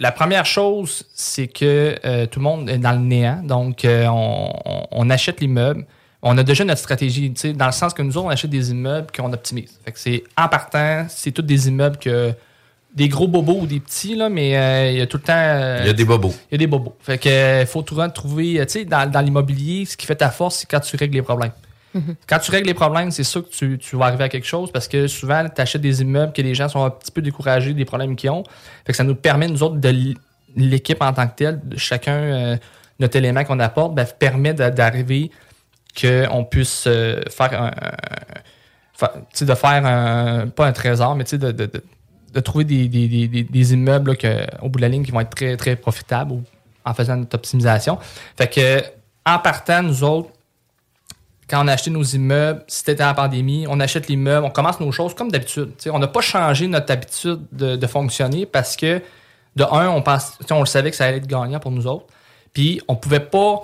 la 0.00 0.10
première 0.10 0.46
chose, 0.46 1.04
c'est 1.14 1.46
que 1.46 1.94
euh, 2.04 2.26
tout 2.26 2.40
le 2.40 2.44
monde 2.44 2.68
est 2.68 2.78
dans 2.78 2.90
le 2.92 2.98
néant. 2.98 3.40
Donc, 3.44 3.84
euh, 3.84 4.06
on, 4.08 4.52
on- 4.90 5.10
achète 5.10 5.40
l'immeuble. 5.40 5.86
On 6.22 6.36
a 6.38 6.42
déjà 6.42 6.64
notre 6.64 6.80
stratégie, 6.80 7.32
tu 7.34 7.40
sais, 7.40 7.52
dans 7.52 7.66
le 7.66 7.72
sens 7.72 7.94
que 7.94 8.02
nous 8.02 8.16
autres, 8.16 8.26
on 8.26 8.30
achète 8.30 8.50
des 8.50 8.70
immeubles 8.72 9.08
qu'on 9.16 9.32
optimise. 9.32 9.78
Fait 9.84 9.92
que 9.92 9.98
c'est 10.00 10.24
en 10.36 10.48
partant, 10.48 11.06
c'est 11.08 11.30
tous 11.30 11.42
des 11.42 11.68
immeubles 11.68 11.98
que 11.98 12.32
des 12.94 13.08
gros 13.08 13.26
bobos 13.28 13.58
ou 13.62 13.66
des 13.66 13.80
petits, 13.80 14.14
là, 14.14 14.28
mais 14.28 14.56
euh, 14.56 14.90
il 14.92 14.98
y 14.98 15.00
a 15.00 15.06
tout 15.06 15.16
le 15.16 15.22
temps. 15.24 15.32
euh, 15.36 15.78
Il 15.80 15.86
y 15.86 15.90
a 15.90 15.92
des 15.92 16.04
bobos. 16.04 16.32
il 16.50 16.52
y 16.52 16.54
a 16.54 16.58
des 16.58 16.66
bobos. 16.68 16.96
Fait 17.00 17.18
que 17.18 17.28
euh, 17.28 17.66
faut 17.66 17.82
tout 17.82 17.94
le 17.96 18.02
temps 18.02 18.10
trouver, 18.10 18.54
tu 18.66 18.72
sais, 18.72 18.84
dans, 18.84 19.10
dans 19.10 19.20
l'immobilier, 19.20 19.84
ce 19.84 19.96
qui 19.96 20.06
fait 20.06 20.14
ta 20.16 20.30
force, 20.30 20.56
c'est 20.60 20.66
quand 20.70 20.80
tu 20.80 20.96
règles 20.96 21.16
les 21.16 21.22
problèmes. 21.22 21.52
Quand 22.28 22.40
tu 22.40 22.50
règles 22.50 22.66
les 22.66 22.74
problèmes, 22.74 23.12
c'est 23.12 23.22
sûr 23.22 23.44
que 23.44 23.50
tu, 23.54 23.78
tu 23.78 23.94
vas 23.96 24.06
arriver 24.06 24.24
à 24.24 24.28
quelque 24.28 24.46
chose 24.48 24.72
parce 24.72 24.88
que 24.88 25.06
souvent, 25.06 25.44
tu 25.48 25.60
achètes 25.60 25.80
des 25.80 26.02
immeubles 26.02 26.32
que 26.32 26.42
les 26.42 26.52
gens 26.52 26.68
sont 26.68 26.84
un 26.84 26.90
petit 26.90 27.12
peu 27.12 27.22
découragés 27.22 27.72
des 27.72 27.84
problèmes 27.84 28.16
qu'ils 28.16 28.30
ont. 28.30 28.42
Fait 28.84 28.90
que 28.92 28.96
ça 28.96 29.04
nous 29.04 29.14
permet, 29.14 29.46
nous 29.46 29.62
autres, 29.62 29.76
de 29.76 30.14
l'équipe 30.56 31.00
en 31.00 31.12
tant 31.12 31.28
que 31.28 31.36
telle, 31.36 31.60
de 31.64 31.76
chacun, 31.76 32.14
euh, 32.16 32.56
notre 32.98 33.14
élément 33.16 33.44
qu'on 33.44 33.60
apporte, 33.60 33.94
ben, 33.94 34.04
permet 34.18 34.54
d'arriver 34.54 35.30
qu'on 36.00 36.44
puisse 36.44 36.84
euh, 36.88 37.20
faire 37.30 37.62
un. 37.62 37.66
un- 37.68 37.92
fa- 38.92 39.12
tu 39.14 39.22
sais, 39.38 39.44
de 39.44 39.54
faire 39.54 39.86
un. 39.86 40.48
Pas 40.48 40.66
un 40.66 40.72
trésor, 40.72 41.14
mais 41.14 41.22
tu 41.22 41.30
sais, 41.30 41.38
de, 41.38 41.52
de- 41.52 41.66
de- 41.66 41.84
de 42.34 42.40
trouver 42.40 42.64
des, 42.64 42.88
des- 42.88 43.08
des- 43.28 43.44
des- 43.44 43.72
immeubles 43.72 44.10
là, 44.10 44.16
que, 44.16 44.64
au 44.64 44.68
bout 44.68 44.78
de 44.78 44.82
la 44.82 44.88
ligne 44.88 45.04
qui 45.04 45.12
vont 45.12 45.20
être 45.20 45.34
très, 45.34 45.56
très 45.56 45.76
profitables 45.76 46.34
en 46.84 46.92
faisant 46.94 47.16
notre 47.16 47.36
optimisation. 47.36 47.98
Fait 48.36 48.48
que, 48.48 48.82
en 49.24 49.38
partant, 49.38 49.82
nous 49.82 50.02
autres, 50.04 50.30
quand 51.48 51.64
on 51.64 51.68
a 51.68 51.72
acheté 51.72 51.90
nos 51.90 52.02
immeubles, 52.02 52.64
c'était 52.66 53.02
en 53.04 53.14
pandémie, 53.14 53.66
on 53.68 53.78
achète 53.80 54.08
l'immeuble, 54.08 54.46
on 54.46 54.50
commence 54.50 54.80
nos 54.80 54.90
choses 54.92 55.14
comme 55.14 55.30
d'habitude. 55.30 55.72
On 55.92 55.98
n'a 55.98 56.08
pas 56.08 56.20
changé 56.22 56.66
notre 56.66 56.92
habitude 56.92 57.40
de, 57.52 57.86
fonctionner 57.86 58.46
parce 58.46 58.76
que, 58.76 59.00
de 59.56 59.62
un, 59.64 59.88
on, 59.88 60.02
pense, 60.02 60.38
on 60.50 60.60
le 60.60 60.66
savait 60.66 60.90
que 60.90 60.96
ça 60.96 61.04
allait 61.04 61.18
être 61.18 61.26
gagnant 61.26 61.60
pour 61.60 61.70
nous 61.70 61.86
autres. 61.86 62.06
Puis, 62.52 62.80
on 62.88 62.96
pouvait 62.96 63.20
pas, 63.20 63.62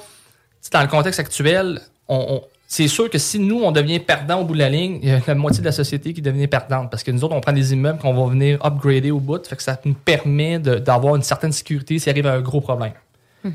dans 0.73 0.83
le 0.83 0.89
contexte 0.89 1.21
actuel, 1.21 1.81
on- 2.09 2.43
c'est 2.73 2.87
sûr 2.87 3.11
que 3.11 3.19
si 3.19 3.41
nous, 3.41 3.65
on 3.65 3.73
devient 3.73 3.99
perdant 3.99 4.43
au 4.43 4.45
bout 4.45 4.55
de 4.55 4.61
la 4.61 4.69
ligne, 4.69 5.01
il 5.03 5.09
y 5.09 5.13
a 5.13 5.19
la 5.27 5.35
moitié 5.35 5.61
de 5.61 5.67
la 5.67 5.73
société 5.73 6.15
qui 6.15 6.23
devient 6.23 6.47
perdante. 6.47 6.89
Parce 6.89 7.03
que 7.03 7.11
nous 7.11 7.25
autres, 7.25 7.35
on 7.35 7.41
prend 7.41 7.53
des 7.53 7.73
immeubles 7.73 7.99
qu'on 7.99 8.15
va 8.15 8.31
venir 8.31 8.65
upgrader 8.65 9.11
au 9.11 9.19
bout. 9.19 9.45
Fait 9.45 9.57
que 9.57 9.63
ça 9.65 9.77
nous 9.85 9.95
permet 9.95 10.61
d'avoir 10.61 11.17
une 11.17 11.23
certaine 11.23 11.51
sécurité 11.51 11.99
s'il 11.99 12.11
arrive 12.11 12.29
un 12.29 12.41
gros 12.41 12.61
problème. 12.61 12.93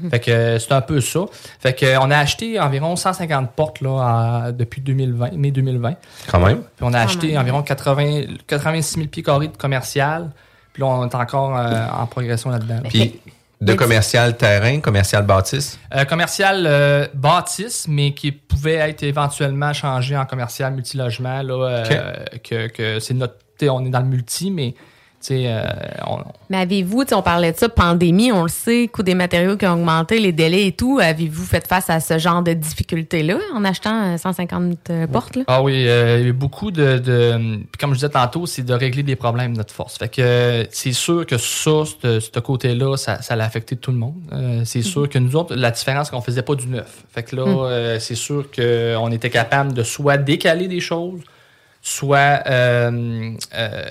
Fait 0.10 0.20
que 0.20 0.32
euh, 0.32 0.60
c'est 0.60 0.74
un 0.74 0.82
peu 0.82 1.00
ça. 1.00 1.22
Fait 1.60 1.74
que 1.74 1.86
euh, 1.86 2.00
on 2.02 2.12
a 2.12 2.18
acheté 2.18 2.60
environ 2.60 2.98
150 2.98 3.52
portes 3.52 3.80
là, 3.80 4.52
depuis 4.52 4.82
2020, 4.82 5.32
mai 5.34 5.52
2020. 5.52 5.94
Quand 6.28 6.40
même. 6.40 6.58
Puis 6.58 6.82
on 6.82 6.94
a 6.94 7.00
acheté 7.00 7.38
environ 7.38 7.62
80, 7.62 8.24
86 8.48 8.96
000 8.96 9.08
pieds 9.08 9.24
carrés 9.24 9.48
de 9.48 9.56
commercial. 9.56 10.32
Puis 10.74 10.82
là, 10.82 10.88
on 10.88 11.08
est 11.08 11.16
encore 11.16 11.56
euh, 11.56 11.88
en 11.98 12.06
progression 12.06 12.50
là-dedans. 12.50 12.82
Puis 12.90 13.22
de 13.66 13.74
commercial 13.74 14.38
terrain, 14.38 14.80
commercial 14.80 15.26
bâtisse? 15.26 15.80
Euh, 15.94 16.06
commercial 16.06 16.66
euh, 16.68 17.08
bâtisse, 17.14 17.88
mais 17.88 18.14
qui 18.14 18.32
pouvait 18.32 18.76
être 18.76 19.04
éventuellement 19.04 19.74
changé 19.74 20.16
en 20.16 20.26
commercial 20.26 20.74
multilogement. 20.74 21.42
Là, 21.42 21.54
euh, 21.54 22.16
que, 22.44 22.68
que 22.68 23.00
c'est 23.00 23.14
notre. 23.14 23.36
On 23.64 23.86
est 23.86 23.90
dans 23.90 24.02
le 24.02 24.06
multi, 24.06 24.52
mais 24.52 24.76
euh, 25.32 25.64
on- 26.08 26.20
Mais 26.50 26.58
avez-vous, 26.58 27.04
on 27.14 27.22
parlait 27.22 27.52
de 27.52 27.58
ça, 27.58 27.70
pandémie, 27.70 28.32
on 28.32 28.44
le 28.44 28.50
sait, 28.50 28.88
coût 28.88 29.04
des 29.04 29.16
matériaux 29.16 29.58
qui 29.58 29.66
ont 29.66 29.74
augmenté, 29.74 30.20
les 30.20 30.32
délais 30.32 30.68
et 30.68 30.72
tout. 30.72 31.00
Avez-vous 31.02 31.44
fait 31.46 31.66
face 31.68 31.90
à 31.90 32.00
ce 32.00 32.18
genre 32.20 32.42
de 32.44 32.54
difficultés-là 32.54 33.38
en 33.56 33.64
achetant 33.66 34.14
euh, 34.14 34.18
150 34.18 34.78
euh, 34.90 35.08
portes? 35.08 35.36
Là? 35.36 35.44
Ah 35.48 35.64
oui, 35.64 35.88
euh, 35.88 36.20
il 36.22 36.28
y 36.28 36.30
a 36.30 36.34
beaucoup 36.34 36.72
de, 36.72 36.98
de- 37.00 37.38
Puis 37.72 37.78
comme 37.80 37.92
je 37.92 37.96
disais 37.96 38.10
tantôt, 38.10 38.46
c'est 38.46 38.64
de 38.64 38.74
régler 38.74 39.04
des 39.04 39.16
problèmes, 39.16 39.56
notre 39.56 39.74
force. 39.74 39.98
Fait 39.98 40.10
que 40.10 40.22
euh, 40.22 40.64
c'est 40.70 40.92
sûr 40.94 41.26
que 41.26 41.38
ça, 41.38 41.72
ce 41.86 42.40
côté-là, 42.40 42.98
ça, 42.98 43.22
ça 43.22 43.36
l'a 43.36 43.46
affecté 43.46 43.76
tout 43.76 43.92
le 43.92 43.98
monde. 43.98 44.16
Euh, 44.34 44.62
c'est 44.66 44.82
sûr 44.82 45.10
que 45.10 45.18
nous 45.20 45.36
autres, 45.36 45.56
la 45.56 45.72
différence, 45.72 46.08
c'est 46.08 46.12
qu'on 46.16 46.22
faisait 46.22 46.42
pas 46.44 46.56
du 46.56 46.68
neuf. 46.68 47.04
Fait 47.14 47.24
que 47.24 47.36
là, 47.36 47.46
euh, 47.48 48.00
c'est 48.00 48.16
sûr 48.16 48.46
qu'on 48.56 49.12
était 49.12 49.30
capable 49.30 49.74
de 49.74 49.84
soit 49.84 50.18
décaler 50.18 50.68
des 50.68 50.80
choses, 50.80 51.22
soit 51.88 52.42
euh, 52.48 53.32
euh, 53.54 53.84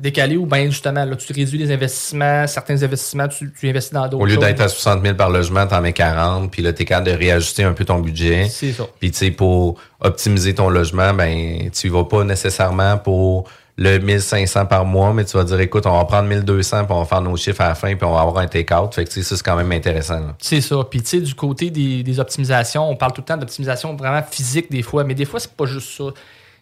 décaler 0.00 0.36
ou 0.36 0.46
bien 0.46 0.64
justement, 0.66 1.04
là, 1.04 1.14
tu 1.14 1.32
réduis 1.32 1.58
les 1.58 1.72
investissements, 1.72 2.44
certains 2.48 2.82
investissements, 2.82 3.28
tu, 3.28 3.52
tu 3.52 3.68
investis 3.68 3.92
dans 3.92 4.08
d'autres 4.08 4.20
Au 4.24 4.26
lieu 4.26 4.36
d'être 4.36 4.60
à 4.60 4.68
60 4.68 5.00
000 5.00 5.14
par 5.14 5.30
logement, 5.30 5.64
t'en 5.64 5.80
mets 5.80 5.92
40, 5.92 6.50
puis 6.50 6.60
là, 6.60 6.72
t'es 6.72 6.84
capable 6.84 7.06
de 7.06 7.12
réajuster 7.12 7.62
un 7.62 7.72
peu 7.72 7.84
ton 7.84 8.00
budget. 8.00 8.48
C'est 8.50 8.72
ça. 8.72 8.84
Puis, 8.98 9.12
tu 9.12 9.18
sais, 9.18 9.30
pour 9.30 9.78
optimiser 10.00 10.56
ton 10.56 10.70
logement, 10.70 11.14
ben, 11.14 11.70
tu 11.70 11.86
y 11.86 11.90
vas 11.90 12.02
pas 12.02 12.24
nécessairement 12.24 12.98
pour 12.98 13.48
le 13.78 13.98
1500 13.98 14.66
par 14.66 14.84
mois, 14.84 15.12
mais 15.12 15.24
tu 15.24 15.36
vas 15.36 15.44
dire, 15.44 15.60
écoute, 15.60 15.86
on 15.86 15.96
va 15.96 16.04
prendre 16.04 16.28
1200 16.28 16.86
puis 16.86 16.94
on 16.94 16.98
va 16.98 17.06
faire 17.06 17.20
nos 17.20 17.36
chiffres 17.36 17.60
à 17.60 17.68
la 17.68 17.74
fin 17.76 17.94
puis 17.94 18.04
on 18.04 18.12
va 18.12 18.22
avoir 18.22 18.38
un 18.38 18.48
take-out. 18.48 18.92
Fait 18.92 19.04
que, 19.04 19.10
tu 19.10 19.22
sais, 19.22 19.22
ça, 19.22 19.36
c'est 19.36 19.44
quand 19.44 19.56
même 19.56 19.70
intéressant. 19.70 20.20
C'est 20.40 20.60
ça. 20.60 20.78
Puis, 20.90 21.00
tu 21.00 21.10
sais, 21.10 21.20
du 21.20 21.34
côté 21.36 21.70
des, 21.70 22.02
des 22.02 22.18
optimisations, 22.18 22.90
on 22.90 22.96
parle 22.96 23.12
tout 23.12 23.20
le 23.20 23.26
temps 23.26 23.36
d'optimisation 23.36 23.94
vraiment 23.94 24.24
physique 24.28 24.68
des 24.68 24.82
fois, 24.82 25.04
mais 25.04 25.14
des 25.14 25.26
fois, 25.26 25.38
c'est 25.38 25.52
pas 25.52 25.66
juste 25.66 25.96
ça. 25.96 26.06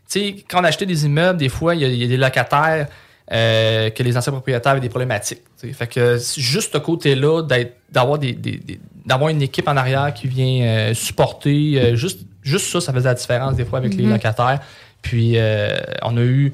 Sais, 0.07 0.37
quand 0.49 0.61
on 0.61 0.64
achetait 0.64 0.87
des 0.87 1.07
immeubles, 1.07 1.38
des 1.38 1.49
fois, 1.49 1.75
il 1.75 1.81
y, 1.81 1.85
a- 1.85 1.88
il 1.88 1.97
y 2.01 2.05
a 2.05 2.09
des 2.09 2.17
locataires 2.17 2.87
euh, 3.33 3.88
que 3.88 4.03
les 4.03 4.17
anciens 4.19 4.33
propriétaires 4.33 4.73
avaient 4.73 4.81
des 4.83 4.90
problématiques. 4.90 5.40
tu 5.59 5.67
sais. 5.69 5.73
Fait 5.73 5.87
que 5.87 6.19
juste 6.37 6.73
ce 6.75 6.79
côté-là 6.79 7.43
d'avoir 7.90 8.19
des, 8.19 8.33
des- 8.33 8.59
des- 8.59 8.79
d'avoir 9.07 9.31
une 9.31 9.40
équipe 9.40 9.67
en 9.67 9.77
arrière 9.79 10.12
qui 10.12 10.29
vient 10.29 10.62
euh, 10.67 10.95
supporter, 10.95 11.81
euh, 11.81 11.97
juste, 11.97 12.21
juste 12.43 12.71
ça, 12.71 12.81
ça 12.83 12.93
faisait 12.93 13.09
la 13.09 13.14
différence 13.14 13.57
des 13.57 13.64
fois 13.64 13.79
avec 13.79 13.95
les 13.95 14.05
Mhm. 14.05 14.11
locataires. 14.12 14.61
Puis, 15.01 15.37
on 16.03 16.17
a 16.19 16.21
eu 16.23 16.53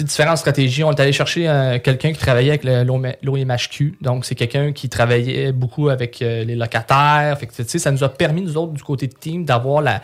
différentes 0.00 0.36
stratégies. 0.38 0.84
On 0.84 0.92
est 0.92 1.00
allé 1.00 1.12
chercher 1.12 1.42
quelqu'un 1.82 2.12
qui 2.12 2.18
travaillait 2.18 2.50
avec 2.50 2.64
l'OMHQ. 3.22 3.96
Donc, 4.02 4.24
c'est 4.26 4.34
quelqu'un 4.34 4.72
qui 4.72 4.88
travaillait 4.90 5.52
beaucoup 5.52 5.88
avec 5.88 6.20
les 6.20 6.54
locataires. 6.54 7.38
Fait 7.38 7.46
que, 7.46 7.78
ça 7.78 7.90
nous 7.90 8.04
a 8.04 8.08
permis, 8.10 8.42
nous 8.42 8.56
autres, 8.56 8.72
du 8.72 8.82
côté 8.82 9.06
de 9.06 9.14
team, 9.14 9.44
d'avoir 9.44 9.80
la. 9.82 10.02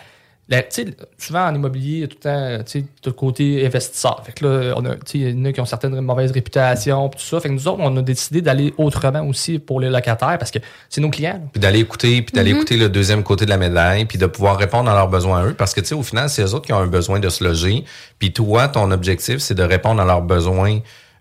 La- 0.53 0.63
tu 0.63 0.83
sais, 0.85 0.95
souvent 1.19 1.47
en 1.47 1.55
immobilier, 1.55 1.95
il 1.95 2.01
y 2.01 2.05
a 2.05 2.07
tout 2.07 2.17
le 2.25 2.31
temps 2.59 2.65
tu 2.65 2.81
sais, 2.81 2.85
tout 3.03 3.11
le 3.11 3.15
côté 3.15 3.67
investisseur. 3.67 4.23
Fait 4.25 4.33
que 4.33 4.47
là, 4.47 4.75
on 4.77 4.85
a, 4.85 4.95
tu 4.95 5.01
sais, 5.07 5.19
il 5.19 5.39
y 5.39 5.41
en 5.41 5.45
a 5.47 5.53
qui 5.53 5.61
ont 5.61 5.65
certaines 5.65 6.01
mauvaises 6.01 6.31
réputations, 6.31 7.09
puis 7.09 7.21
tout 7.21 7.27
ça. 7.27 7.41
Fait 7.41 7.49
que 7.49 7.55
nous 7.55 7.67
autres, 7.69 7.81
on 7.81 7.97
a 7.97 8.03
décidé 8.03 8.43
d'aller 8.43 8.73
autrement 8.79 9.23
aussi 9.27 9.59
pour 9.59 9.81
les 9.81 9.89
locataires 9.91 10.37
parce 10.39 10.51
que 10.51 10.59
c'est 10.89 11.01
nos 11.01 11.11
clients. 11.11 11.33
là. 11.33 11.49
Puis 11.53 11.61
d'aller 11.61 11.81
écouter, 11.81 12.23
puis 12.23 12.33
d'aller 12.35 12.51
Mhm. 12.53 12.57
écouter 12.59 12.77
le 12.77 12.89
deuxième 12.89 13.23
côté 13.23 13.45
de 13.45 13.51
la 13.51 13.57
médaille, 13.57 14.05
puis 14.05 14.19
de 14.19 14.27
pouvoir 14.27 14.57
répondre 14.59 14.91
à 14.91 14.95
leurs 14.95 15.09
besoins 15.09 15.41
à 15.41 15.47
eux. 15.47 15.55
Parce 15.55 15.75
que, 15.75 15.81
tu 15.81 15.89
sais, 15.89 15.95
au 15.95 16.03
final, 16.03 16.29
c'est 16.29 16.43
eux 16.43 16.55
autres 16.55 16.67
qui 16.67 16.73
ont 16.73 16.79
un 16.79 16.87
besoin 16.87 17.19
de 17.19 17.29
se 17.29 17.43
loger. 17.43 17.85
Puis 18.19 18.33
toi, 18.33 18.69
ton 18.69 18.91
objectif, 18.91 19.39
c'est 19.39 19.55
de 19.55 19.63
répondre 19.65 20.01
à 20.01 20.05
leurs 20.05 20.23
besoins 20.23 20.79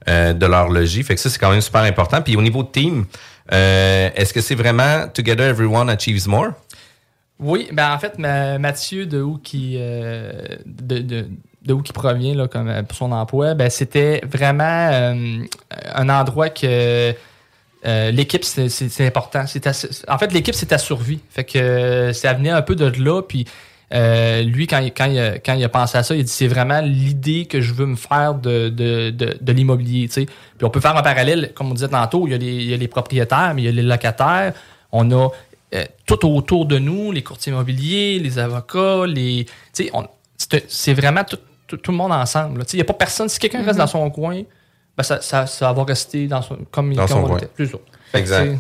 euh, 0.10 0.34
de 0.34 0.46
leur 0.48 0.68
logis. 0.70 1.04
Fait 1.04 1.14
que 1.14 1.22
ça, 1.22 1.30
c'est 1.30 1.38
quand 1.38 1.52
même 1.52 1.62
super 1.62 1.82
important. 1.82 2.24
Puis 2.24 2.36
au 2.36 2.42
niveau 2.42 2.64
de 2.64 2.70
team, 2.70 3.06
euh, 3.54 4.10
est-ce 4.16 4.34
que 4.34 4.42
c'est 4.42 4.56
vraiment 4.56 5.08
Together 5.14 5.46
Everyone 5.50 5.90
Achieves 5.90 6.28
More? 6.28 6.50
Oui, 7.42 7.68
ben 7.74 7.92
en 7.92 7.98
fait, 8.00 8.20
ma- 8.20 8.60
Mathieu, 8.60 9.06
de 9.08 9.22
où 9.22 9.38
qui, 9.40 9.76
euh, 9.80 10.32
de, 10.66 11.00
de- 11.00 11.28
de 11.64 11.74
où 11.74 11.82
qui 11.82 11.92
provient 11.94 12.36
là, 12.36 12.48
comme, 12.48 12.68
euh, 12.70 12.84
pour 12.84 12.96
son 12.98 13.12
emploi, 13.12 13.56
ben, 13.56 13.70
c'était 13.70 14.22
vraiment 14.32 14.64
euh, 14.92 15.44
un 15.96 16.10
endroit 16.10 16.50
que 16.50 17.14
l'équipe, 18.12 18.44
c'est 18.44 19.08
important. 19.08 19.44
En 20.08 20.18
fait, 20.20 20.32
l'équipe, 20.34 20.54
c'est 20.54 20.68
ta 20.68 20.78
survie. 20.78 21.20
Fait 21.32 21.44
que 21.44 22.12
ça 22.14 22.34
venait 22.34 22.52
un 22.52 22.62
peu 22.62 22.76
de 22.76 22.86
là. 23.04 23.22
Puis 23.24 23.46
lui, 23.92 24.68
quand, 24.68 24.78
il- 24.80 24.94
quand, 24.94 25.06
il 25.06 25.20
a, 25.20 25.40
quand 25.40 25.54
il 25.56 25.64
a 25.64 25.70
pensé 25.70 25.98
à 25.98 26.04
ça, 26.04 26.14
il 26.16 26.20
a 26.20 26.24
dit 26.24 26.30
c'est 26.32 26.48
vraiment 26.48 26.80
l'idée 26.82 27.46
que 27.48 27.60
je 27.60 27.74
veux 27.74 27.88
me 27.88 27.96
faire 27.96 28.36
de, 28.36 28.70
de, 28.70 29.10
de, 29.10 29.36
de 29.42 29.52
l'immobilier. 29.52 30.08
Puis 30.10 30.28
on 30.62 30.70
peut 30.70 30.80
faire 30.80 30.96
un 30.96 31.02
parallèle, 31.02 31.52
comme 31.56 31.72
on 31.72 31.74
disait 31.74 31.88
tantôt, 31.88 32.28
il 32.28 32.32
y, 32.32 32.36
a 32.36 32.38
les, 32.38 32.54
il 32.54 32.70
y 32.70 32.74
a 32.74 32.78
les 32.78 32.88
propriétaires, 32.88 33.54
mais 33.56 33.64
il 33.64 33.66
y 33.66 33.70
a 33.70 33.72
les 33.72 33.82
locataires. 33.82 34.54
On 34.92 35.10
a 35.12 35.30
euh, 35.74 35.86
tout 36.06 36.26
autour 36.28 36.66
de 36.66 36.78
nous, 36.80 37.12
les 37.12 37.24
courtiers 37.24 37.52
immobiliers, 37.54 38.20
les 38.20 38.40
avocats, 38.40 39.06
les. 39.08 39.46
tu 39.74 39.84
sais, 39.86 39.90
on- 39.94 40.08
C'est 40.68 40.94
vraiment 40.94 41.24
tout, 41.24 41.38
tout, 41.68 41.78
tout 41.78 41.92
le 41.92 41.98
monde 41.98 42.12
ensemble. 42.12 42.64
Il 42.74 42.76
n'y 42.76 42.82
a 42.82 42.86
pas 42.86 42.94
personne. 42.94 43.30
Si 43.30 43.40
quelqu'un 43.40 43.60
reste 43.60 43.74
Mhm. 43.74 43.86
dans 43.86 43.88
son 43.88 44.10
coin, 44.10 44.42
ben 44.98 45.04
ça, 45.04 45.22
ça, 45.22 45.46
ça 45.48 45.72
va 45.72 45.84
rester 45.84 46.28
dans 46.28 46.42
son, 46.42 46.58
comme, 46.72 46.94
Dans 46.94 47.04
comme 47.06 47.10
son 47.10 47.24
on 47.24 47.28
coin. 47.28 47.38
était. 47.38 47.48
Que 47.56 48.18
Exact. 48.18 48.58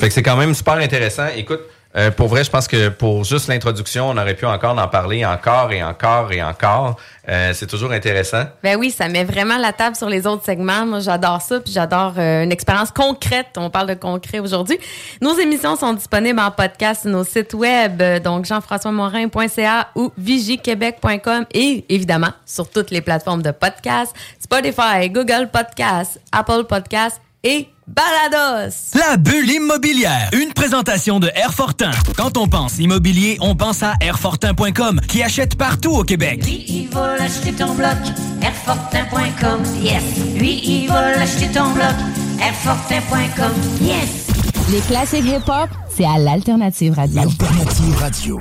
Fait 0.00 0.08
que 0.08 0.14
c'est 0.14 0.22
quand 0.22 0.36
même 0.36 0.54
super 0.54 0.74
intéressant. 0.74 1.26
Écoute, 1.36 1.60
euh, 1.96 2.10
pour 2.10 2.28
vrai, 2.28 2.44
je 2.44 2.50
pense 2.50 2.68
que 2.68 2.90
pour 2.90 3.24
juste 3.24 3.48
l'introduction, 3.48 4.10
on 4.10 4.16
aurait 4.16 4.34
pu 4.34 4.44
encore 4.44 4.78
en 4.78 4.88
parler 4.88 5.24
encore 5.24 5.72
et 5.72 5.82
encore 5.82 6.32
et 6.32 6.42
encore. 6.42 6.96
Euh, 7.28 7.52
c'est 7.54 7.66
toujours 7.66 7.92
intéressant. 7.92 8.44
Ben 8.62 8.76
oui, 8.78 8.90
ça 8.90 9.08
met 9.08 9.24
vraiment 9.24 9.58
la 9.58 9.72
table 9.72 9.96
sur 9.96 10.08
les 10.08 10.26
autres 10.26 10.44
segments. 10.44 10.86
Moi, 10.86 11.00
j'adore 11.00 11.42
ça, 11.42 11.60
puis 11.60 11.72
j'adore 11.72 12.14
euh, 12.18 12.44
une 12.44 12.52
expérience 12.52 12.90
concrète. 12.90 13.48
On 13.56 13.70
parle 13.70 13.88
de 13.88 13.94
concret 13.94 14.38
aujourd'hui. 14.38 14.78
Nos 15.20 15.38
émissions 15.38 15.76
sont 15.76 15.92
disponibles 15.92 16.40
en 16.40 16.50
podcast 16.50 17.02
sur 17.02 17.10
nos 17.10 17.24
sites 17.24 17.54
web, 17.54 18.00
euh, 18.00 18.18
donc 18.18 18.46
jean-françois-morin.ca 18.46 19.88
ou 19.94 20.10
vigiquebec.com 20.16 21.46
et 21.52 21.84
évidemment 21.88 22.32
sur 22.46 22.68
toutes 22.70 22.90
les 22.90 23.00
plateformes 23.00 23.42
de 23.42 23.50
podcast, 23.50 24.14
Spotify, 24.38 25.10
Google 25.10 25.48
Podcast, 25.52 26.20
Apple 26.32 26.64
Podcast 26.64 27.20
et 27.42 27.68
Balados. 27.88 28.74
La 28.94 29.16
bulle 29.16 29.48
immobilière, 29.50 30.28
une 30.34 30.52
présentation 30.52 31.20
de 31.20 31.30
Airfortin. 31.34 31.90
Quand 32.18 32.36
on 32.36 32.46
pense 32.46 32.78
immobilier, 32.78 33.38
on 33.40 33.56
pense 33.56 33.82
à 33.82 33.94
Airfortin.com 34.02 35.00
qui 35.08 35.22
achète 35.22 35.56
partout 35.56 35.92
au 35.92 36.04
Québec. 36.04 36.44
Lui, 36.44 36.64
il 36.68 36.88
va 36.88 37.16
l'acheter 37.16 37.52
ton 37.52 37.74
bloc, 37.74 37.96
Airfortin.com, 38.42 39.62
yes. 39.82 40.02
Lui, 40.36 40.60
il 40.64 40.88
va 40.88 41.16
l'acheter 41.16 41.48
ton 41.48 41.70
bloc, 41.72 41.94
Airfortin.com, 42.42 43.52
yes. 43.80 44.26
Les 44.70 44.80
classiques 44.80 45.24
hip-hop, 45.24 45.70
c'est 45.88 46.04
à 46.04 46.18
l'Alternative 46.18 46.92
Radio. 46.92 47.22
Alternative 47.22 47.96
Radio. 47.98 48.40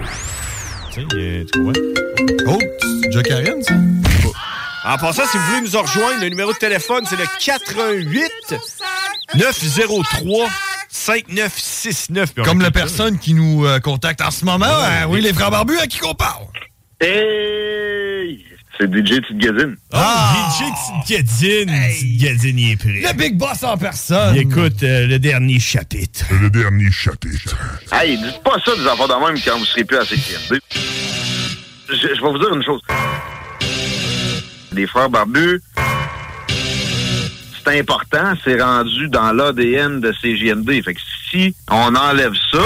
Tu 0.92 1.02
sais, 1.04 1.46
tu 1.54 1.62
vois. 1.64 1.74
Oh, 2.50 2.58
c'est 3.02 3.08
déjà 3.08 3.24
Karen, 3.24 3.64
ça? 3.64 3.76
En 4.88 4.98
passant, 4.98 5.24
si 5.28 5.38
vous 5.38 5.44
voulez 5.48 5.62
nous 5.70 5.82
rejoindre, 5.82 6.22
le 6.22 6.30
numéro 6.30 6.54
de 6.54 6.58
téléphone, 6.58 7.04
c'est 7.10 7.18
le 7.18 7.26
88 7.40 8.32
903 9.36 10.48
5969. 10.90 12.34
Comme 12.46 12.62
la 12.62 12.72
personne 12.72 13.20
qui 13.20 13.34
nous 13.34 13.66
euh, 13.66 13.80
contacte 13.80 14.22
en 14.22 14.32
ce 14.32 14.46
moment. 14.46 14.66
hein, 14.66 15.06
oui, 15.10 15.20
les 15.22 15.34
frères 15.34 15.52
barbus, 15.52 15.78
à 15.78 15.88
qui 15.88 16.00
qu'on 16.00 16.14
parle? 16.14 16.46
Hey! 17.02 18.46
C'est 18.80 18.88
DJ 18.94 19.20
Gadine. 19.34 19.76
Ah! 19.92 20.50
DJ 20.52 21.10
Gadine. 21.10 21.72
Gadine, 22.18 22.60
il 22.60 22.72
est 22.72 22.76
prêt. 22.78 23.02
Le 23.12 23.14
Big 23.18 23.36
Boss 23.36 23.64
en 23.64 23.78
personne. 23.78 24.36
Il 24.36 24.42
écoute 24.44 24.84
euh, 24.84 25.08
le 25.08 25.20
dernier 25.20 25.60
chapitre. 25.60 26.26
Le 26.40 26.50
dernier 26.50 26.92
chapitre. 26.92 27.58
Hey, 27.92 28.18
dites 28.18 28.42
pas 28.44 28.56
ça 28.64 28.76
des 28.76 28.88
enfants 28.88 29.08
de 29.08 29.14
même 29.26 29.42
quand 29.44 29.58
vous 29.58 29.66
serez 29.66 29.84
plus 29.84 29.98
à 29.98 30.06
CQMD. 30.06 30.60
Je, 31.90 31.96
je 31.96 32.08
vais 32.08 32.20
vous 32.32 32.38
dire 32.38 32.54
une 32.54 32.64
chose. 32.64 32.82
Les 34.78 34.86
frères 34.86 35.10
barbus, 35.10 35.60
c'est 37.66 37.80
important, 37.80 38.34
c'est 38.44 38.62
rendu 38.62 39.08
dans 39.10 39.32
l'ADN 39.32 40.00
de 40.02 40.14
CGMD. 40.22 40.84
Fait 40.84 40.94
que 40.94 41.00
si 41.32 41.56
on 41.72 41.96
enlève 41.96 42.34
ça, 42.52 42.62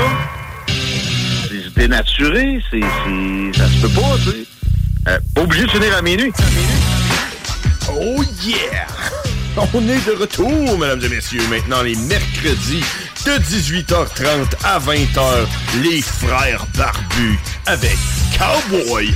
c'est 1.48 1.74
dénaturé, 1.74 2.62
c'est, 2.70 2.82
c'est, 2.82 3.58
ça 3.58 3.70
se 3.70 3.82
peut 3.82 4.02
pas, 4.02 4.18
tu 4.26 4.32
sais. 4.32 4.46
Euh, 5.08 5.20
pas 5.34 5.42
obligé 5.42 5.64
de 5.64 5.72
finir 5.72 5.96
à 5.96 6.02
minuit. 6.02 6.34
Oh 7.94 8.22
yeah! 8.44 8.88
On 9.74 9.88
est 9.88 10.06
de 10.06 10.20
retour, 10.20 10.78
mesdames 10.78 11.02
et 11.04 11.10
messieurs. 11.10 11.48
Maintenant, 11.50 11.82
les 11.82 11.96
mercredis 11.96 12.84
de 13.26 13.32
18h30 13.32 14.66
à 14.66 14.80
20h, 14.80 15.48
les 15.82 16.02
frères 16.02 16.66
barbus 16.76 17.40
avec 17.68 17.98
Cowboy. 18.38 19.16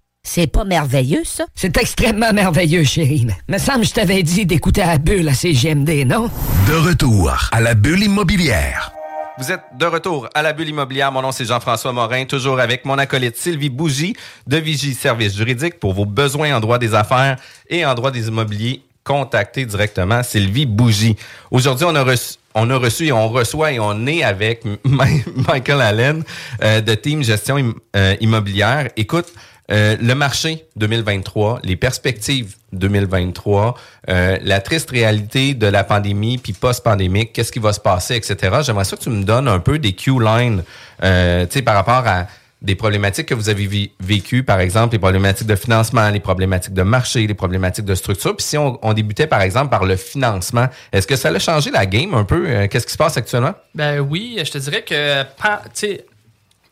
C'est 0.23 0.45
pas 0.47 0.63
merveilleux, 0.63 1.23
ça? 1.25 1.45
C'est 1.55 1.75
extrêmement 1.77 2.31
merveilleux, 2.31 2.83
chérie. 2.83 3.25
Mais 3.47 3.55
me 3.55 3.57
semble 3.57 3.81
que 3.81 3.87
je 3.87 3.93
t'avais 3.93 4.21
dit 4.21 4.45
d'écouter 4.45 4.81
la 4.81 4.99
bulle 4.99 5.27
à 5.27 5.33
CGMD, 5.33 6.05
non? 6.05 6.29
De 6.67 6.73
retour 6.75 7.33
à 7.51 7.59
la 7.59 7.73
bulle 7.73 8.03
immobilière. 8.03 8.91
Vous 9.39 9.51
êtes 9.51 9.63
de 9.79 9.85
retour 9.87 10.29
à 10.35 10.43
la 10.43 10.53
bulle 10.53 10.69
immobilière. 10.69 11.11
Mon 11.11 11.23
nom, 11.23 11.31
c'est 11.31 11.45
Jean-François 11.45 11.91
Morin, 11.91 12.25
toujours 12.25 12.59
avec 12.59 12.85
mon 12.85 12.99
acolyte 12.99 13.35
Sylvie 13.35 13.71
Bougie 13.71 14.15
de 14.45 14.57
Vigie 14.57 14.93
Services 14.93 15.35
Juridiques 15.35 15.79
pour 15.79 15.93
vos 15.93 16.05
besoins 16.05 16.55
en 16.55 16.59
droit 16.59 16.77
des 16.77 16.93
affaires 16.93 17.37
et 17.67 17.83
en 17.83 17.95
droit 17.95 18.11
des 18.11 18.27
immobiliers. 18.27 18.83
Contactez 19.03 19.65
directement 19.65 20.21
Sylvie 20.21 20.67
Bougie. 20.67 21.15
Aujourd'hui, 21.49 21.85
on 21.89 21.95
a 21.95 22.03
reçu 22.03 22.35
on 22.53 22.69
a 22.69 22.75
reçu 22.75 23.07
et 23.07 23.11
on 23.13 23.29
reçoit 23.29 23.71
et 23.71 23.79
on 23.79 24.05
est 24.07 24.23
avec 24.23 24.63
Michael 24.83 25.81
Allen 25.81 26.23
euh, 26.61 26.81
de 26.81 26.93
Team 26.95 27.23
Gestion 27.23 27.55
Im- 27.55 27.73
euh, 27.95 28.15
Immobilière. 28.19 28.89
Écoute, 28.97 29.27
euh, 29.71 29.95
le 30.01 30.15
marché 30.15 30.65
2023, 30.75 31.61
les 31.63 31.77
perspectives 31.77 32.55
2023, 32.73 33.77
euh, 34.09 34.37
la 34.41 34.59
triste 34.59 34.91
réalité 34.91 35.53
de 35.53 35.67
la 35.67 35.85
pandémie 35.85 36.37
puis 36.37 36.51
post-pandémique, 36.51 37.31
qu'est-ce 37.31 37.53
qui 37.53 37.59
va 37.59 37.71
se 37.71 37.79
passer, 37.79 38.15
etc. 38.15 38.57
J'aimerais 38.63 38.83
ça 38.83 38.97
que 38.97 39.03
tu 39.03 39.09
me 39.09 39.23
donnes 39.23 39.47
un 39.47 39.59
peu 39.59 39.79
des 39.79 39.93
Q-lines, 39.93 40.63
euh, 41.03 41.45
tu 41.45 41.53
sais, 41.53 41.61
par 41.61 41.75
rapport 41.75 42.05
à 42.05 42.27
des 42.61 42.75
problématiques 42.75 43.27
que 43.27 43.33
vous 43.33 43.49
avez 43.49 43.91
vécues, 43.99 44.43
par 44.43 44.59
exemple, 44.59 44.93
les 44.93 44.99
problématiques 44.99 45.47
de 45.47 45.55
financement, 45.55 46.09
les 46.09 46.19
problématiques 46.19 46.73
de 46.73 46.83
marché, 46.83 47.25
les 47.25 47.33
problématiques 47.33 47.85
de 47.85 47.95
structure. 47.95 48.35
Puis 48.35 48.45
si 48.45 48.57
on, 48.57 48.93
débutait, 48.93 49.25
par 49.25 49.41
exemple, 49.41 49.69
par 49.69 49.85
le 49.85 49.95
financement, 49.95 50.67
est-ce 50.91 51.07
que 51.07 51.15
ça 51.15 51.29
a 51.29 51.39
changé 51.39 51.71
la 51.71 51.87
game 51.87 52.13
un 52.13 52.23
peu? 52.23 52.67
Qu'est-ce 52.67 52.85
qui 52.85 52.93
se 52.93 52.99
passe 52.99 53.17
actuellement? 53.17 53.55
Ben 53.73 53.99
oui, 53.99 54.37
je 54.37 54.51
te 54.51 54.59
dirais 54.59 54.83
que 54.83 55.23
tu 55.23 55.27
sais, 55.73 56.05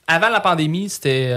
avant 0.05 0.29
la 0.29 0.41
pandémie, 0.41 0.89
c'était 0.89 1.33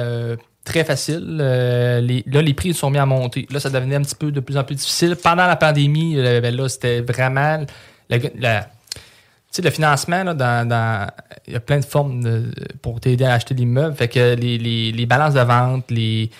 très 0.64 0.84
facile. 0.84 1.38
Euh, 1.40 2.00
là, 2.26 2.42
les 2.42 2.54
prix 2.54 2.74
sont 2.74 2.90
mis 2.90 2.98
à 2.98 3.06
monter. 3.06 3.46
Là, 3.50 3.60
ça 3.60 3.70
devenait 3.70 3.96
un 3.96 4.02
petit 4.02 4.14
peu 4.14 4.30
de 4.30 4.40
plus 4.40 4.56
en 4.56 4.64
plus 4.64 4.76
difficile. 4.76 5.16
Pendant 5.16 5.46
la 5.46 5.56
pandémie, 5.56 6.14
euh, 6.18 6.40
ben 6.40 6.54
là, 6.54 6.68
c'était 6.68 7.00
vraiment 7.00 7.64
la- 8.08 8.18
la- 8.38 8.62
tu 8.64 9.56
sais, 9.56 9.62
le 9.62 9.70
financement, 9.70 10.24
là, 10.24 10.34
dans, 10.34 11.08
il 11.46 11.52
y 11.52 11.56
a 11.56 11.60
plein 11.60 11.78
de 11.78 11.84
formes 11.84 12.50
pour 12.80 13.00
t'aider 13.00 13.24
à 13.24 13.34
acheter 13.34 13.54
des 13.54 13.66
meubles. 13.66 13.94
Fait 13.94 14.08
que 14.08 14.34
les, 14.34 14.56
les- 14.58 15.06
balances 15.06 15.34
de 15.34 15.40
vente, 15.40 15.90
les, 15.90 16.30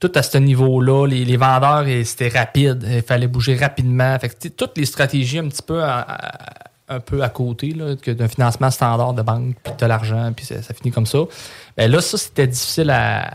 tout 0.00 0.10
à 0.14 0.22
ce 0.22 0.38
niveau-là, 0.38 1.06
les, 1.06 1.24
les 1.24 1.36
vendeurs, 1.36 1.84
c'était 2.04 2.28
rapide. 2.28 2.86
Il 2.90 3.02
fallait 3.02 3.26
bouger 3.26 3.56
rapidement. 3.56 4.18
Fait 4.18 4.30
que, 4.30 4.48
toutes 4.48 4.78
les 4.78 4.86
stratégies 4.86 5.38
un 5.40 5.48
petit 5.48 5.62
peu 5.62 5.82
un 6.94 7.00
peu 7.00 7.22
à 7.22 7.28
côté 7.28 7.70
là, 7.72 7.96
que 7.96 8.10
d'un 8.10 8.28
financement 8.28 8.70
standard 8.70 9.12
de 9.14 9.22
banque, 9.22 9.54
puis 9.62 9.72
tu 9.76 9.84
as 9.84 9.88
l'argent, 9.88 10.32
puis 10.34 10.44
ça, 10.46 10.62
ça 10.62 10.74
finit 10.74 10.90
comme 10.92 11.06
ça. 11.06 11.18
Ben 11.76 11.90
là, 11.90 12.00
ça, 12.00 12.16
c'était 12.18 12.46
difficile 12.46 12.90
à, 12.90 13.30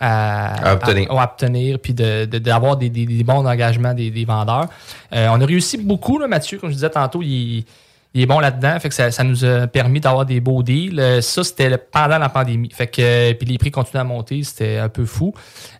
à, 0.00 0.70
À 0.70 0.74
obtenir. 0.74 1.10
à- 1.12 1.20
à 1.20 1.24
obtenir, 1.24 1.78
puis 1.80 1.92
de- 1.94 2.24
de- 2.26 2.38
d'avoir 2.38 2.76
des, 2.76 2.88
des- 2.88 3.06
des 3.06 3.24
bons 3.24 3.44
engagements 3.46 3.94
des, 3.94 4.10
des 4.10 4.24
vendeurs. 4.24 4.66
Euh, 5.12 5.28
on 5.30 5.40
a 5.40 5.44
réussi 5.46 5.76
beaucoup, 5.78 6.18
là, 6.18 6.28
Mathieu, 6.28 6.58
comme 6.58 6.70
je 6.70 6.74
disais 6.74 6.90
tantôt, 6.90 7.20
il, 7.22 7.64
il 8.14 8.22
est 8.22 8.26
bon 8.26 8.40
là-dedans, 8.40 8.80
fait 8.80 8.88
que 8.88 8.94
ça, 8.94 9.10
ça 9.10 9.22
nous 9.22 9.44
a 9.44 9.66
permis 9.66 10.00
d'avoir 10.00 10.24
des 10.24 10.40
beaux 10.40 10.62
deals. 10.62 10.98
Euh, 10.98 11.20
Ça, 11.20 11.44
c'était 11.44 11.76
pendant 11.76 12.18
la 12.18 12.28
pandémie. 12.30 12.70
Fait 12.74 12.86
que, 12.86 13.02
euh, 13.02 13.34
puis 13.34 13.46
les 13.46 13.58
prix 13.58 13.70
continuaient 13.70 14.00
à 14.00 14.04
monter, 14.04 14.42
c'était 14.42 14.78
un 14.78 14.88
peu 14.88 15.04
fou. 15.04 15.34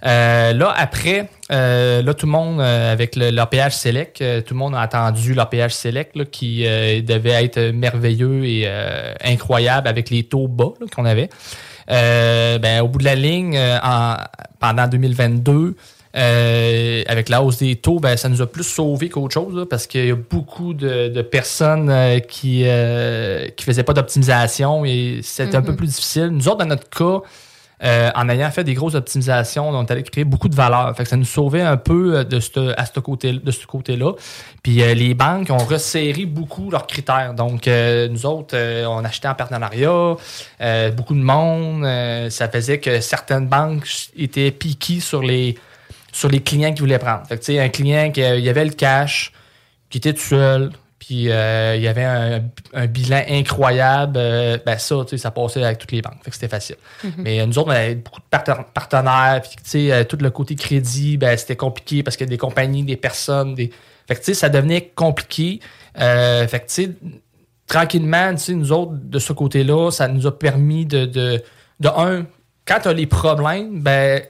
Euh, 0.07 0.53
là, 0.53 0.73
après, 0.77 1.31
euh, 1.51 2.03
là, 2.03 2.15
tout 2.15 2.27
le 2.27 2.33
monde, 2.33 2.61
euh, 2.61 2.93
avec 2.93 3.17
l'APH 3.17 3.71
Select, 3.73 4.19
tout 4.45 4.55
le 4.55 4.59
monde 4.59 4.75
a 4.75 4.81
attendu 4.83 5.33
l'APH 5.35 5.71
Select, 5.71 6.17
là, 6.17 6.25
qui 6.27 6.67
euh, 6.67 7.01
devait 7.01 7.43
être 7.45 7.61
merveilleux 7.73 8.45
et 8.45 8.69
incroyable 9.25 9.89
avec 9.89 10.11
les 10.11 10.25
taux 10.25 10.49
bas 10.49 10.73
qu'on 10.95 11.07
avait. 11.07 11.31
Ben, 11.89 12.83
au 12.83 12.89
bout 12.89 12.99
de 12.99 13.05
la 13.05 13.15
ligne, 13.15 13.59
en- 13.83 14.17
pendant 14.61 14.87
2022, 14.87 15.77
euh, 16.19 17.03
avec 17.07 17.29
la 17.29 17.43
hausse 17.43 17.59
des 17.59 17.77
taux, 17.77 18.01
ben, 18.01 18.17
ça 18.17 18.29
nous 18.29 18.43
a 18.43 18.47
plus 18.47 18.65
sauvé 18.65 19.09
qu'autre 19.09 19.35
chose, 19.35 19.55
là, 19.55 19.65
parce 19.71 19.87
qu'il 19.87 20.07
y 20.07 20.11
a 20.11 20.17
beaucoup 20.17 20.75
de, 20.75 21.09
de 21.09 21.23
personnes 21.23 21.89
euh, 21.91 22.19
qui 22.19 22.63
ne 22.65 23.49
qui 23.57 23.65
faisaient 23.65 23.85
pas 23.85 23.95
d'optimisation 23.95 24.85
et 24.85 25.21
c'était 25.23 25.57
un 25.57 25.63
peu 25.63 25.71
Mhm. 25.73 25.77
plus 25.77 25.87
difficile. 25.87 26.27
Nous 26.29 26.49
autres, 26.49 26.59
dans 26.59 26.67
notre 26.67 26.89
cas, 26.91 27.21
euh, 27.85 28.11
en 28.17 28.29
ayant 28.29 28.51
fait 28.51 28.65
des 28.65 28.75
grosses 28.75 28.97
optimisations, 28.97 29.69
on 29.71 29.85
est 29.85 29.91
allé 29.93 30.03
créer 30.03 30.25
beaucoup 30.25 30.49
de 30.49 30.57
valeur. 30.57 30.97
Fait 30.97 31.05
que 31.05 31.09
ça 31.09 31.17
nous 31.17 31.25
sauvait 31.25 31.63
un 31.63 31.77
peu 31.77 32.17
euh, 32.17 32.25
de 32.25 32.41
ce, 32.41 32.75
à 32.77 32.85
ce 32.87 32.99
côté, 32.99 33.33
de 33.35 33.51
ce 33.53 33.65
côté-là. 33.67 34.15
Puis 34.65 34.83
euh, 34.83 34.95
les 34.95 35.15
banques 35.15 35.51
ont 35.51 35.59
resserré 35.65 36.27
beaucoup 36.27 36.71
leurs 36.73 36.89
critères. 36.89 37.35
Donc, 37.35 37.69
euh, 37.69 38.09
nous 38.09 38.27
autres, 38.27 38.57
euh, 38.57 38.85
on 38.87 39.05
achetait 39.05 39.29
en 39.29 39.35
partenariat, 39.35 40.17
euh, 40.61 40.91
beaucoup 40.91 41.15
de 41.15 41.21
monde. 41.23 41.85
euh, 41.85 42.29
ça 42.31 42.49
faisait 42.49 42.81
que 42.81 43.01
certaines 43.01 43.47
banques 43.47 43.87
étaient 44.17 44.51
piquées 44.51 44.99
sur 44.99 45.23
les, 45.23 45.55
sur 46.19 46.29
les 46.29 46.41
clients 46.41 46.73
qu'ils 46.73 46.81
voulaient 46.81 46.99
prendre. 46.99 47.25
Fait 47.29 47.39
que, 47.39 47.61
un 47.61 47.69
client 47.69 48.11
qui 48.11 48.25
euh, 48.25 48.39
il 48.39 48.45
y 48.45 48.49
avait 48.49 48.65
le 48.65 48.73
cash, 48.73 49.33
qui 49.89 49.99
était 49.99 50.13
tout 50.13 50.21
seul, 50.21 50.73
puis 50.99 51.31
euh, 51.31 51.77
il 51.77 51.83
y 51.83 51.87
avait 51.87 52.03
un, 52.03 52.43
un 52.75 52.87
bilan 52.87 53.23
incroyable, 53.29 54.15
euh, 54.17 54.59
ben 54.67 54.77
ça, 54.79 54.97
tu 55.05 55.11
sais, 55.11 55.19
ça 55.19 55.31
passait 55.31 55.63
avec 55.63 55.79
toutes 55.79 55.93
les 55.93 56.03
banques. 56.03 56.19
Fait 56.25 56.31
que 56.31 56.35
c'était 56.35 56.49
facile. 56.49 56.75
Mhm. 57.05 57.13
Mais 57.19 57.47
nous 57.47 57.57
autres, 57.57 57.69
on 57.69 57.73
avait 57.73 57.95
beaucoup 57.95 58.21
de 58.21 58.27
parten- 58.37 58.65
partenaires, 58.75 59.41
puis 59.43 59.51
tu 59.63 59.71
sais, 59.71 59.93
euh, 59.93 60.03
tout 60.03 60.19
le 60.21 60.31
côté 60.31 60.57
crédit, 60.57 61.17
ben 61.19 61.39
c'était 61.39 61.55
compliqué 61.55 62.03
parce 62.03 62.17
qu'il 62.17 62.27
y 62.27 62.31
a 62.31 62.31
des 62.31 62.37
compagnies, 62.37 62.83
des 62.83 62.97
personnes, 62.97 63.55
des. 63.55 63.71
Fait 64.09 64.17
que 64.17 64.21
tu 64.21 64.25
sais, 64.27 64.35
ça 64.35 64.49
devenait 64.49 64.91
compliqué. 64.97 65.61
Fait 65.95 66.49
que 66.51 66.57
tu 66.57 66.83
sais, 66.83 66.91
tranquillement, 67.69 68.33
tu 68.33 68.39
sais, 68.39 68.55
nous 68.55 68.73
autres, 68.73 68.93
de 68.95 69.19
ce 69.21 69.33
côté-là, 69.33 69.91
ça 69.93 70.09
nous 70.09 70.27
a 70.27 70.37
permis 70.37 70.85
de, 70.85 71.05
de, 71.07 71.43
de 71.79 71.89
un, 71.89 72.27
quand 72.67 72.81
tu 72.83 72.89
as 72.89 72.93
les 72.93 73.07
problèmes, 73.07 73.81
ben, 73.81 74.23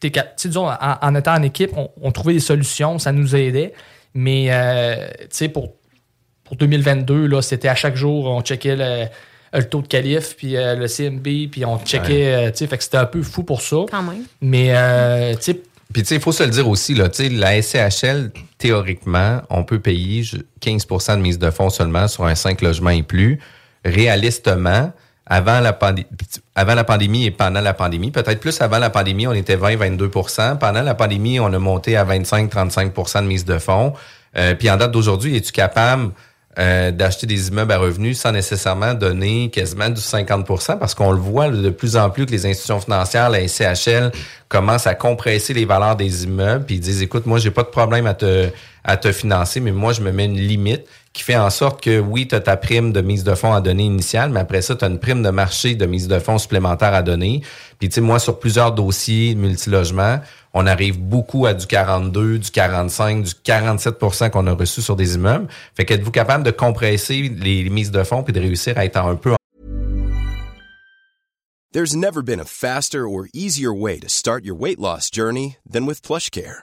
t'es 0.00 0.12
disons, 0.48 0.68
en, 0.68 0.76
en 1.00 1.14
étant 1.14 1.34
en 1.34 1.42
équipe, 1.42 1.70
on, 1.76 1.90
on 2.00 2.10
trouvait 2.12 2.32
des 2.34 2.40
solutions, 2.40 2.98
ça 2.98 3.12
nous 3.12 3.36
aidait. 3.36 3.72
Mais, 4.14 4.46
euh, 4.50 5.06
tu 5.20 5.26
sais, 5.30 5.48
pour, 5.48 5.74
pour 6.44 6.56
2022, 6.56 7.26
là, 7.26 7.42
c'était 7.42 7.68
à 7.68 7.74
chaque 7.74 7.96
jour, 7.96 8.24
on 8.26 8.40
checkait 8.42 8.74
le, 8.76 9.04
le 9.52 9.64
taux 9.64 9.82
de 9.82 9.86
qualif, 9.86 10.36
puis 10.36 10.56
euh, 10.56 10.74
le 10.74 10.88
CMB, 10.88 11.50
puis 11.50 11.64
on 11.64 11.78
checkait, 11.78 12.32
euh, 12.34 12.50
tu 12.50 12.58
sais, 12.58 12.66
fait 12.66 12.78
que 12.78 12.82
c'était 12.84 12.96
un 12.96 13.06
peu 13.06 13.22
fou 13.22 13.42
pour 13.44 13.60
ça. 13.62 13.76
Quand 13.90 14.02
même. 14.02 14.24
Mais, 14.40 14.68
euh, 14.74 15.34
tu 15.36 15.42
sais, 15.42 15.60
Puis, 15.92 16.02
tu 16.02 16.08
sais, 16.08 16.14
il 16.16 16.20
faut 16.20 16.32
se 16.32 16.42
le 16.42 16.50
dire 16.50 16.68
aussi, 16.68 16.94
là, 16.94 17.08
tu 17.08 17.22
sais, 17.24 17.28
la 17.28 17.60
SCHL, 17.62 18.30
théoriquement, 18.58 19.42
on 19.50 19.62
peut 19.64 19.80
payer 19.80 20.22
ju- 20.22 20.42
15 20.60 20.86
de 20.86 21.16
mise 21.16 21.38
de 21.38 21.50
fonds 21.50 21.70
seulement 21.70 22.08
sur 22.08 22.24
un 22.24 22.34
5 22.34 22.62
logements 22.62 22.90
et 22.90 23.02
plus. 23.02 23.38
Réalistement, 23.84 24.92
avant 25.32 25.60
la, 25.60 25.72
pandémie 25.72 27.24
et 27.24 27.30
pendant 27.30 27.60
la 27.60 27.72
pandémie, 27.72 28.10
peut-être 28.10 28.40
plus 28.40 28.60
avant 28.60 28.78
la 28.78 28.90
pandémie, 28.90 29.28
on 29.28 29.32
était 29.32 29.56
20-22% 29.56 30.58
Pendant 30.58 30.82
la 30.82 30.94
pandémie, 30.96 31.38
on 31.38 31.52
a 31.52 31.58
monté 31.60 31.96
à 31.96 32.04
25-35% 32.04 33.22
de 33.22 33.26
mise 33.28 33.44
de 33.44 33.58
fonds. 33.58 33.92
Euh, 34.36 34.56
puis 34.56 34.68
en 34.68 34.76
date 34.76 34.90
d'aujourd'hui, 34.90 35.36
es-tu 35.36 35.52
capable 35.52 36.10
euh, 36.58 36.90
d'acheter 36.90 37.28
des 37.28 37.46
immeubles 37.46 37.70
à 37.70 37.78
revenus 37.78 38.18
sans 38.18 38.32
nécessairement 38.32 38.92
donner 38.94 39.50
quasiment 39.50 39.88
du 39.88 40.00
50% 40.00 40.78
parce 40.80 40.96
qu'on 40.96 41.12
le 41.12 41.20
voit 41.20 41.48
de 41.48 41.70
plus 41.70 41.96
en 41.96 42.10
plus 42.10 42.26
que 42.26 42.32
les 42.32 42.44
institutions 42.44 42.80
financières, 42.80 43.30
la 43.30 43.46
SCHL, 43.46 44.10
commencent 44.48 44.88
à 44.88 44.96
compresser 44.96 45.54
les 45.54 45.64
valeurs 45.64 45.94
des 45.94 46.24
immeubles, 46.24 46.64
puis 46.64 46.74
ils 46.74 46.80
disent, 46.80 47.02
écoute, 47.02 47.26
moi, 47.26 47.38
j'ai 47.38 47.52
pas 47.52 47.62
de 47.62 47.68
problème 47.68 48.08
à 48.08 48.14
te, 48.14 48.48
à 48.82 48.96
te 48.96 49.12
financer, 49.12 49.60
mais 49.60 49.70
moi, 49.70 49.92
je 49.92 50.00
me 50.00 50.10
mets 50.10 50.24
une 50.24 50.36
limite 50.38 50.86
qui 51.12 51.24
fait 51.24 51.36
en 51.36 51.50
sorte 51.50 51.82
que, 51.82 51.98
oui, 51.98 52.28
tu 52.28 52.34
as 52.36 52.40
ta 52.40 52.56
prime 52.56 52.92
de 52.92 53.00
mise 53.00 53.24
de 53.24 53.34
fonds 53.34 53.52
à 53.52 53.60
donner 53.60 53.82
initiale, 53.82 54.30
mais 54.30 54.40
après 54.40 54.62
ça, 54.62 54.76
tu 54.76 54.84
as 54.84 54.88
une 54.88 55.00
prime 55.00 55.22
de 55.22 55.30
marché 55.30 55.74
de 55.74 55.86
mise 55.86 56.06
de 56.06 56.18
fonds 56.20 56.38
supplémentaire 56.38 56.94
à 56.94 57.02
donner. 57.02 57.42
Puis, 57.78 57.88
tu 57.88 57.96
sais, 57.96 58.00
moi, 58.00 58.20
sur 58.20 58.38
plusieurs 58.38 58.72
dossiers 58.72 59.34
multilogements, 59.34 60.20
on 60.54 60.66
arrive 60.66 61.00
beaucoup 61.00 61.46
à 61.46 61.54
du 61.54 61.66
42, 61.66 62.38
du 62.38 62.50
45, 62.50 63.24
du 63.24 63.32
47% 63.32 64.30
qu'on 64.30 64.46
a 64.46 64.52
reçu 64.52 64.82
sur 64.82 64.94
des 64.94 65.16
immeubles. 65.16 65.48
Fait 65.74 65.84
qu'êtes-vous 65.84 66.12
capable 66.12 66.44
de 66.44 66.52
compresser 66.52 67.32
les, 67.36 67.68
mises 67.70 67.90
de 67.90 68.02
fonds 68.04 68.22
puis 68.22 68.32
de 68.32 68.40
réussir 68.40 68.78
à 68.78 68.84
être 68.84 68.96
un 68.96 69.16
peu 69.16 69.34
There's 71.72 71.94
never 71.94 72.20
been 72.20 72.40
a 72.40 72.44
faster 72.44 73.08
or 73.08 73.28
easier 73.32 73.72
way 73.72 74.00
to 74.00 74.08
start 74.08 74.44
your 74.44 74.56
weight 74.56 74.80
loss 74.80 75.08
journey 75.08 75.58
than 75.64 75.86
with 75.86 76.02
PlushCare. 76.02 76.62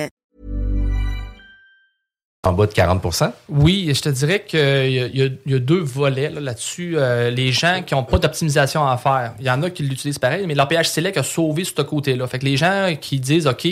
En 2.43 2.53
bas 2.53 2.65
de 2.65 2.71
40% 2.71 3.31
Oui, 3.49 3.91
je 3.93 4.01
te 4.01 4.09
dirais 4.09 4.43
qu'il 4.47 4.59
y, 4.59 5.31
y 5.45 5.53
a- 5.53 5.59
deux 5.59 5.81
volets 5.81 6.29
là, 6.31 6.39
là-dessus. 6.39 6.93
Euh, 6.97 7.29
les 7.29 7.51
gens 7.51 7.83
qui 7.85 7.93
n'ont 7.93 8.03
pas 8.03 8.17
d'optimisation 8.17 8.87
à 8.87 8.97
faire, 8.97 9.33
il 9.39 9.45
y 9.45 9.51
en 9.51 9.61
a 9.61 9.69
qui 9.69 9.83
l'utilisent 9.83 10.17
pareil, 10.17 10.45
mais 10.47 10.55
l'APH 10.55 10.85
Select 10.85 11.17
a 11.17 11.23
sauvé 11.23 11.63
ce 11.63 11.79
côté-là. 11.83 12.25
Fait 12.25 12.39
que 12.39 12.45
les 12.45 12.57
gens 12.57 12.95
qui 12.99 13.19
disent, 13.19 13.45
OK, 13.45 13.67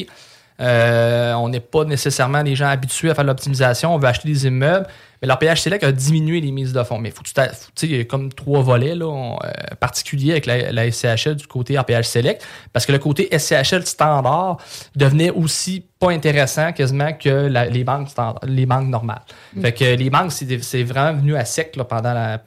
Euh, 0.61 1.33
on 1.35 1.49
n'est 1.49 1.59
pas 1.59 1.85
nécessairement 1.85 2.43
des 2.43 2.55
gens 2.55 2.67
habitués 2.67 3.09
à 3.09 3.15
faire 3.15 3.23
de 3.23 3.29
l'optimisation. 3.29 3.95
On 3.95 3.97
veut 3.97 4.07
acheter 4.07 4.27
des 4.27 4.45
immeubles. 4.47 4.85
Mais 5.21 5.27
leur 5.27 5.37
PH 5.37 5.61
Select 5.61 5.83
a 5.83 5.91
diminué 5.91 6.39
les 6.39 6.51
mises 6.51 6.71
de 6.73 6.81
fonds. 6.83 6.97
Mais 6.97 7.11
faut 7.11 7.23
tu 7.23 7.31
sais, 7.35 7.49
il 7.83 7.95
y 7.95 7.99
a 7.99 8.03
comme 8.05 8.31
trois 8.31 8.61
volets 8.61 8.95
là, 8.95 9.05
on- 9.07 9.35
euh, 9.43 9.49
particuliers 9.79 10.31
avec 10.31 10.45
la, 10.45 10.71
la 10.71 10.89
SCHL 10.91 11.35
du 11.35 11.45
côté 11.47 11.77
RPH 11.77 12.03
Select. 12.03 12.45
Parce 12.71 12.85
que 12.85 12.91
le 12.93 12.99
côté 12.99 13.27
SCHL 13.37 13.85
standard 13.85 14.57
devenait 14.95 15.29
aussi 15.29 15.85
pas 15.99 16.11
intéressant 16.11 16.71
quasiment 16.71 17.11
que 17.13 17.29
la- 17.29 17.65
les 17.65 17.83
banques 17.83 18.09
standard- 18.09 18.39
les 18.45 18.65
banques 18.65 18.87
normales. 18.87 19.21
Mm. 19.55 19.61
Fait 19.61 19.71
que 19.73 19.83
les 19.95 20.09
banques, 20.09 20.31
c'est 20.31 20.83
vraiment 20.83 21.17
venu 21.19 21.35
à 21.35 21.43
sec 21.45 21.75
là, 21.75 21.83
pendant 21.83 22.13
la 22.13 22.41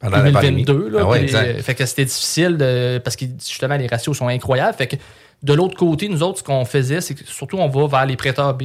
Pendant 0.00 0.16
la 0.18 0.30
2022. 0.30 0.88
là, 0.90 1.00
pandémie. 1.04 1.30
Ah 1.34 1.38
ouais, 1.42 1.62
fait 1.62 1.74
que 1.76 1.86
c'était 1.86 2.04
difficile 2.04 2.56
de, 2.56 2.98
parce 2.98 3.14
que 3.16 3.26
justement 3.44 3.76
les 3.76 3.86
ratios 3.86 4.16
sont 4.16 4.28
incroyables. 4.28 4.76
Fait 4.76 4.86
que 4.88 4.96
de 5.42 5.52
l'autre 5.54 5.76
côté, 5.76 6.08
nous 6.08 6.22
autres, 6.22 6.38
ce 6.38 6.42
qu'on 6.44 6.64
faisait, 6.64 7.00
c'est 7.00 7.14
que 7.14 7.24
surtout 7.26 7.58
on 7.58 7.68
va 7.68 7.86
vers 7.86 8.06
les 8.06 8.16
prêteurs 8.16 8.54
B. 8.54 8.64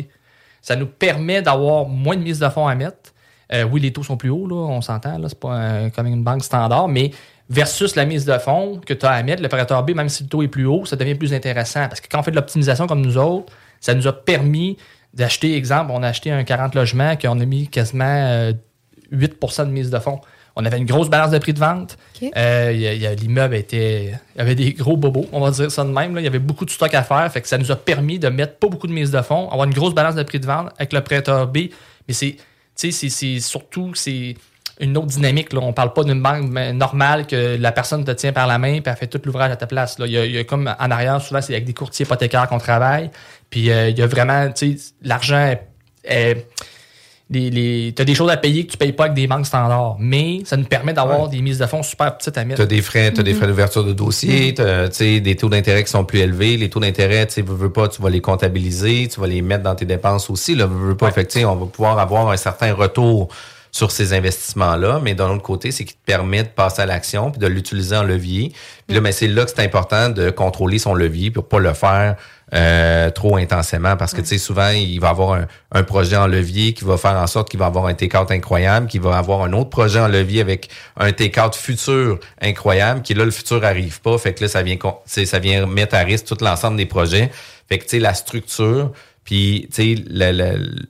Ça 0.62 0.76
nous 0.76 0.88
permet 0.88 1.42
d'avoir 1.42 1.86
moins 1.86 2.16
de 2.16 2.22
mise 2.22 2.40
de 2.40 2.50
fonds 2.50 2.68
à 2.68 2.76
mettre. 2.76 3.14
Euh, 3.52 3.64
oui, 3.66 3.82
les 3.82 3.92
taux 3.92 4.04
sont 4.04 4.18
plus 4.18 4.30
hauts, 4.30 4.48
là, 4.48 4.56
on 4.56 4.82
s'entend, 4.82 5.18
là, 5.18 5.30
c'est 5.30 5.40
pas 5.40 5.52
un- 5.54 5.90
comme 5.90 6.08
une 6.08 6.24
banque 6.24 6.44
standard, 6.44 6.88
mais 6.88 7.12
versus 7.50 7.96
la 7.96 8.06
mise 8.06 8.26
de 8.26 8.38
fonds 8.38 8.80
que 8.84 8.94
tu 8.94 9.06
as 9.06 9.12
à 9.12 9.22
mettre, 9.24 9.44
le 9.44 9.50
prêteur 9.50 9.84
B, 9.84 9.92
même 9.92 10.10
si 10.10 10.24
le 10.24 10.30
taux 10.30 10.42
est 10.42 10.48
plus 10.48 10.66
haut, 10.66 10.86
ça 10.86 10.96
devient 10.96 11.16
plus 11.16 11.34
intéressant. 11.34 11.88
Parce 11.90 12.00
que 12.02 12.08
quand 12.10 12.20
on 12.20 12.24
fait 12.24 12.32
de 12.32 12.36
l'optimisation 12.38 12.88
comme 12.88 13.02
nous 13.02 13.18
autres, 13.18 13.52
ça 13.82 13.94
nous 13.94 14.08
a 14.08 14.14
permis 14.14 14.78
d'acheter, 15.14 15.56
exemple, 15.56 15.92
on 15.94 16.02
a 16.02 16.08
acheté 16.08 16.32
un 16.32 16.44
40 16.44 16.74
logements 16.74 17.16
qu'on 17.18 17.40
a 17.40 17.46
mis 17.46 17.68
quasiment 17.68 18.06
euh, 18.08 18.54
8% 19.12 19.66
de 19.66 19.72
mise 19.72 19.92
de 19.92 20.00
fonds. 20.00 20.22
On 20.56 20.64
avait 20.66 20.78
une 20.78 20.86
grosse 20.86 21.10
balance 21.10 21.32
de 21.32 21.40
prix 21.40 21.54
de 21.54 21.60
vente. 21.60 21.98
Euh, 22.38 22.72
L'immeuble 23.16 23.56
était. 23.56 24.14
Il 24.36 24.38
y 24.38 24.42
avait 24.42 24.56
des 24.56 24.74
gros 24.74 24.98
bobos, 24.98 25.26
on 25.32 25.40
va 25.40 25.50
dire 25.52 25.72
ça 25.72 25.84
de 25.84 25.90
même. 25.90 26.14
là. 26.16 26.22
Il 26.22 26.24
y 26.24 26.28
avait 26.28 26.38
beaucoup 26.40 26.66
de 26.66 26.70
stock 26.70 26.94
à 26.94 27.02
faire. 27.04 27.32
Fait 27.32 27.42
que 27.42 27.48
ça 27.48 27.58
nous 27.58 27.72
a 27.72 27.76
permis 27.76 28.20
de 28.20 28.30
mettre 28.30 28.58
pas 28.58 28.68
beaucoup 28.68 28.86
de 28.88 28.94
mise 28.94 29.10
de 29.12 29.22
fonds, 29.22 29.50
avoir 29.50 29.66
une 29.68 29.74
grosse 29.74 29.96
balance 29.96 30.16
de 30.16 30.24
prix 30.24 30.40
de 30.40 30.46
vente 30.46 30.70
avec 30.78 30.94
le 30.94 31.02
prêteur 31.02 31.48
B. 31.48 31.58
Mais 32.08 32.14
c'est. 32.14 32.36
C'est- 32.76 32.92
c'est 32.92 33.40
surtout. 33.40 33.94
c'est 33.96 34.36
une 34.80 34.98
autre 34.98 35.08
dynamique. 35.08 35.54
Là. 35.54 35.60
On 35.62 35.74
parle 35.74 35.94
pas 35.94 36.04
d'une 36.04 36.22
banque 36.22 36.50
normale 36.74 37.28
que 37.28 37.58
la 37.60 37.72
personne 37.72 38.04
te 38.04 38.12
tient 38.12 38.34
par 38.34 38.48
la 38.48 38.58
main 38.58 38.74
et 38.76 38.82
elle 38.84 38.96
fait 38.96 39.06
tout 39.08 39.22
l'ouvrage 39.26 39.52
à 39.52 39.56
ta 39.56 39.68
place. 39.68 39.98
Là. 40.00 40.06
Il, 40.08 40.12
y 40.12 40.18
a, 40.18 40.26
il 40.26 40.32
y 40.34 40.38
a 40.40 40.44
comme 40.44 40.68
en 40.80 40.92
arrière, 40.92 41.22
souvent, 41.22 41.42
c'est 41.42 41.54
avec 41.54 41.66
des 41.66 41.74
courtiers 41.74 42.06
hypothécaires 42.06 42.48
qu'on 42.48 42.58
travaille. 42.58 43.10
Puis 43.52 43.70
euh, 43.72 43.90
il 43.90 43.98
y 43.98 44.02
a 44.02 44.08
vraiment, 44.08 44.50
l'argent 45.04 45.38
est, 45.46 45.62
est- 46.04 46.48
les, 47.34 47.50
les, 47.50 47.94
t'as 47.94 48.04
des 48.04 48.16
choses 48.16 48.30
à 48.30 48.38
payer 48.38 48.66
que 48.66 48.72
tu 48.72 48.78
payes 48.78 48.94
pas 48.94 49.06
avec 49.06 49.16
des 49.16 49.28
banques 49.28 49.46
standards, 49.46 49.98
mais 50.00 50.40
ça 50.46 50.56
nous 50.56 50.64
permet 50.66 50.94
d'avoir 50.94 51.28
des 51.30 51.42
mises 51.42 51.58
de 51.58 51.66
fonds 51.66 51.84
super 51.84 52.16
petites 52.18 52.38
à 52.38 52.46
mettre. 52.46 52.58
Tu 52.58 52.62
as 52.64 52.66
des 52.68 52.82
frais, 52.82 53.12
t'as 53.12 53.22
Mhm. 53.22 53.26
des 53.26 53.34
frais 53.34 53.48
d'ouverture 53.48 53.84
de 53.84 53.94
dossier, 53.94 54.54
t'as, 54.54 54.90
tu 54.90 55.20
des 55.22 55.36
taux 55.36 55.50
d'intérêt 55.50 55.84
qui 55.84 55.92
sont 55.92 56.06
plus 56.06 56.20
élevés. 56.20 56.56
Les 56.58 56.70
taux 56.70 56.80
d'intérêt, 56.80 57.26
tu 57.28 57.34
sais, 57.34 57.42
veux, 57.42 57.56
veux 57.56 57.72
pas, 57.72 57.88
tu 57.88 58.02
vas 58.02 58.10
les 58.10 58.22
comptabiliser, 58.22 59.08
tu 59.12 59.20
vas 59.20 59.28
les 59.28 59.42
mettre 59.42 59.64
dans 59.64 59.76
tes 59.76 59.86
dépenses 59.86 60.30
aussi. 60.30 60.56
Là, 60.56 60.66
veux, 60.66 60.90
veux 60.90 60.98
pas, 60.98 61.12
Fait 61.12 61.26
tu 61.26 61.40
sais, 61.40 61.46
on 61.46 61.56
va 61.56 61.66
pouvoir 61.66 62.00
avoir 62.00 62.30
un 62.30 62.38
certain 62.38 62.74
retour 62.74 63.28
sur 63.74 63.90
ces 63.90 64.14
investissements-là, 64.14 65.02
mais 65.04 65.16
d'un 65.16 65.32
autre 65.32 65.42
côté, 65.42 65.72
c'est 65.72 65.84
qui 65.84 65.96
te 65.96 66.06
permet 66.06 66.44
de 66.44 66.48
passer 66.48 66.84
à 66.84 66.86
l'action 66.86 67.32
puis 67.32 67.40
de 67.40 67.48
l'utiliser 67.48 67.96
en 67.98 68.04
levier. 68.04 68.54
Puis 68.86 68.96
là, 68.96 69.02
mais 69.02 69.12
c'est 69.12 69.28
là 69.28 69.46
que 69.46 69.50
c'est 69.50 69.64
important 69.64 70.10
de 70.10 70.30
contrôler 70.30 70.78
son 70.78 70.94
levier 70.94 71.32
pour 71.32 71.48
pas 71.48 71.58
le 71.58 71.74
faire 71.74 72.16
euh, 72.54 73.10
trop 73.10 73.36
intensément 73.36 73.98
parce 73.98 74.14
que 74.14 74.22
tu 74.22 74.28
sais 74.28 74.38
souvent 74.38 74.70
il 74.70 75.00
va 75.00 75.10
avoir 75.10 75.34
un, 75.34 75.48
un 75.72 75.82
projet 75.82 76.16
en 76.16 76.28
levier 76.28 76.74
qui 76.74 76.84
va 76.84 76.98
faire 76.98 77.16
en 77.16 77.26
sorte 77.26 77.50
qu'il 77.50 77.60
va 77.60 77.66
avoir 77.66 77.88
un 77.88 77.96
take-out 77.96 78.30
incroyable, 78.30 78.86
qu'il 78.86 79.02
va 79.02 79.18
avoir 79.18 79.42
un 79.42 79.54
autre 79.54 79.72
projet 79.72 80.00
en 80.00 80.08
levier 80.08 80.42
avec 80.42 80.70
un 80.98 81.12
take-out 81.12 81.56
futur 81.56 82.20
incroyable, 82.42 83.02
qui 83.02 83.16
là 83.16 83.26
le 83.26 83.32
futur 83.32 83.66
arrive 83.66 84.02
pas, 84.02 84.20
fait 84.20 84.36
que 84.36 84.44
là 84.44 84.50
ça 84.50 84.62
vient 84.62 84.78
con- 84.78 84.98
tu 85.06 85.14
sais, 85.14 85.26
ça 85.26 85.40
vient 85.40 85.66
mettre 85.66 85.96
à 85.96 86.02
risque 86.02 86.26
tout 86.26 86.38
l'ensemble 86.42 86.78
des 86.78 86.86
projets. 86.86 87.32
Fait 87.70 87.80
que 87.80 87.86
tu 87.86 87.92
sais 87.92 88.00
la 88.00 88.14
structure 88.14 88.92
puis, 89.24 89.70
tu 89.74 89.96
sais, 89.96 90.04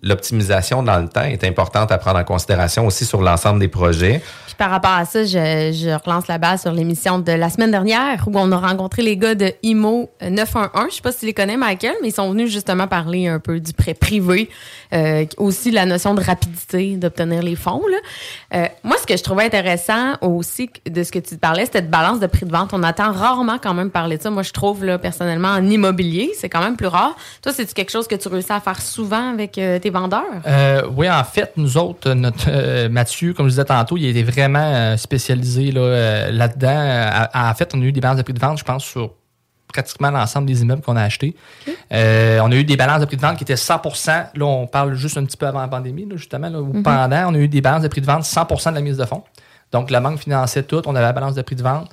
l'optimisation 0.02 0.82
dans 0.82 1.00
le 1.00 1.08
temps 1.08 1.24
est 1.24 1.44
importante 1.44 1.92
à 1.92 1.98
prendre 2.00 2.20
en 2.20 2.24
considération 2.24 2.88
aussi 2.88 3.06
sur 3.06 3.22
l'ensemble 3.22 3.60
des 3.60 3.68
projets. 3.68 4.22
Puis 4.46 4.56
par 4.58 4.72
rapport 4.72 4.92
à 4.92 5.06
ça, 5.06 5.24
je, 5.24 6.04
relance 6.04 6.28
la 6.28 6.38
base 6.38 6.62
sur 6.62 6.72
l'émission 6.72 7.20
de 7.20 7.32
la 7.32 7.50
semaine 7.50 7.72
dernière 7.72 8.24
où 8.28 8.32
on 8.36 8.52
a 8.52 8.58
rencontré 8.58 9.02
les 9.02 9.18
gars 9.18 9.36
de 9.36 9.52
IMO 9.62 10.10
911. 10.22 10.86
Je 10.90 10.96
sais 10.96 11.02
pas 11.02 11.12
si 11.12 11.20
tu 11.20 11.26
les 11.28 11.34
connais, 11.34 11.58
Michael, 11.58 11.94
mais 12.02 12.10
ils 12.10 12.14
sont 12.14 12.32
venus 12.32 12.52
justement 12.52 12.88
parler 12.88 13.28
un 13.28 13.40
peu 13.40 13.60
du 13.60 13.74
prêt 13.74 13.94
privé, 13.94 14.50
euh, 14.94 15.26
aussi 15.38 15.72
la 15.72 15.86
notion 15.86 16.14
de 16.16 16.22
rapidité 16.22 16.98
d'obtenir 16.98 17.44
les 17.44 17.56
fonds. 17.56 17.82
Euh, 18.54 18.66
moi, 18.84 18.98
ce 19.00 19.06
que 19.06 19.18
je 19.18 19.24
trouvais 19.24 19.46
intéressant 19.46 20.14
aussi 20.22 20.70
de 20.90 21.04
ce 21.04 21.12
que 21.12 21.20
tu 21.20 21.38
parlais, 21.38 21.66
c'était 21.66 21.82
de 21.82 21.88
balance 21.88 22.20
de 22.20 22.28
prix 22.28 22.46
de 22.46 22.52
vente. 22.52 22.72
On 22.74 22.84
attend 22.84 23.12
rarement 23.12 23.58
quand 23.62 23.74
même 23.74 23.92
parler 23.92 24.18
de 24.18 24.24
ça. 24.24 24.30
Moi, 24.30 24.44
je 24.44 24.52
trouve 24.52 24.86
là, 24.86 24.98
personnellement 24.98 25.50
en 25.50 25.66
immobilier, 25.66 26.32
c'est 26.38 26.50
quand 26.50 26.62
même 26.62 26.78
plus 26.78 26.88
rare. 26.88 27.16
Toi, 27.42 27.54
c'est 27.54 27.72
quelque 27.74 27.92
chose 27.92 28.08
que 28.08 28.16
tu 28.16 28.23
réussis 28.30 28.52
à 28.52 28.60
faire 28.60 28.82
souvent 28.82 29.32
avec 29.34 29.58
euh, 29.58 29.80
tes 29.80 29.90
vendeurs? 29.90 30.24
Euh, 30.48 30.84
oui, 30.96 31.10
en 31.10 31.24
fait, 31.24 31.54
nous 31.58 31.78
autres, 31.78 32.12
notre 32.14 32.46
euh, 32.50 32.90
Mathieu, 32.90 33.34
comme 33.34 33.46
je 33.48 33.52
disais 33.52 33.66
tantôt, 33.66 33.98
il 33.98 34.06
était 34.06 34.24
vraiment 34.24 34.96
spécialisé 34.98 35.72
là, 35.72 36.32
là-dedans. 36.32 37.28
En 37.34 37.54
fait, 37.54 37.74
on 37.76 37.82
a 37.82 37.86
eu 37.86 37.92
des 37.92 38.02
balances 38.02 38.18
de 38.18 38.24
prix 38.24 38.34
de 38.34 38.40
vente, 38.40 38.58
je 38.60 38.64
pense, 38.64 38.84
sur 38.84 39.12
pratiquement 39.72 40.12
l'ensemble 40.12 40.46
des 40.48 40.62
immeubles 40.62 40.84
qu'on 40.84 40.96
a 40.96 41.02
achetés. 41.02 41.36
Euh, 41.92 42.40
on 42.44 42.52
a 42.52 42.56
eu 42.56 42.64
des 42.64 42.78
balances 42.78 43.00
de 43.02 43.06
prix 43.06 43.18
de 43.18 43.22
vente 43.22 43.38
qui 43.38 43.44
étaient 43.44 43.56
100% 43.56 44.26
Là, 44.36 44.46
on 44.46 44.68
parle 44.68 44.94
juste 44.94 45.18
un 45.18 45.26
petit 45.26 45.36
peu 45.38 45.48
avant 45.48 45.62
la 45.62 45.68
pandémie, 45.68 46.06
là, 46.08 46.16
justement, 46.16 46.48
là, 46.50 46.62
ou 46.62 46.74
Mhm. 46.74 46.84
pendant, 46.84 47.32
on 47.32 47.34
a 47.34 47.38
eu 47.40 47.48
des 47.48 47.62
balances 47.62 47.82
de 47.82 47.88
prix 47.88 48.02
de 48.02 48.06
vente 48.06 48.24
100% 48.24 48.70
de 48.70 48.76
la 48.76 48.82
mise 48.82 48.98
de 48.98 49.06
fonds. 49.06 49.24
Donc, 49.72 49.90
la 49.90 50.00
banque 50.00 50.20
finançait 50.20 50.62
tout. 50.62 50.82
On 50.86 50.96
avait 50.96 51.06
la 51.06 51.14
balance 51.14 51.34
de 51.34 51.42
prix 51.42 51.56
de 51.56 51.64
vente 51.64 51.90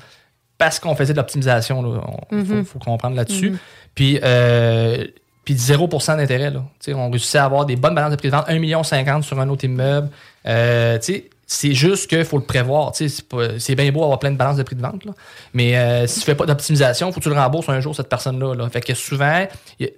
parce 0.59 0.79
qu'on 0.79 0.95
faisait 0.95 1.15
de 1.15 1.19
l'optimisation. 1.19 2.03
Il 2.31 2.37
Mhm. 2.39 2.65
faut, 2.67 2.73
faut 2.73 2.79
comprendre 2.85 3.17
là-dessus. 3.17 3.53
Mhm. 3.53 3.59
Puis, 3.95 4.21
euh, 4.23 5.07
puis 5.51 5.59
0% 5.59 6.17
d'intérêt. 6.17 6.51
là. 6.51 6.63
On 6.95 7.11
réussit 7.11 7.37
à 7.37 7.45
avoir 7.45 7.67
des 7.67 7.75
bonnes 7.75 7.95
balances 7.95 8.13
de 8.13 8.17
prix 8.17 8.29
de 8.29 8.37
vente, 8.37 8.49
1,50 8.49 8.59
million 8.61 8.83
sur 9.23 9.41
un 9.41 9.49
autre 9.49 9.65
immeuble. 9.65 10.09
Euh, 10.47 10.99
c'est 11.47 11.75
juste 11.75 12.09
qu'il 12.09 12.25
faut 12.25 12.39
le 12.39 12.45
prévoir. 12.45 12.93
C'est 12.95 13.75
bien 13.75 13.91
beau 13.91 14.05
avoir 14.05 14.21
plein 14.21 14.31
de 14.31 14.37
balances 14.37 14.59
de 14.59 14.63
prix 14.63 14.77
de 14.77 14.83
vente, 14.83 15.05
là. 15.05 15.13
mais 15.53 15.77
euh, 15.77 16.07
si 16.07 16.21
tu 16.21 16.27
fais 16.27 16.37
pas 16.37 16.47
d'optimisation, 16.47 17.09
il 17.09 17.13
faut 17.13 17.19
que 17.19 17.25
tu 17.25 17.31
le 17.31 17.35
rembourses 17.35 17.69
un 17.69 17.81
jour, 17.81 17.97
cette 17.97 18.09
personne-là. 18.09 18.55
Là. 18.55 18.69
Fait 18.71 18.81
que 18.81 18.95
souvent, 18.95 19.47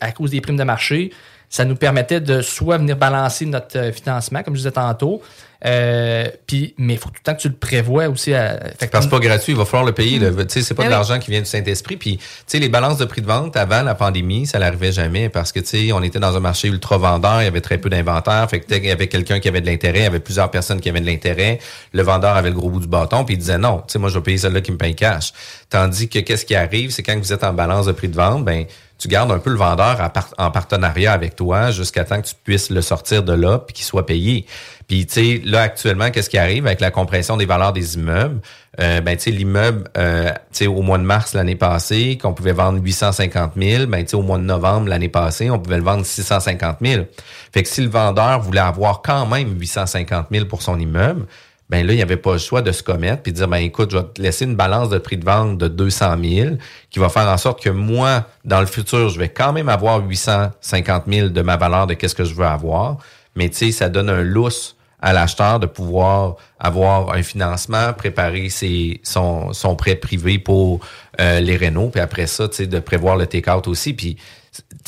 à 0.01 0.13
cause 0.13 0.31
des 0.31 0.41
primes 0.41 0.57
de 0.57 0.65
marché, 0.65 1.13
ça 1.51 1.67
nous 1.67 1.77
permettait 1.77 2.21
de 2.21 2.41
soit 2.41 2.79
venir 2.79 2.97
balancer 2.97 3.45
notre 3.45 3.79
euh, 3.79 3.93
financement, 3.93 4.43
comme 4.43 4.55
je 4.55 4.61
disais 4.61 4.73
tantôt, 4.73 5.21
euh, 5.65 6.27
puis, 6.47 6.75
mais 6.79 6.95
il 6.95 6.99
faut 6.99 7.09
tout 7.09 7.17
le 7.19 7.23
temps 7.23 7.35
que 7.37 7.41
tu 7.43 7.49
le 7.49 7.55
prévois 7.55 8.09
aussi. 8.09 8.35
À, 8.35 8.59
fait 8.79 8.87
que- 8.87 8.93
Parce 8.93 9.07
que 9.07 9.11
c'est 9.13 9.21
pas 9.21 9.25
gratuit, 9.25 9.53
il 9.53 9.59
va 9.59 9.65
falloir 9.65 9.85
le 9.85 9.93
payer. 9.93 10.19
là. 10.19 10.31
Tu 10.31 10.45
sais, 10.49 10.63
c'est 10.63 10.75
pas 10.75 10.83
Ben 10.83 10.89
de 10.89 10.93
oui. 10.95 10.99
l'argent 10.99 11.19
qui 11.19 11.31
vient 11.31 11.41
du 11.41 11.47
Saint-Esprit. 11.47 11.97
Puis, 11.97 12.17
tu 12.19 12.25
sais, 12.47 12.59
les 12.59 12.69
balances 12.69 12.99
de 12.99 13.05
prix 13.05 13.21
de 13.23 13.27
vente 13.27 13.57
avant 13.57 13.83
la 13.83 13.95
pandémie, 13.95 14.47
ça 14.47 14.59
n'arrivait 14.59 14.93
jamais 14.93 15.29
parce 15.29 15.53
que, 15.53 15.61
tu 15.61 15.67
sais, 15.67 15.93
on 15.93 16.03
était 16.03 16.19
dans 16.19 16.37
un 16.37 16.41
marché 16.41 16.69
ultra 16.69 16.99
vendeur, 16.99 17.43
il 17.43 17.45
y 17.45 17.49
avait 17.49 17.61
très 17.61 17.79
peu 17.79 17.89
d'inventaire. 17.91 18.47
Fait 18.51 18.61
que, 18.61 18.67
qu'il 18.75 18.85
y 18.85 18.91
avait 18.91 19.07
quelqu'un 19.09 19.39
qui 19.41 19.49
avait 19.49 19.61
de 19.61 19.67
l'intérêt, 19.67 20.01
il 20.01 20.05
y 20.05 20.07
avait 20.07 20.21
plusieurs 20.21 20.51
personnes 20.51 20.81
qui 20.81 20.89
avaient 20.89 21.01
de 21.01 21.07
l'intérêt. 21.07 21.59
Le 21.93 22.03
vendeur 22.03 22.37
avait 22.37 22.51
le 22.51 22.57
gros 22.57 22.71
bout 22.71 22.81
du 22.81 22.89
bâton, 22.89 23.25
puis 23.25 23.35
il 23.35 23.39
disait 23.39 23.59
non, 23.59 23.79
tu 23.87 23.93
sais, 23.93 23.99
moi, 23.99 24.09
je 24.11 24.15
vais 24.19 24.23
payer 24.23 24.39
celle-là 24.39 24.61
qui 24.63 24.73
me 24.73 24.79
paye 24.79 24.95
cash. 24.97 25.33
Tandis 25.71 26.09
que, 26.09 26.19
qu'est-ce 26.19 26.45
qui 26.45 26.55
arrive, 26.55 26.91
c'est 26.91 27.03
quand 27.03 27.17
vous 27.17 27.33
êtes 27.33 27.45
en 27.45 27.53
balance 27.53 27.87
de 27.87 27.93
prix 27.93 28.09
de 28.09 28.17
vente, 28.17 28.45
ben, 28.45 28.65
tu 29.03 29.09
gardes 29.09 29.33
un 29.33 29.41
peu 29.41 29.51
le 29.51 29.57
vendeur 29.57 29.99
en 30.39 30.51
partenariat 30.53 31.13
avec 31.13 31.35
toi 31.35 31.73
jusqu'à 31.73 32.05
temps 32.05 32.23
que 32.23 32.27
tu 32.29 32.37
puisses 32.45 32.71
le 32.71 32.81
sortir 32.83 33.25
de 33.25 33.33
là 33.33 33.59
puis 33.59 33.75
qu'il 33.75 33.85
soit 33.85 34.07
payé. 34.07 34.47
Puis 34.87 35.07
tu 35.07 35.15
sais 35.15 35.43
là 35.45 35.63
actuellement 35.63 36.13
qu'est-ce 36.13 36.31
qui 36.31 36.39
arrive 36.39 36.69
avec 36.69 36.81
la 36.81 36.93
compression 36.93 37.37
des 37.37 37.45
valeurs 37.45 37.73
des 37.73 37.97
immeubles? 37.97 38.41
Euh, 38.79 39.01
Ben 39.01 39.17
tu 39.17 39.25
sais 39.25 39.31
l'immeuble 39.33 39.89
euh, 39.99 40.31
tu 40.31 40.37
sais 40.53 40.67
au 40.69 40.83
mois 40.83 40.99
de 40.99 41.03
mars 41.03 41.35
l'année 41.35 41.57
passée 41.57 42.17
qu'on 42.17 42.33
pouvait 42.33 42.53
vendre 42.53 42.81
850 42.81 43.55
000, 43.57 43.87
ben 43.87 44.05
tu 44.05 44.11
sais 44.11 44.17
au 44.17 44.23
mois 44.23 44.39
de 44.39 44.45
novembre 44.45 44.89
l'année 44.89 45.09
passée 45.09 45.51
on 45.51 45.59
pouvait 45.59 45.79
le 45.79 45.83
vendre 45.83 46.07
650 46.07 46.77
000. 46.81 47.05
Fait 47.53 47.65
que 47.65 47.69
si 47.69 47.81
le 47.83 47.91
vendeur 47.91 48.41
voulait 48.41 48.61
avoir 48.61 49.03
quand 49.03 49.27
même 49.27 49.59
850 49.59 50.29
000 50.31 50.47
pour 50.47 50.63
son 50.63 50.79
immeuble 50.79 51.27
ben 51.73 51.87
là, 51.87 51.95
il 51.95 51.97
n'y 51.97 52.03
avait 52.03 52.19
pas 52.19 52.33
le 52.33 52.39
choix 52.39 52.61
de 52.61 52.71
se 52.71 52.83
commettre 52.83 53.23
puis 53.23 53.33
de 53.33 53.39
dire, 53.39 53.49
ben 53.49 53.57
écoute, 53.57 53.93
je 53.93 53.97
vais 53.97 54.05
te 54.05 54.21
laisser 54.21 54.45
une 54.45 54.57
balance 54.57 54.91
de 54.91 54.99
prix 54.99 55.17
de 55.17 55.25
vente 55.25 55.57
de 55.57 55.69
200 55.69 56.17
000 56.23 56.57
qui 56.91 56.99
va 56.99 57.09
faire 57.09 57.27
en 57.27 57.39
sorte 57.39 57.63
que 57.63 57.71
moi, 57.71 58.27
dans 58.45 58.61
le 58.61 58.67
futur, 58.67 59.09
je 59.09 59.19
vais 59.19 59.31
quand 59.31 59.55
même 59.55 59.71
avoir 59.71 60.07
850 60.07 61.05
000 61.09 61.29
de 61.31 61.41
ma 61.41 61.57
valeur 61.57 61.87
de 61.87 61.95
qu'est-ce 61.95 62.15
que 62.15 62.25
je 62.25 62.35
veux 62.35 62.45
avoir. 62.45 62.99
Mais 63.37 63.49
tu 63.49 63.57
sais, 63.57 63.73
ça 63.73 63.89
donne 63.89 64.11
un 64.11 64.21
lousse 64.21 64.77
à 65.01 65.15
l'acheteur 65.15 65.61
de 65.61 65.67
pouvoir 65.67 66.37
avoir 66.61 67.15
un 67.15 67.23
financement, 67.23 67.95
préparer 67.95 68.51
ses, 68.51 69.01
son, 69.03 69.55
son 69.55 69.75
prêt 69.75 69.95
privé 69.95 70.39
pour 70.39 70.81
euh, 71.23 71.41
les 71.41 71.57
rénaux, 71.57 71.89
puis 71.89 72.03
après 72.03 72.27
ça, 72.27 72.49
tu 72.49 72.57
sais, 72.57 72.67
de 72.67 72.81
prévoir 72.81 73.17
le 73.17 73.27
take-out 73.27 73.67
aussi. 73.67 73.95
Puis, 73.95 74.19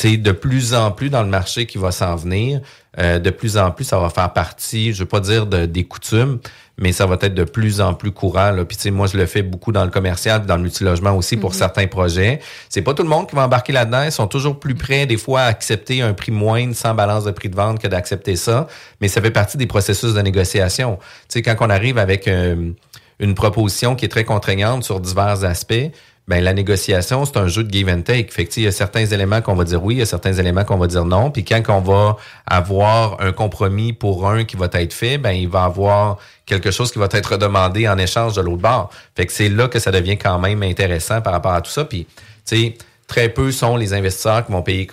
de 0.02 0.32
plus 0.32 0.74
en 0.74 0.90
plus 0.90 1.08
dans 1.08 1.22
le 1.22 1.28
marché 1.28 1.66
qui 1.66 1.78
va 1.78 1.90
s'en 1.90 2.16
venir, 2.16 2.60
euh, 2.98 3.18
de 3.18 3.30
plus 3.30 3.56
en 3.56 3.70
plus, 3.70 3.84
ça 3.84 3.98
va 3.98 4.10
faire 4.10 4.32
partie, 4.32 4.92
je 4.92 5.00
veux 5.00 5.08
pas 5.08 5.20
dire 5.20 5.46
de, 5.46 5.66
des 5.66 5.84
coutumes, 5.84 6.38
mais 6.78 6.92
ça 6.92 7.06
va 7.06 7.16
être 7.20 7.34
de 7.34 7.44
plus 7.44 7.80
en 7.80 7.94
plus 7.94 8.12
courant. 8.12 8.50
Là. 8.50 8.64
Puis 8.64 8.90
moi, 8.90 9.06
je 9.06 9.16
le 9.16 9.26
fais 9.26 9.42
beaucoup 9.42 9.72
dans 9.72 9.84
le 9.84 9.90
commercial, 9.90 10.44
dans 10.44 10.56
le 10.56 10.62
multilogement 10.62 11.16
aussi 11.16 11.36
pour 11.36 11.50
Mhm. 11.50 11.56
certains 11.56 11.86
projets. 11.86 12.40
C'est 12.68 12.82
pas 12.82 12.94
tout 12.94 13.02
le 13.02 13.08
monde 13.08 13.28
qui 13.28 13.34
va 13.36 13.44
embarquer 13.44 13.72
là-dedans. 13.72 14.02
Ils 14.02 14.12
sont 14.12 14.26
toujours 14.26 14.60
plus 14.60 14.74
prêts, 14.74 15.06
des 15.06 15.16
fois, 15.16 15.42
à 15.42 15.46
accepter 15.46 16.02
un 16.02 16.12
prix 16.12 16.32
moindre 16.32 16.74
sans 16.74 16.94
balance 16.94 17.24
de 17.24 17.30
prix 17.30 17.48
de 17.48 17.56
vente 17.56 17.80
que 17.80 17.88
d'accepter 17.88 18.36
ça. 18.36 18.66
Mais 19.00 19.08
ça 19.08 19.20
fait 19.22 19.30
partie 19.30 19.56
des 19.56 19.66
processus 19.66 20.12
de 20.12 20.20
négociation. 20.20 20.98
Tu 21.00 21.04
sais, 21.28 21.42
quand 21.42 21.56
on 21.60 21.70
arrive 21.70 21.98
avec 21.98 22.28
euh, 22.28 22.70
une 23.18 23.34
proposition 23.34 23.94
qui 23.96 24.04
est 24.04 24.08
très 24.08 24.24
contraignante 24.24 24.84
sur 24.84 25.00
divers 25.00 25.44
aspects, 25.44 25.90
ben 26.26 26.42
la 26.42 26.54
négociation, 26.54 27.26
c'est 27.26 27.36
un 27.36 27.48
jeu 27.48 27.64
de 27.64 27.72
give 27.72 27.88
and 27.88 28.00
take. 28.02 28.28
Fait 28.30 28.46
que, 28.46 28.52
il 28.56 28.62
y 28.62 28.66
a 28.66 28.72
certains 28.72 29.04
éléments 29.04 29.42
qu'on 29.42 29.54
va 29.54 29.64
dire 29.64 29.82
oui, 29.84 29.96
il 29.96 29.98
y 29.98 30.02
a 30.02 30.06
certains 30.06 30.32
éléments 30.32 30.64
qu'on 30.64 30.78
va 30.78 30.86
dire 30.86 31.04
non. 31.04 31.30
Puis 31.30 31.44
quand 31.44 31.62
on 31.68 31.80
va 31.80 32.16
avoir 32.46 33.20
un 33.20 33.32
compromis 33.32 33.92
pour 33.92 34.28
un 34.28 34.44
qui 34.44 34.56
va 34.56 34.68
être 34.72 34.94
fait, 34.94 35.18
ben 35.18 35.32
il 35.32 35.48
va 35.48 35.64
avoir 35.64 36.18
quelque 36.46 36.70
chose 36.70 36.92
qui 36.92 36.98
va 36.98 37.08
être 37.10 37.36
demandé 37.36 37.86
en 37.88 37.98
échange 37.98 38.34
de 38.34 38.40
l'autre 38.40 38.62
bord. 38.62 38.90
Fait 39.14 39.26
que 39.26 39.32
c'est 39.32 39.50
là 39.50 39.68
que 39.68 39.78
ça 39.78 39.90
devient 39.90 40.16
quand 40.16 40.38
même 40.38 40.62
intéressant 40.62 41.20
par 41.20 41.34
rapport 41.34 41.52
à 41.52 41.60
tout 41.60 41.70
ça. 41.70 41.84
Puis, 41.84 42.06
tu 42.46 42.56
sais, 42.56 42.74
très 43.06 43.28
peu 43.28 43.52
sont 43.52 43.76
les 43.76 43.92
investisseurs 43.92 44.46
qui 44.46 44.52
vont 44.52 44.62
payer 44.62 44.88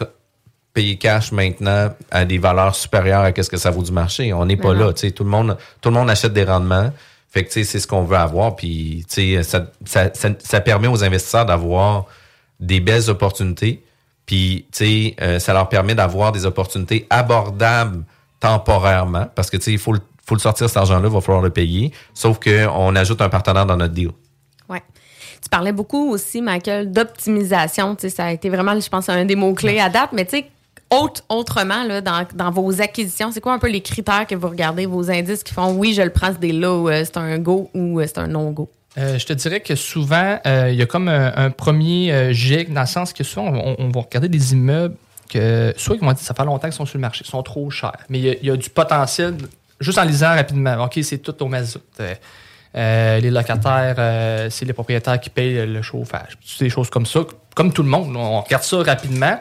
payer 0.74 0.98
cash 0.98 1.32
maintenant 1.32 1.90
à 2.10 2.26
des 2.26 2.38
valeurs 2.38 2.76
supérieures 2.76 3.22
à 3.22 3.44
ce 3.44 3.50
que 3.50 3.58
ça 3.58 3.72
vaut 3.72 3.84
du 3.84 3.92
marché. 3.92 4.34
On 4.34 4.46
n'est 4.46 4.58
pas 4.58 4.74
non. 4.74 4.86
là. 4.88 4.94
Tu 4.94 5.02
sais, 5.08 5.12
tout 5.12 5.24
le 5.24 5.30
monde, 5.30 5.58
tout 5.82 5.90
le 5.90 5.96
monde 5.96 6.10
achète 6.10 6.34
des 6.34 6.44
rendements. 6.44 6.92
Fait 7.34 7.46
que 7.46 7.52
c'est 7.52 7.64
ce 7.64 7.88
qu'on 7.88 8.04
veut 8.04 8.18
avoir. 8.18 8.56
Puis 8.58 9.06
ça, 9.08 9.64
ça, 9.86 10.10
ça, 10.14 10.30
ça 10.38 10.60
permet 10.62 10.88
aux 10.90 11.02
investisseurs 11.04 11.46
d'avoir 11.46 12.06
des 12.60 12.80
belles 12.82 13.10
opportunités. 13.10 13.82
Puis 14.26 14.66
euh, 14.82 15.40
ça 15.40 15.54
leur 15.54 15.68
permet 15.70 15.96
d'avoir 15.96 16.32
des 16.34 16.46
opportunités 16.46 17.08
abordables 17.10 18.04
temporairement. 18.40 19.28
Parce 19.34 19.50
que 19.50 19.58
il 19.70 19.78
faut, 19.78 19.94
le- 19.94 20.02
faut 20.26 20.36
le 20.36 20.42
sortir 20.42 20.68
cet 20.68 20.78
argent-là, 20.78 21.08
il 21.08 21.14
va 21.14 21.22
falloir 21.22 21.42
le 21.42 21.50
payer. 21.50 21.92
Sauf 22.14 22.38
qu'on 22.40 22.96
ajoute 22.96 23.22
un 23.22 23.30
partenaire 23.30 23.66
dans 23.66 23.78
notre 23.78 23.94
deal. 23.94 24.12
Ouais. 24.70 24.82
Tu 25.42 25.50
parlais 25.50 25.72
beaucoup 25.72 26.12
aussi, 26.12 26.42
Michael, 26.42 26.92
d'optimisation. 26.92 27.96
Ça 28.10 28.26
a 28.26 28.32
été 28.32 28.50
vraiment, 28.50 28.78
je 28.80 28.90
pense, 28.90 29.08
un 29.10 29.26
des 29.26 29.36
mots-clés 29.36 29.80
à 29.80 29.90
date. 29.90 30.10
Mais 30.14 30.26
tu 30.26 30.38
sais, 30.38 30.50
autre- 30.92 31.24
autrement, 31.30 31.84
là, 31.84 32.02
dans, 32.02 32.52
vos 32.52 32.82
acquisitions, 32.82 33.32
c'est 33.32 33.42
quoi 33.42 33.54
un 33.54 33.60
peu 33.60 33.70
les 33.70 33.82
critères 33.82 34.28
que 34.28 34.36
vous 34.36 34.50
regardez, 34.50 34.86
vos 34.86 35.10
indices 35.10 35.44
qui 35.44 35.54
font 35.54 35.74
oui, 35.74 35.94
je 35.94 36.02
le 36.02 36.10
prends 36.10 36.32
ce 36.34 36.68
ou 36.68 36.90
euh, 36.90 37.04
c'est 37.06 37.18
un 37.18 37.38
go 37.40 37.70
ou 37.74 38.00
euh, 38.00 38.06
c'est 38.06 38.20
un 38.20 38.28
non-go? 38.28 38.70
Euh, 38.98 39.18
je 39.18 39.26
te 39.26 39.34
dirais 39.34 39.62
que 39.62 39.76
souvent, 39.76 40.38
il 40.46 40.76
y 40.76 40.82
a 40.82 40.86
comme 40.86 41.08
un, 41.08 41.50
premier 41.50 42.34
jet, 42.34 42.66
dans 42.66 42.82
le 42.82 42.88
sens 42.88 43.14
que 43.14 43.24
souvent, 43.24 43.76
on, 43.80 43.90
va 43.90 44.02
regarder 44.02 44.28
des 44.28 44.52
immeubles 44.52 44.96
que 45.30 45.74
soit 45.78 45.96
ils 45.96 46.02
vont 46.02 46.12
dire 46.12 46.20
ça 46.20 46.34
fait 46.34 46.44
longtemps 46.44 46.68
qu'ils 46.68 46.74
sont 46.74 46.86
sur 46.86 46.98
le 46.98 47.02
marché, 47.02 47.24
ils 47.26 47.30
sont 47.30 47.42
trop 47.42 47.70
chers, 47.70 47.96
mais 48.10 48.20
il 48.20 48.40
y 48.42 48.48
y 48.48 48.52
a 48.52 48.58
du 48.58 48.70
potentiel, 48.70 49.38
juste 49.80 49.98
en 49.98 50.04
lisant 50.04 50.36
rapidement. 50.36 50.84
OK, 50.84 51.00
c'est 51.04 51.20
tout 51.20 51.42
au 51.42 51.48
mazout. 51.48 51.82
Euh, 52.76 53.20
les 53.20 53.32
locataires, 53.32 53.96
euh, 53.98 54.50
c'est 54.50 54.66
les 54.66 54.74
propriétaires 54.74 55.20
qui 55.20 55.30
payent 55.30 55.66
le 55.66 55.82
chauffage. 55.82 56.38
Des 56.60 56.70
choses 56.70 56.90
comme 56.90 57.06
ça, 57.06 57.22
comme 57.54 57.74
tout 57.74 57.84
le 57.84 57.90
monde. 57.90 58.16
On 58.16 58.42
regarde 58.42 58.64
ça 58.64 58.78
rapidement. 58.82 59.40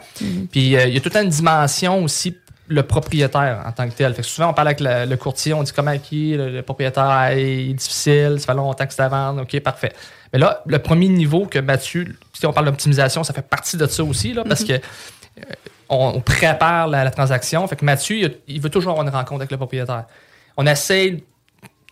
Puis 0.50 0.76
euh, 0.76 0.86
il 0.86 0.94
y 0.94 0.96
a 0.96 1.00
toute 1.00 1.14
une 1.14 1.28
dimension 1.28 2.02
aussi, 2.02 2.36
le 2.66 2.82
propriétaire 2.82 3.62
en 3.66 3.72
tant 3.72 3.88
que 3.88 3.94
tel. 3.94 4.14
Fait 4.14 4.22
que 4.22 4.28
souvent, 4.28 4.50
on 4.50 4.52
parle 4.52 4.68
avec 4.68 4.80
le, 4.80 5.04
le 5.06 5.16
courtier, 5.16 5.54
on 5.54 5.62
dit 5.62 5.72
comment 5.72 5.96
qui, 5.98 6.36
le, 6.36 6.50
le 6.50 6.62
propriétaire 6.62 7.28
est 7.32 7.72
difficile, 7.72 8.36
ça 8.38 8.46
fait 8.46 8.54
longtemps 8.54 8.86
que 8.86 8.94
c'est 8.94 9.02
à 9.02 9.08
vendre, 9.08 9.42
OK, 9.42 9.60
parfait. 9.60 9.92
Mais 10.32 10.38
là, 10.38 10.62
le 10.66 10.78
premier 10.78 11.08
niveau 11.08 11.46
que 11.46 11.58
Mathieu, 11.58 12.06
si 12.32 12.46
on 12.46 12.52
parle 12.52 12.66
d'optimisation, 12.66 13.24
ça 13.24 13.32
fait 13.32 13.42
partie 13.42 13.76
de 13.76 13.86
ça 13.86 14.04
aussi, 14.04 14.32
là, 14.32 14.44
parce 14.44 14.62
que 14.62 14.74
euh, 14.74 15.42
on, 15.88 16.12
on 16.16 16.20
prépare 16.20 16.86
la, 16.86 17.02
la 17.02 17.10
transaction. 17.10 17.66
Fait 17.66 17.76
que 17.76 17.84
Mathieu, 17.84 18.40
il 18.46 18.60
veut 18.60 18.70
toujours 18.70 18.92
avoir 18.92 19.06
une 19.06 19.12
rencontre 19.12 19.40
avec 19.40 19.50
le 19.50 19.56
propriétaire. 19.56 20.04
On 20.56 20.66
essaie 20.66 21.24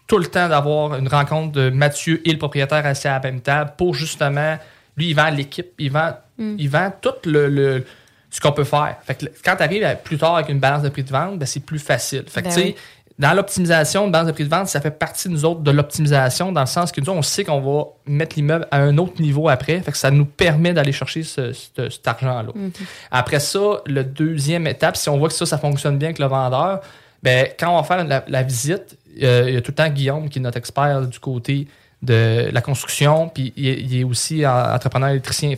tout 0.09 0.19
le 0.19 0.27
temps 0.27 0.49
d'avoir 0.49 0.97
une 0.97 1.07
rencontre 1.07 1.53
de 1.53 1.71
Mathieu 1.71 2.21
et 2.27 2.33
le 2.33 2.39
propriétaire 2.39 2.85
assis 2.87 3.07
à 3.07 3.13
la 3.15 3.21
même 3.21 3.41
table 3.41 3.73
pour 3.77 3.95
justement, 3.95 4.57
lui, 4.97 5.11
il 5.11 5.15
vend 5.15 5.31
l'équipe, 5.31 5.69
il 5.79 5.93
vend, 5.93 6.13
Mm. 6.39 6.55
il 6.59 6.69
vend 6.69 6.93
tout 7.01 7.11
le, 7.27 7.49
le- 7.49 7.85
ce 8.31 8.41
qu'on 8.41 8.53
peut 8.53 8.65
faire. 8.65 8.97
Fait 9.05 9.15
que 9.15 9.27
le- 9.27 9.33
quand 9.45 9.57
tu 9.57 9.63
arrives 9.63 9.97
plus 10.05 10.19
tard 10.19 10.37
avec 10.37 10.49
une 10.49 10.59
balance 10.61 10.83
de 10.83 10.89
prix 10.89 11.03
de 11.05 11.11
vente, 11.11 11.39
ben, 11.39 11.47
c'est 11.47 11.61
plus 11.61 11.79
facile. 11.79 12.25
Fait 12.27 12.43
que, 12.43 12.49
Ben 12.49 12.55
oui. 12.57 12.75
dans 13.19 13.33
l'optimisation, 13.35 14.07
une 14.07 14.13
balance 14.13 14.29
de 14.29 14.33
prix 14.33 14.45
de 14.45 14.49
vente, 14.51 14.69
ça 14.69 14.81
fait 14.81 14.91
partie, 14.93 15.29
nous 15.29 15.45
autres, 15.45 15.61
de 15.61 15.71
l'optimisation, 15.71 16.53
dans 16.53 16.61
le 16.61 16.67
sens 16.67 16.91
que 16.93 17.01
nous, 17.01 17.11
on 17.13 17.23
sait 17.23 17.45
qu'on 17.45 17.61
va 17.61 17.85
mettre 18.07 18.37
l'immeuble 18.37 18.67
à 18.71 18.79
un 18.79 18.97
autre 18.99 19.21
niveau 19.21 19.49
après. 19.49 19.81
Fait 19.81 19.93
que 19.93 19.99
ça 19.99 20.11
nous 20.11 20.25
permet 20.27 20.73
d'aller 20.73 20.93
chercher 20.93 21.23
ce- 21.23 21.53
ce- 21.53 21.91
cet 21.91 22.07
argent-là. 22.09 22.53
Mhm. 22.55 22.71
Après 23.11 23.41
ça, 23.41 23.83
le 23.87 24.05
deuxième 24.05 24.67
étape, 24.67 24.97
si 24.97 25.09
on 25.09 25.19
voit 25.19 25.29
que 25.29 25.35
ça, 25.35 25.45
ça 25.47 25.59
fonctionne 25.59 25.99
bien 25.99 26.09
avec 26.09 26.19
le 26.19 26.27
vendeur, 26.27 26.81
ben, 27.23 27.49
quand 27.59 27.73
on 27.77 27.77
va 27.81 27.83
faire 27.83 28.05
la, 28.05 28.25
la 28.29 28.43
visite, 28.45 28.97
il 29.17 29.55
y 29.55 29.57
a 29.57 29.61
tout 29.61 29.71
le 29.71 29.75
temps 29.75 29.89
Guillaume 29.89 30.29
qui 30.29 30.39
est 30.39 30.43
notre 30.43 30.59
expert 30.59 31.03
du 31.07 31.19
côté 31.19 31.67
de 32.03 32.49
la 32.53 32.61
construction, 32.61 33.29
puis 33.29 33.53
il, 33.57 33.97
est- 34.01 34.05
aussi 34.05 34.47
en- 34.47 34.75
entrepreneur 34.75 35.09
électricien. 35.11 35.55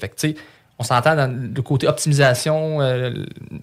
On 0.78 0.82
s'entend 0.82 1.14
dans 1.14 1.30
le 1.54 1.60
côté 1.62 1.86
optimisation, 1.86 2.80
euh, 2.80 3.12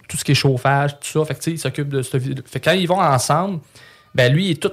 tout 0.07 0.17
ce 0.17 0.23
qui 0.23 0.33
est 0.33 0.35
chauffage, 0.35 0.99
tout 0.99 1.25
ça. 1.25 1.33
Il 1.47 1.57
s'occupe 1.57 1.89
de 1.89 2.03
ce 2.03 2.19
Fait 2.19 2.59
que 2.59 2.65
quand 2.65 2.73
ils 2.73 2.87
vont 2.87 2.99
ensemble, 3.01 3.59
ben 4.13 4.31
lui, 4.31 4.45
il 4.49 4.51
est 4.51 4.61
tout 4.61 4.71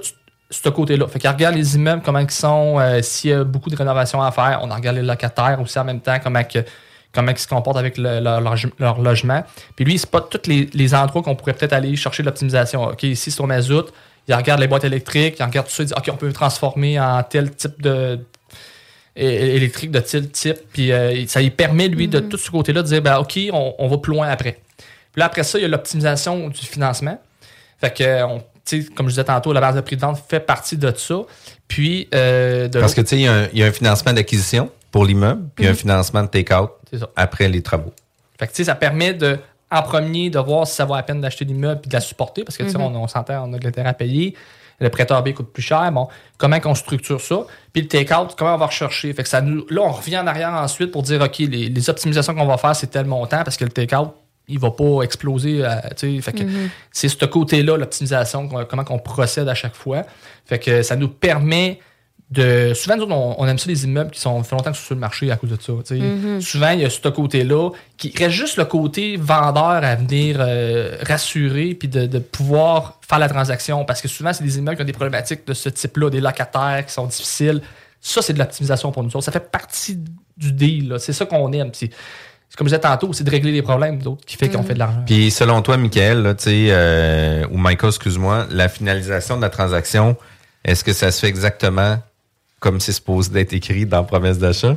ce 0.51 0.69
côté-là. 0.69 1.07
Fait 1.07 1.17
qu'il 1.17 1.29
regarde 1.29 1.55
les 1.55 1.75
immeubles, 1.75 2.03
comment 2.05 2.19
ils 2.19 2.29
sont, 2.29 2.79
euh, 2.79 3.01
s'il 3.01 3.31
y 3.31 3.33
a 3.33 3.43
beaucoup 3.43 3.71
de 3.71 3.75
rénovations 3.75 4.21
à 4.21 4.31
faire. 4.31 4.59
On 4.61 4.67
regarde 4.71 4.97
les 4.97 5.01
locataires 5.01 5.59
aussi 5.59 5.79
en 5.79 5.85
même 5.85 6.01
temps, 6.01 6.17
comment, 6.21 6.41
comment 7.11 7.31
ils 7.31 7.37
se 7.39 7.47
comportent 7.47 7.77
avec 7.77 7.97
le- 7.97 8.19
leur, 8.19 8.39
logement. 9.01 9.43
Puis 9.75 9.83
lui, 9.85 9.93
il 9.95 9.99
spot 9.99 10.29
tous 10.29 10.47
les, 10.47 10.69
endroits 10.93 11.23
qu'on 11.23 11.35
pourrait 11.35 11.53
peut-être 11.53 11.73
aller 11.73 11.95
chercher 11.95 12.21
de 12.21 12.27
l'optimisation. 12.27 12.83
OK, 12.83 13.01
ici, 13.03 13.31
c'est 13.31 13.41
mazout. 13.47 13.87
Il 14.27 14.33
regarde 14.33 14.59
les 14.59 14.67
boîtes 14.67 14.83
électriques, 14.85 15.35
il 15.39 15.43
regarde 15.43 15.67
tout 15.67 15.73
ça, 15.73 15.83
il 15.83 15.87
dit 15.87 15.93
OK, 15.95 16.09
on 16.11 16.15
peut 16.17 16.31
transformer 16.33 16.99
en 16.99 17.21
tel 17.23 17.51
type 17.55 17.81
de 17.81 18.19
électrique 19.15 19.91
de 19.91 19.99
tel 19.99 20.29
type. 20.29 20.57
Puis 20.73 20.91
euh, 20.91 21.25
ça 21.27 21.41
lui 21.41 21.51
permet, 21.51 21.87
lui, 21.87 22.07
de 22.07 22.19
tout 22.19 22.37
ce 22.37 22.49
côté-là, 22.51 22.81
de 22.81 22.87
dire 22.87 23.01
ben, 23.01 23.17
OK, 23.17 23.39
on, 23.53 23.73
on 23.77 23.87
va 23.87 23.97
plus 23.97 24.13
loin 24.13 24.27
après. 24.27 24.59
Puis 25.11 25.19
là, 25.19 25.25
après 25.25 25.43
ça, 25.43 25.57
il 25.57 25.61
y 25.61 25.65
a 25.65 25.67
l'optimisation 25.67 26.49
du 26.49 26.65
financement. 26.65 27.21
Fait 27.79 27.93
que, 27.93 28.23
on- 28.23 28.43
tu 28.65 28.81
sais, 28.81 28.89
comme 28.95 29.05
je 29.05 29.11
disais 29.11 29.23
tantôt, 29.23 29.53
la 29.53 29.61
base 29.61 29.75
de 29.75 29.81
prix 29.81 29.95
de 29.95 30.01
vente 30.01 30.17
fait 30.27 30.39
partie 30.39 30.75
de 30.75 30.91
ça. 30.95 31.21
Puis, 31.67 32.09
euh, 32.15 32.67
de 32.67 32.79
Parce 32.79 32.95
que 32.95 33.01
tu 33.01 33.07
sais, 33.09 33.15
il 33.17 33.21
y 33.21 33.27
a 33.27 33.33
un- 33.33 33.47
il 33.53 33.59
y, 33.59 33.63
a 33.63 33.67
un 33.67 33.71
financement 33.71 34.11
d'acquisition 34.11 34.71
pour 34.91 35.05
l'immeuble, 35.05 35.43
puis 35.55 35.67
un 35.67 35.71
Mhm. 35.71 35.75
financement 35.75 36.23
de 36.23 36.27
take-out 36.29 36.71
après 37.15 37.47
les 37.47 37.61
travaux. 37.61 37.93
Fait 38.39 38.47
que, 38.47 38.51
tu 38.53 38.57
sais, 38.57 38.63
ça 38.65 38.73
permet 38.75 39.13
de, 39.13 39.37
en 39.71 39.81
premier, 39.81 40.29
de 40.29 40.39
voir 40.39 40.67
si 40.67 40.75
ça 40.75 40.85
vaut 40.85 40.95
la 40.95 41.03
peine 41.03 41.21
d'acheter 41.21 41.45
l'immeuble 41.45 41.81
et 41.85 41.87
de 41.87 41.93
la 41.93 42.01
supporter, 42.01 42.43
parce 42.43 42.57
que, 42.57 42.63
tu 42.63 42.69
sais, 42.69 42.77
Mhm. 42.77 42.83
on, 42.95 43.03
on 43.03 43.07
s'entend, 43.07 43.49
on 43.49 43.53
a 43.53 43.57
de 43.57 43.63
l'intérêt 43.63 43.89
à 43.89 43.93
payer. 43.93 44.35
Le 44.79 44.89
prêteur 44.89 45.23
B 45.23 45.31
coûte 45.33 45.53
plus 45.53 45.63
cher. 45.63 45.89
Bon, 45.93 46.07
comment 46.37 46.59
qu'on 46.59 46.75
structure 46.75 47.21
ça? 47.21 47.45
Puis 47.71 47.81
le 47.83 47.87
take-out, 47.87 48.35
comment 48.37 48.55
on 48.55 48.57
va 48.57 48.65
rechercher? 48.65 49.13
Fait 49.13 49.23
que 49.23 49.29
ça 49.29 49.39
nous, 49.41 49.65
là, 49.69 49.81
on 49.83 49.91
revient 49.91 50.17
en 50.17 50.27
arrière 50.27 50.49
ensuite 50.53 50.91
pour 50.91 51.01
dire, 51.01 51.21
OK, 51.21 51.37
les, 51.39 51.69
les 51.69 51.89
optimisations 51.89 52.35
qu'on 52.35 52.45
va 52.45 52.57
faire, 52.57 52.75
c'est 52.75 52.87
tel 52.87 53.05
montant, 53.05 53.43
parce 53.43 53.55
que 53.55 53.63
le 53.63 53.71
take-out, 53.71 54.09
il 54.49 54.59
va 54.59 54.71
pas 54.71 55.01
exploser. 55.01 55.65
euh, 55.65 55.71
fait 56.21 56.33
que 56.33 56.43
Mhm. 56.43 56.69
c'est 56.91 57.07
ce 57.09 57.25
côté-là, 57.25 57.77
l'optimisation, 57.77 58.47
qu'on- 58.49 58.65
comment 58.65 58.83
on 58.89 58.99
procède 58.99 59.47
à 59.47 59.55
chaque 59.55 59.75
fois. 59.75 60.03
Fait 60.45 60.59
que 60.59 60.83
ça 60.83 60.95
nous 60.97 61.07
permet 61.09 61.79
de. 62.31 62.73
Souvent, 62.73 62.97
nous 62.97 63.03
autres, 63.03 63.13
on, 63.13 63.35
on 63.37 63.47
aime 63.47 63.57
ça 63.57 63.67
les 63.67 63.83
immeubles 63.85 64.11
qui 64.11 64.19
sont 64.19 64.41
fait 64.43 64.55
longtemps 64.55 64.73
sont 64.73 64.83
sur 64.83 64.95
le 64.95 64.99
marché 64.99 65.31
à 65.31 65.37
cause 65.37 65.51
de 65.51 65.61
ça. 65.61 65.73
tu 65.85 65.95
sais. 65.95 65.99
Mhm. 65.99 66.41
Souvent, 66.41 66.71
il 66.71 66.79
y 66.81 66.85
a 66.85 66.89
ce 66.89 67.07
côté-là 67.07 67.69
qui 67.97 68.13
reste 68.17 68.31
juste 68.31 68.57
le 68.57 68.65
côté 68.65 69.17
vendeur 69.17 69.83
à 69.83 69.95
venir 69.95 70.37
euh, 70.39 70.97
rassurer 71.07 71.75
puis 71.75 71.87
de, 71.87 72.07
de 72.07 72.19
pouvoir 72.19 72.99
faire 73.07 73.19
la 73.19 73.29
transaction. 73.29 73.85
Parce 73.85 74.01
que 74.01 74.07
souvent, 74.07 74.33
c'est 74.33 74.43
des 74.43 74.57
immeubles 74.57 74.77
qui 74.77 74.81
ont 74.81 74.85
des 74.85 74.93
problématiques 74.93 75.45
de 75.45 75.53
ce 75.53 75.69
type-là, 75.69 76.09
des 76.09 76.21
locataires 76.21 76.83
qui 76.85 76.93
sont 76.93 77.05
difficiles. 77.05 77.61
Ça, 78.01 78.21
c'est 78.21 78.33
de 78.33 78.39
l'optimisation 78.39 78.91
pour 78.91 79.03
nous 79.03 79.09
autres. 79.09 79.25
Ça 79.25 79.31
fait 79.31 79.51
partie 79.51 79.99
du 80.37 80.51
deal. 80.51 80.95
C'est 80.99 81.13
ça 81.13 81.25
qu'on 81.25 81.51
aime. 81.53 81.69
C'est, 81.73 81.89
c'est 82.49 82.57
comme 82.57 82.67
je 82.67 82.75
disais 82.75 82.81
tantôt, 82.81 83.13
c'est 83.13 83.23
de 83.23 83.31
régler 83.31 83.51
les 83.51 83.61
problèmes 83.61 84.01
d'autres 84.01 84.25
qui 84.25 84.37
fait 84.37 84.49
qu'on 84.49 84.63
fait 84.63 84.73
de 84.73 84.79
l'argent. 84.79 85.03
Puis 85.05 85.31
selon 85.31 85.61
toi, 85.61 85.77
Michael, 85.77 86.21
là, 86.21 86.35
tu 86.35 86.43
sais, 86.43 86.67
euh, 86.69 87.45
ou 87.51 87.57
Michael, 87.57 87.89
excuse-moi, 87.89 88.47
la 88.49 88.69
finalisation 88.69 89.37
de 89.37 89.41
la 89.41 89.49
transaction, 89.49 90.15
est-ce 90.63 90.83
que 90.83 90.93
ça 90.93 91.11
se 91.11 91.19
fait 91.19 91.27
exactement 91.27 91.97
comme 92.59 92.79
c'est 92.79 92.91
supposé 92.93 93.31
d'être 93.31 93.53
écrit 93.53 93.85
dans 93.85 94.03
promesse 94.03 94.37
d'achat? 94.37 94.73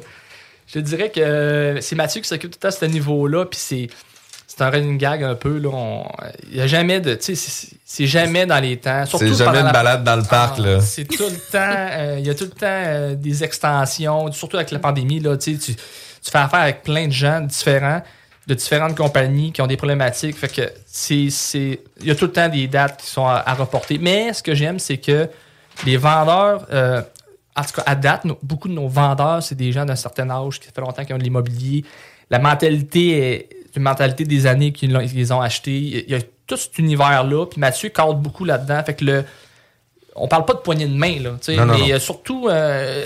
Je 0.67 0.81
dirais 0.81 1.11
que 1.11 1.21
euh, 1.21 1.81
c'est 1.81 1.97
Mathieu 1.97 2.21
qui 2.21 2.29
s'occupe 2.29 2.59
tout 2.59 2.67
à 2.67 2.71
ce 2.71 2.85
niveau-là, 2.85 3.47
puis 3.47 3.59
c'est, 3.59 3.87
c'est 4.47 4.61
un 4.63 4.69
running 4.71 4.99
gag 4.99 5.23
un 5.23 5.35
peu. 5.35 5.57
Là, 5.59 5.71
il 6.51 6.57
n'y 6.57 6.61
a 6.61 6.67
jamais 6.67 7.01
de. 7.01 7.15
Tu 7.15 7.35
sais, 7.35 7.77
c'est, 7.85 8.07
jamais 8.07 8.45
dans 8.45 8.61
les 8.61 8.77
temps. 8.77 9.07
surtout 9.07 9.27
C'est 9.29 9.45
jamais 9.45 9.61
une 9.61 9.65
la- 9.67 9.73
balade 9.73 10.05
dans 10.05 10.17
le 10.17 10.25
parc, 10.25 10.57
Ah, 10.59 10.63
là. 10.67 10.81
C'est 10.81 11.05
tout 11.07 11.25
le 11.25 11.37
temps. 11.51 11.59
euh, 11.91 12.17
Il 12.19 12.27
y 12.27 12.31
a 12.31 12.35
tout 12.35 12.45
le 12.45 12.51
temps 12.51 12.67
euh, 12.67 13.15
des 13.15 13.43
extensions, 13.45 14.31
surtout 14.33 14.57
avec 14.57 14.71
la 14.71 14.79
pandémie. 14.79 15.21
Là, 15.21 15.37
tu, 15.39 15.57
tu, 15.59 15.73
fais 16.31 16.39
affaire 16.39 16.61
avec 16.61 16.83
plein 16.83 17.07
de 17.07 17.13
gens 17.13 17.41
différents, 17.41 18.03
de 18.47 18.53
différentes 18.55 18.95
compagnies 18.97 19.53
qui 19.53 19.63
ont 19.63 19.67
des 19.67 19.79
problématiques. 19.79 20.37
Fait 20.37 20.53
que 20.55 20.71
c'est, 20.87 21.29
c'est, 21.31 21.81
il 22.01 22.07
y 22.07 22.11
a 22.11 22.15
tout 22.15 22.27
le 22.27 22.33
temps 22.33 22.49
des 22.51 22.67
dates 22.67 23.01
qui 23.01 23.07
sont 23.07 23.27
à, 23.27 23.43
à 23.47 23.55
reporter. 23.55 23.99
Mais 23.99 24.35
ce 24.35 24.43
que 24.43 24.55
j'aime, 24.55 24.79
c'est 24.79 24.99
que 24.99 25.29
les 25.87 25.97
vendeurs, 25.97 26.67
euh, 26.73 27.01
en 27.59 27.63
tout 27.63 27.73
cas 27.77 27.83
à 27.87 27.95
date, 27.95 28.25
nos- 28.25 28.39
beaucoup 28.43 28.69
de 28.69 28.73
nos 28.75 28.89
vendeurs, 28.89 29.43
c'est 29.43 29.55
des 29.55 29.73
gens 29.73 29.85
d'un 29.85 29.97
certain 29.97 30.31
âge 30.31 30.61
qui 30.61 30.69
fait 30.69 30.81
longtemps 30.81 31.05
qu'ils 31.05 31.15
ont 31.15 31.19
de 31.19 31.25
l'immobilier. 31.25 31.85
La 32.31 32.39
mentalité 32.39 33.33
est 33.35 33.49
une 33.77 33.83
mentalité 33.83 34.25
des 34.25 34.47
années 34.47 34.73
qu'ils 34.73 35.33
ont 35.33 35.41
achetés. 35.41 36.05
Il 36.07 36.11
y 36.11 36.15
a 36.15 36.21
tout 36.47 36.57
cet 36.57 36.79
univers-là. 36.79 37.47
Puis 37.47 37.61
Mathieu 37.61 37.89
cadre 37.91 38.15
beaucoup 38.15 38.45
là-dedans. 38.45 38.83
Fait 38.85 38.95
que 38.95 39.05
le, 39.05 39.25
on 40.21 40.27
parle 40.27 40.45
pas 40.45 40.55
de 40.55 40.59
poignée 40.59 40.87
de 40.87 40.95
main, 40.97 41.21
là, 41.23 41.31
Non, 41.57 41.67
non, 41.67 41.75
mais 41.79 41.93
non. 41.93 41.99
surtout, 42.01 42.49
euh, 42.49 43.05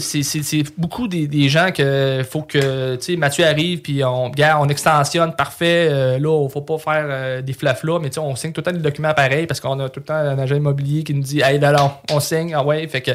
c'est- 0.00 0.78
beaucoup 0.78 1.08
des, 1.08 1.26
des 1.26 1.48
gens 1.48 1.70
que 1.72 2.22
faut 2.28 2.42
que 2.42 3.14
Mathieu 3.16 3.44
arrive, 3.46 3.80
puis 3.80 4.04
on, 4.04 4.30
on 4.58 4.68
extensionne, 4.68 5.34
parfait. 5.34 5.88
euh, 5.90 6.18
là, 6.18 6.44
il 6.46 6.50
faut 6.52 6.60
pas 6.60 6.78
faire 6.78 7.06
euh, 7.08 7.42
des 7.42 7.52
flaflas, 7.54 7.98
mais 8.00 8.10
tu 8.10 8.14
sais, 8.14 8.20
on 8.20 8.36
signe 8.36 8.52
tout 8.52 8.60
le 8.60 8.64
temps 8.64 8.72
des 8.72 8.78
documents 8.82 9.14
pareils 9.14 9.46
parce 9.46 9.60
qu'on 9.60 9.78
a 9.80 9.88
tout 9.88 10.00
le 10.00 10.04
temps 10.06 10.14
un 10.14 10.38
agent 10.38 10.56
immobilier 10.56 11.04
qui 11.04 11.14
nous 11.14 11.22
dit 11.22 11.40
Hey, 11.40 11.58
là, 11.58 11.72
là, 11.72 12.00
on 12.12 12.20
signe, 12.20 12.54
ah 12.54 12.62
ouais, 12.64 12.86
fait 12.88 13.00
que. 13.00 13.12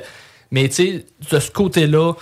Mais 0.52 0.68
tu 0.70 0.76
sais, 0.76 1.06
de 1.32 1.40
ce 1.40 1.52
côté-là, 1.52 2.14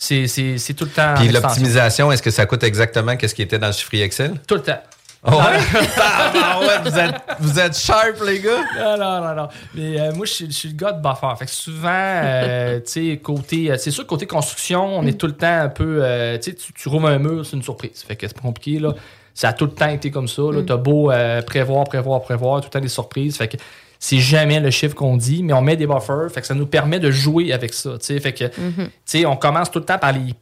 C'est 0.00 0.28
c'est- 0.28 0.58
c'est 0.58 0.74
tout 0.74 0.84
le 0.84 0.90
temps. 0.92 1.14
Puis 1.16 1.26
l'optimisation, 1.28 2.12
est-ce 2.12 2.22
que 2.22 2.30
ça 2.30 2.46
coûte 2.46 2.62
exactement 2.62 3.16
qu'est-ce 3.16 3.34
qui 3.34 3.42
était 3.42 3.58
dans 3.58 3.66
le 3.66 3.72
chiffrier 3.72 4.04
Excel? 4.04 4.34
Tout 4.46 4.54
le 4.54 4.62
temps. 4.62 4.78
Oh 5.24 5.32
ouais? 5.32 5.58
Tabarouette, 5.96 6.80
vous, 6.84 6.98
êtes, 6.98 7.14
vous 7.40 7.58
êtes 7.58 7.76
sharp, 7.76 8.22
les 8.24 8.38
gars? 8.38 8.60
Non, 8.78 8.96
non, 8.96 9.20
non, 9.20 9.34
non. 9.34 9.48
Mais 9.74 10.00
euh, 10.00 10.12
moi, 10.14 10.24
je 10.24 10.32
suis, 10.32 10.46
je 10.46 10.52
suis 10.56 10.68
le 10.68 10.76
gars 10.76 10.92
de 10.92 11.02
buffer. 11.02 11.26
Fait 11.40 11.46
que 11.46 11.50
souvent, 11.50 11.88
euh, 11.92 12.78
tu 12.86 13.10
sais, 13.10 13.16
côté. 13.16 13.72
euh, 13.72 13.76
C'est 13.76 13.90
sûr, 13.90 14.06
côté 14.06 14.26
construction, 14.28 14.84
on 14.98 15.04
est 15.04 15.18
tout 15.18 15.26
le 15.26 15.32
temps 15.32 15.62
un 15.62 15.68
peu. 15.68 15.98
euh, 16.04 16.38
tu 16.38 16.52
sais, 16.52 16.56
tu- 16.72 16.88
rouvres 16.88 17.08
un 17.08 17.18
mur, 17.18 17.44
c'est 17.44 17.56
une 17.56 17.64
surprise. 17.64 18.04
Fait 18.06 18.14
que 18.14 18.28
c'est 18.28 18.34
pas 18.36 18.42
compliqué, 18.42 18.78
là. 18.78 18.94
Ça 19.34 19.48
a 19.48 19.52
tout 19.52 19.64
le 19.66 19.72
temps 19.72 19.88
été 19.88 20.12
comme 20.12 20.28
ça. 20.28 20.42
là. 20.42 20.60
Mm. 20.62 20.66
T'as 20.66 20.76
beau 20.76 21.10
prévoir, 21.44 21.84
prévoir, 21.84 22.22
prévoir, 22.22 22.60
tout 22.60 22.66
le 22.68 22.70
temps 22.70 22.80
des 22.80 22.86
surprises. 22.88 23.36
Fait 23.36 23.48
que 23.48 23.56
c'est 23.98 24.18
jamais 24.18 24.60
le 24.60 24.70
chiffre 24.70 24.94
qu'on 24.94 25.16
dit, 25.16 25.42
mais 25.42 25.52
on 25.52 25.60
met 25.62 25.76
des 25.76 25.86
buffers. 25.86 26.28
Fait 26.32 26.40
que 26.40 26.46
ça 26.46 26.54
nous 26.54 26.66
permet 26.66 27.00
de 27.00 27.10
jouer 27.10 27.52
avec 27.52 27.74
ça. 27.74 27.90
tu 27.98 28.06
sais. 28.06 28.20
Fait 28.20 28.32
que, 28.32 28.44
tu 28.44 28.60
Mhm. 28.60 28.88
sais, 29.04 29.26
on 29.26 29.36
commence 29.36 29.70
tout 29.70 29.78
le 29.80 29.84
temps 29.84 29.98
par 29.98 30.12
les, 30.12 30.34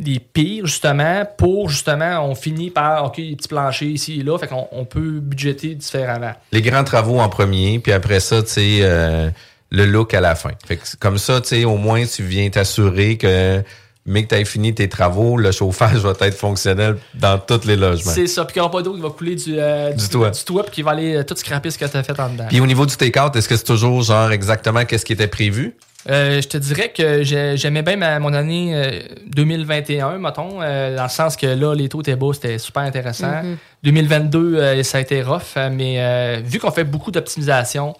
les 0.00 0.18
pires, 0.18 0.66
justement, 0.66 1.24
pour 1.36 1.68
justement, 1.68 2.24
on 2.26 2.34
finit 2.34 2.70
par, 2.70 3.04
OK, 3.04 3.18
les 3.18 3.36
petits 3.36 3.48
planchers 3.48 3.88
ici 3.88 4.20
et 4.20 4.22
là. 4.22 4.38
Fait 4.38 4.46
qu'on 4.46 4.66
on 4.72 4.84
peut 4.86 5.20
budgéter 5.20 5.74
différemment. 5.74 6.32
Les 6.52 6.62
grands 6.62 6.84
travaux 6.84 7.20
en 7.20 7.28
premier, 7.28 7.78
puis 7.78 7.92
après 7.92 8.20
ça, 8.20 8.42
tu 8.42 8.48
sais, 8.48 8.78
euh, 8.82 9.28
le 9.70 9.84
look 9.86 10.14
à 10.14 10.20
la 10.22 10.34
fin. 10.34 10.52
Fait 10.66 10.76
que 10.76 10.82
comme 10.98 11.18
ça, 11.18 11.40
tu 11.42 11.48
sais, 11.48 11.64
au 11.64 11.76
moins, 11.76 12.04
tu 12.06 12.22
viens 12.22 12.48
t'assurer 12.48 13.18
que, 13.18 13.62
mais 14.04 14.24
que 14.24 14.28
tu 14.28 14.40
aies 14.40 14.44
fini 14.44 14.74
tes 14.74 14.88
travaux, 14.88 15.36
le 15.36 15.52
chauffage 15.52 15.96
va 15.98 16.12
être 16.20 16.36
fonctionnel 16.36 16.96
dans 17.14 17.38
tous 17.38 17.64
les 17.66 17.76
logements. 17.76 18.12
C'est 18.12 18.26
ça, 18.26 18.44
puis 18.44 18.54
qu'il 18.54 18.62
n'y 18.62 18.66
aura 18.66 18.72
pas 18.76 18.82
d'eau 18.82 18.94
qui 18.94 19.00
va 19.00 19.10
couler 19.10 19.36
du, 19.36 19.54
euh, 19.58 19.92
Du 19.92 20.08
toit. 20.08 20.30
Du 20.30 20.42
toit, 20.44 20.62
puis 20.64 20.72
qui 20.72 20.82
va 20.82 20.90
aller 20.92 21.16
euh, 21.16 21.22
tout 21.24 21.36
scraper 21.36 21.70
ce 21.70 21.78
que 21.78 21.84
tu 21.84 21.96
as 21.96 22.02
fait 22.02 22.18
en 22.18 22.28
dedans. 22.30 22.46
Puis 22.48 22.60
au 22.60 22.66
niveau 22.66 22.84
du 22.86 22.96
take-out, 22.96 23.34
est-ce 23.36 23.48
que 23.48 23.56
c'est 23.56 23.64
toujours 23.64 24.02
genre 24.02 24.32
exactement 24.32 24.84
qu'est-ce 24.84 25.04
qui 25.04 25.12
était 25.12 25.28
prévu? 25.28 25.76
Euh, 26.10 26.42
je 26.42 26.48
te 26.48 26.56
dirais 26.56 26.88
que 26.90 27.22
j'ai- 27.22 27.56
j'aimais 27.56 27.82
bien 27.82 27.94
ma- 27.94 28.18
mon 28.18 28.32
année 28.34 28.72
euh, 28.74 28.98
2021, 29.28 30.18
mettons, 30.18 30.60
euh, 30.60 30.96
dans 30.96 31.04
le 31.04 31.08
sens 31.08 31.36
que 31.36 31.46
là, 31.46 31.74
les 31.76 31.88
taux 31.88 32.00
étaient 32.00 32.16
bas, 32.16 32.30
c'était 32.34 32.58
super 32.58 32.82
intéressant. 32.82 33.30
Mhm. 33.44 33.56
2022, 33.84 34.56
euh, 34.56 34.82
ça 34.82 34.98
a 34.98 35.00
été 35.00 35.22
rough, 35.22 35.54
mais 35.70 36.00
euh, 36.02 36.40
vu 36.44 36.58
qu'on 36.58 36.72
fait 36.72 36.82
beaucoup 36.82 37.12
d'optimisation, 37.12 37.94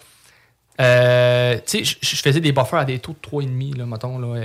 euh, 0.81 1.57
tu 1.67 1.85
sais, 1.85 1.97
je- 2.01 2.17
faisais 2.17 2.41
des 2.41 2.51
buffers 2.51 2.81
à 2.81 2.85
des 2.85 2.99
taux 2.99 3.13
de 3.13 3.19
3,5, 3.21 3.77
là, 3.77 3.87
mettons, 3.87 4.19
là, 4.19 4.41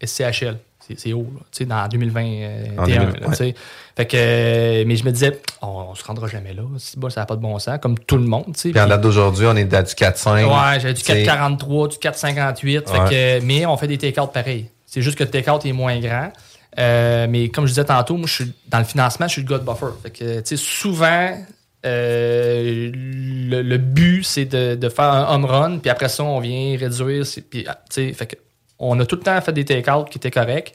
SCHL. 0.00 0.56
C'est- 0.96 1.12
haut, 1.12 1.26
là, 1.34 1.40
tu 1.52 1.58
sais, 1.58 1.64
dans 1.64 1.86
2021. 1.88 2.50
En 2.78 2.84
2000, 2.84 2.98
là, 3.20 3.28
tu 3.28 3.34
sais. 3.34 3.54
Fait 3.96 4.06
que, 4.06 4.16
euh, 4.18 4.84
mais 4.86 4.96
je 4.96 5.04
me 5.04 5.10
disais, 5.12 5.40
oh, 5.62 5.86
on 5.90 5.94
se 5.94 6.04
rendra 6.04 6.26
jamais 6.26 6.52
là. 6.54 6.62
Si 6.78 6.98
bas, 6.98 7.08
ça 7.10 7.20
n'a 7.20 7.26
pas 7.26 7.36
de 7.36 7.40
bon 7.40 7.58
sens, 7.58 7.78
comme 7.80 7.98
tout 7.98 8.16
le 8.16 8.24
monde. 8.24 8.54
Puis 8.58 8.78
en 8.80 8.86
date 8.86 9.00
d'aujourd'hui, 9.00 9.46
on 9.46 9.54
est 9.56 9.72
à 9.74 9.82
du 9.82 9.94
4-5. 9.94 10.44
Ouais, 10.46 10.80
j'avais 10.80 10.94
du 10.94 11.02
tu 11.02 11.12
sais. 11.12 11.22
4,43, 11.24 11.88
du 11.88 11.96
4,58. 11.98 12.88
fait 12.88 12.98
Ouais. 12.98 13.40
que, 13.40 13.44
mais 13.44 13.64
on 13.66 13.76
fait 13.76 13.86
des 13.86 13.98
take-out 13.98 14.32
pareil. 14.32 14.66
C'est 14.86 15.02
juste 15.02 15.16
que 15.18 15.24
le 15.24 15.30
take-out 15.30 15.64
est 15.66 15.72
moins 15.72 15.98
grand. 16.00 16.32
Euh, 16.78 17.26
mais 17.28 17.48
comme 17.50 17.66
je 17.66 17.70
disais 17.72 17.84
tantôt, 17.84 18.16
moi, 18.16 18.26
je 18.26 18.32
suis 18.44 18.52
dans 18.68 18.78
le 18.78 18.84
financement, 18.84 19.26
je 19.28 19.32
suis 19.32 19.42
le 19.42 19.48
gars 19.48 19.58
de 19.58 19.64
buffer. 19.64 19.86
Fait 20.02 20.10
que, 20.10 20.40
tu 20.40 20.46
sais, 20.46 20.56
souvent, 20.56 21.36
euh, 21.84 22.90
le, 22.94 23.62
le 23.62 23.78
but, 23.78 24.22
c'est 24.24 24.44
de, 24.46 24.74
de 24.74 24.88
faire 24.88 25.04
un 25.04 25.34
home 25.34 25.44
run, 25.44 25.78
puis 25.78 25.90
après 25.90 26.08
ça, 26.08 26.24
on 26.24 26.40
vient 26.40 26.76
réduire. 26.78 27.24
Puis, 27.50 27.64
ah, 27.68 27.78
tu 27.90 28.08
sais, 28.08 28.12
fait 28.14 28.26
que, 28.26 28.36
on 28.78 28.98
a 29.00 29.06
tout 29.06 29.16
le 29.16 29.22
temps 29.22 29.40
fait 29.40 29.52
des 29.52 29.64
take-out 29.64 30.08
qui 30.10 30.18
étaient 30.18 30.30
corrects, 30.30 30.74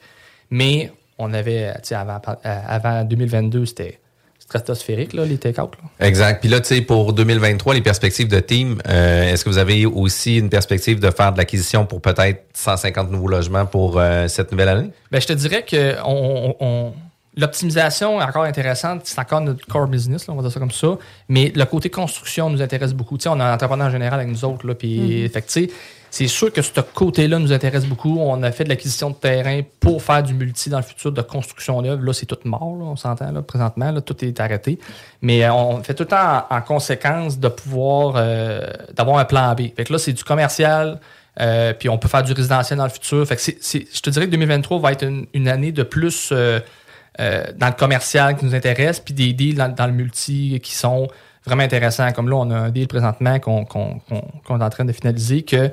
mais 0.50 0.92
on 1.18 1.34
avait, 1.34 1.74
tu 1.76 1.90
sais, 1.90 1.96
avant, 1.96 2.22
euh, 2.28 2.60
avant 2.68 3.04
2022, 3.04 3.66
c'était 3.66 4.00
stratosphérique, 4.40 5.14
là, 5.14 5.26
les 5.26 5.38
take-out. 5.38 5.72
là. 6.00 6.08
Exact. 6.08 6.40
Puis 6.40 6.50
là, 6.50 6.62
tu 6.62 6.68
sais, 6.76 6.82
pour 6.82 7.12
2023, 7.14 7.74
les 7.74 7.82
perspectives 7.82 8.28
de 8.30 8.40
team, 8.40 8.82
euh, 8.88 9.24
est-ce 9.34 9.44
que 9.44 9.50
vous 9.50 9.58
avez 9.58 9.86
aussi 9.86 10.38
une 10.38 10.50
perspective 10.50 11.00
de 11.00 11.12
faire 11.12 11.34
de 11.34 11.38
l'acquisition 11.38 11.86
pour 11.86 12.02
peut-être 12.02 12.44
150 12.54 13.12
nouveaux 13.12 13.28
logements 13.28 13.66
pour 13.66 14.00
euh, 14.00 14.28
cette 14.30 14.52
nouvelle 14.52 14.70
année? 14.70 14.90
Ben, 15.12 15.20
je 15.20 15.28
te 15.28 15.34
dirais 15.34 15.64
que 15.64 15.96
on, 16.06 16.56
on- 16.62 16.66
on- 16.66 16.94
l'optimisation 17.36 18.22
est 18.22 18.24
encore 18.24 18.44
intéressante. 18.46 19.02
C'est 19.04 19.20
encore 19.20 19.42
notre 19.42 19.66
core 19.68 19.88
business, 19.88 20.28
là, 20.28 20.34
on 20.34 20.38
va 20.38 20.44
dire 20.44 20.52
ça 20.52 20.60
comme 20.60 20.72
ça. 20.72 20.98
Mais 21.30 21.52
le 21.54 21.66
côté 21.66 21.90
construction 21.90 22.50
nous 22.50 22.62
intéresse 22.62 22.94
beaucoup. 22.94 23.18
Tu 23.18 23.24
sais, 23.24 23.30
on 23.30 23.40
a 23.40 23.46
un 23.46 23.54
entrepreneur 23.54 23.88
en 23.88 23.92
général 23.92 24.20
avec 24.22 24.32
nous 24.32 24.46
autres. 24.46 24.66
Là, 24.66 24.76
puis, 24.76 25.28
fait 25.30 25.42
que, 25.42 25.48
tu 25.48 25.66
sais, 25.66 25.70
c'est 26.10 26.28
sûr 26.28 26.52
que 26.52 26.62
ce 26.62 26.72
côté-là 26.82 27.38
nous 27.40 27.52
intéresse 27.52 27.86
beaucoup. 27.86 28.18
On 28.20 28.42
a 28.44 28.52
fait 28.52 28.64
de 28.64 28.70
l'acquisition 28.70 29.10
de 29.10 29.16
terrain 29.16 29.62
pour 29.80 30.02
faire 30.02 30.24
du 30.24 30.34
multi 30.34 30.70
dans 30.70 30.78
le 30.78 30.84
futur 30.84 31.12
de 31.12 31.22
construction 31.22 31.82
neuve. 31.82 32.04
Là, 32.04 32.14
c'est 32.14 32.26
tout 32.26 32.38
mort, 32.46 32.64
on 32.64 32.96
s'entend 32.96 33.32
là, 33.32 33.42
présentement. 33.42 33.92
Là, 33.92 34.02
tout 34.02 34.24
est 34.24 34.40
arrêté. 34.40 34.80
Mais 35.22 35.44
euh, 35.44 35.54
on 35.54 35.84
fait 35.84 35.94
tout 35.94 36.04
le 36.04 36.08
temps 36.10 36.46
en, 36.50 36.56
en 36.58 36.62
conséquence 36.62 37.38
de 37.40 37.48
pouvoir 37.50 38.14
euh, 38.18 38.62
d'avoir 38.96 39.18
un 39.18 39.26
plan 39.26 39.54
B. 39.54 39.64
Fait 39.76 39.84
que 39.84 39.94
là, 39.94 40.00
c'est 40.00 40.14
du 40.14 40.24
commercial. 40.24 41.00
euh, 41.40 41.74
puis 41.74 41.88
on 41.90 41.98
peut 41.98 42.08
faire 42.08 42.24
du 42.24 42.34
résidentiel 42.34 42.78
dans 42.80 42.86
le 42.86 42.90
futur. 42.90 43.28
Fait 43.28 43.36
que 43.36 43.42
c'est- 43.42 43.88
je 43.94 44.02
te 44.02 44.10
dirais 44.10 44.26
que 44.26 44.32
2023 44.32 44.80
va 44.80 44.92
être 44.94 45.06
une, 45.34 45.48
année 45.48 45.72
de 45.72 45.84
plus 45.84 46.32
dans 46.32 47.68
le 47.68 47.74
commercial 47.78 48.36
qui 48.38 48.46
nous 48.46 48.56
intéresse, 48.56 49.00
puis 49.00 49.14
des 49.14 49.34
deals 49.34 49.56
dans, 49.56 49.88
le 49.88 49.92
multi 49.94 50.60
qui 50.64 50.74
sont 50.74 51.08
vraiment 51.46 51.64
intéressants. 51.64 52.12
Comme 52.12 52.30
là, 52.30 52.36
on 52.38 52.50
a 52.52 52.56
un 52.58 52.70
deal 52.70 52.88
présentement 52.88 53.40
qu'on- 53.40 53.66
qu'on 53.66 54.60
est 54.60 54.64
en 54.64 54.70
train 54.70 54.86
de 54.86 54.92
finaliser, 54.92 55.44
que 55.44 55.72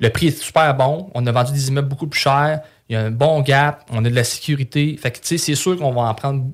le 0.00 0.10
prix 0.10 0.28
est 0.28 0.38
super 0.42 0.74
bon. 0.74 1.10
On 1.14 1.26
a 1.26 1.32
vendu 1.32 1.52
des 1.52 1.68
immeubles 1.68 1.88
beaucoup 1.88 2.06
plus 2.06 2.20
chers. 2.20 2.60
Il 2.88 2.94
y 2.94 2.96
a 2.96 3.00
un 3.02 3.10
bon 3.10 3.40
gap. 3.40 3.84
On 3.92 4.04
a 4.04 4.08
de 4.10 4.14
la 4.14 4.24
sécurité. 4.24 4.96
Fait 5.00 5.10
que, 5.10 5.18
tu 5.18 5.26
sais, 5.26 5.38
c'est 5.38 5.54
sûr 5.54 5.76
qu'on 5.76 5.92
va 5.92 6.02
en 6.02 6.14
prendre, 6.14 6.44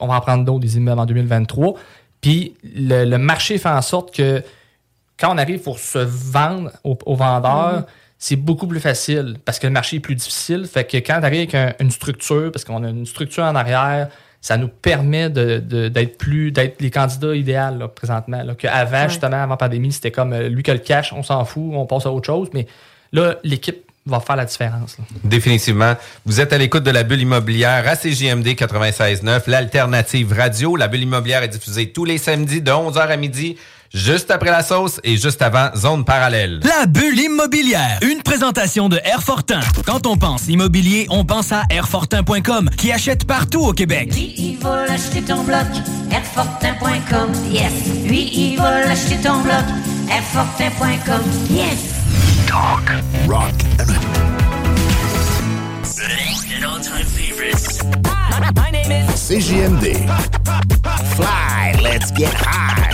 on 0.00 0.06
va 0.06 0.14
en 0.16 0.20
prendre 0.20 0.44
d'autres 0.44 0.60
des 0.60 0.76
immeubles 0.76 1.00
en 1.00 1.06
2023. 1.06 1.74
Puis 2.20 2.54
le, 2.62 3.04
le 3.04 3.18
marché 3.18 3.58
fait 3.58 3.68
en 3.68 3.82
sorte 3.82 4.14
que 4.14 4.42
quand 5.18 5.34
on 5.34 5.38
arrive 5.38 5.60
pour 5.60 5.78
se 5.78 5.98
vendre 5.98 6.70
aux, 6.84 7.16
vendeurs, 7.16 7.78
Mhm. 7.80 7.84
c'est 8.18 8.36
beaucoup 8.36 8.66
plus 8.66 8.80
facile 8.80 9.36
parce 9.44 9.58
que 9.58 9.66
le 9.66 9.72
marché 9.72 9.96
est 9.96 10.00
plus 10.00 10.14
difficile. 10.14 10.66
Fait 10.66 10.84
que 10.84 10.96
quand 10.98 11.18
tu 11.20 11.26
arrives 11.26 11.38
avec 11.50 11.54
un- 11.54 11.74
une 11.80 11.90
structure, 11.90 12.50
parce 12.52 12.64
qu'on 12.64 12.82
a 12.84 12.88
une 12.88 13.06
structure 13.06 13.44
en 13.44 13.54
arrière, 13.54 14.08
ça 14.40 14.56
nous 14.56 14.68
permet 14.68 15.30
de- 15.30 15.58
de- 15.58 15.88
d'être 15.88 16.18
plus 16.18 16.50
d'être 16.50 16.80
les 16.80 16.90
candidats 16.90 17.34
idéaux 17.34 17.76
là, 17.78 17.86
présentement. 17.88 18.42
Là, 18.42 18.54
Qu'avant, 18.56 19.02
Ouais. 19.02 19.08
justement, 19.08 19.36
avant 19.36 19.50
la 19.52 19.56
pandémie, 19.56 19.92
c'était 19.92 20.10
comme 20.10 20.32
euh, 20.32 20.48
lui 20.48 20.62
qui 20.64 20.70
a 20.70 20.74
le 20.74 20.80
cash, 20.80 21.12
on 21.12 21.22
s'en 21.22 21.44
fout, 21.44 21.62
on 21.74 21.86
passe 21.86 22.06
à 22.06 22.10
autre 22.12 22.26
chose. 22.26 22.48
Mais 22.54 22.66
là, 23.12 23.36
l'équipe 23.44 23.84
va 24.06 24.18
faire 24.20 24.36
la 24.36 24.44
différence. 24.44 24.96
là. 24.98 25.04
Définitivement. 25.22 25.94
Vous 26.26 26.40
êtes 26.40 26.52
à 26.52 26.58
l'écoute 26.58 26.82
de 26.82 26.90
la 26.90 27.04
bulle 27.04 27.20
immobilière 27.20 27.86
à 27.86 27.94
CJMD 27.96 28.48
96.9, 28.48 29.42
l'alternative 29.46 30.32
radio. 30.36 30.74
La 30.76 30.88
bulle 30.88 31.02
immobilière 31.02 31.42
est 31.44 31.48
diffusée 31.48 31.92
tous 31.92 32.04
les 32.04 32.18
samedis 32.18 32.60
de 32.60 32.70
11h 32.72 32.98
à 32.98 33.16
midi, 33.16 33.56
juste 33.94 34.32
après 34.32 34.50
la 34.50 34.64
sauce 34.64 34.98
et 35.04 35.16
juste 35.16 35.40
avant 35.40 35.70
Zone 35.76 36.04
Parallèle. 36.04 36.58
La 36.64 36.86
bulle 36.86 37.16
immobilière, 37.20 38.00
une 38.02 38.22
présentation 38.22 38.88
de 38.88 38.98
Airfortin. 39.04 39.60
Quand 39.86 40.04
on 40.08 40.16
pense 40.16 40.48
immobilier, 40.48 41.06
on 41.10 41.24
pense 41.24 41.52
à 41.52 41.62
Airfortin.com, 41.70 42.70
qui 42.76 42.90
achète 42.90 43.24
partout 43.24 43.60
au 43.60 43.72
Québec. 43.72 44.12
Lui, 44.12 44.34
il 44.36 44.56
va 44.58 44.84
l'acheter 44.86 45.22
ton 45.22 45.44
bloc, 45.44 45.66
Airfortin.com, 46.10 47.30
yes. 47.52 47.72
Lui, 48.04 48.30
il 48.34 48.56
va 48.58 48.80
l'acheter 48.84 49.16
ton 49.22 49.40
bloc, 49.42 49.62
Airfortin.com, 50.08 51.22
yes. 51.48 51.92
Talk, 52.46 52.82
rock, 53.26 53.54
and 53.78 53.88
CJMD. 59.16 59.94
Fly, 61.16 61.78
let's 61.82 62.10
get 62.10 62.34
high. 62.34 62.92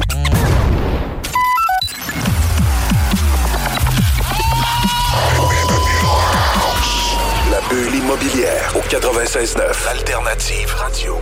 La 7.51 7.61
bulle 7.69 7.95
immobilière 7.95 8.73
au 8.77 8.81
96.9 8.81 9.89
Alternative 9.89 10.75
Radio. 10.75 11.19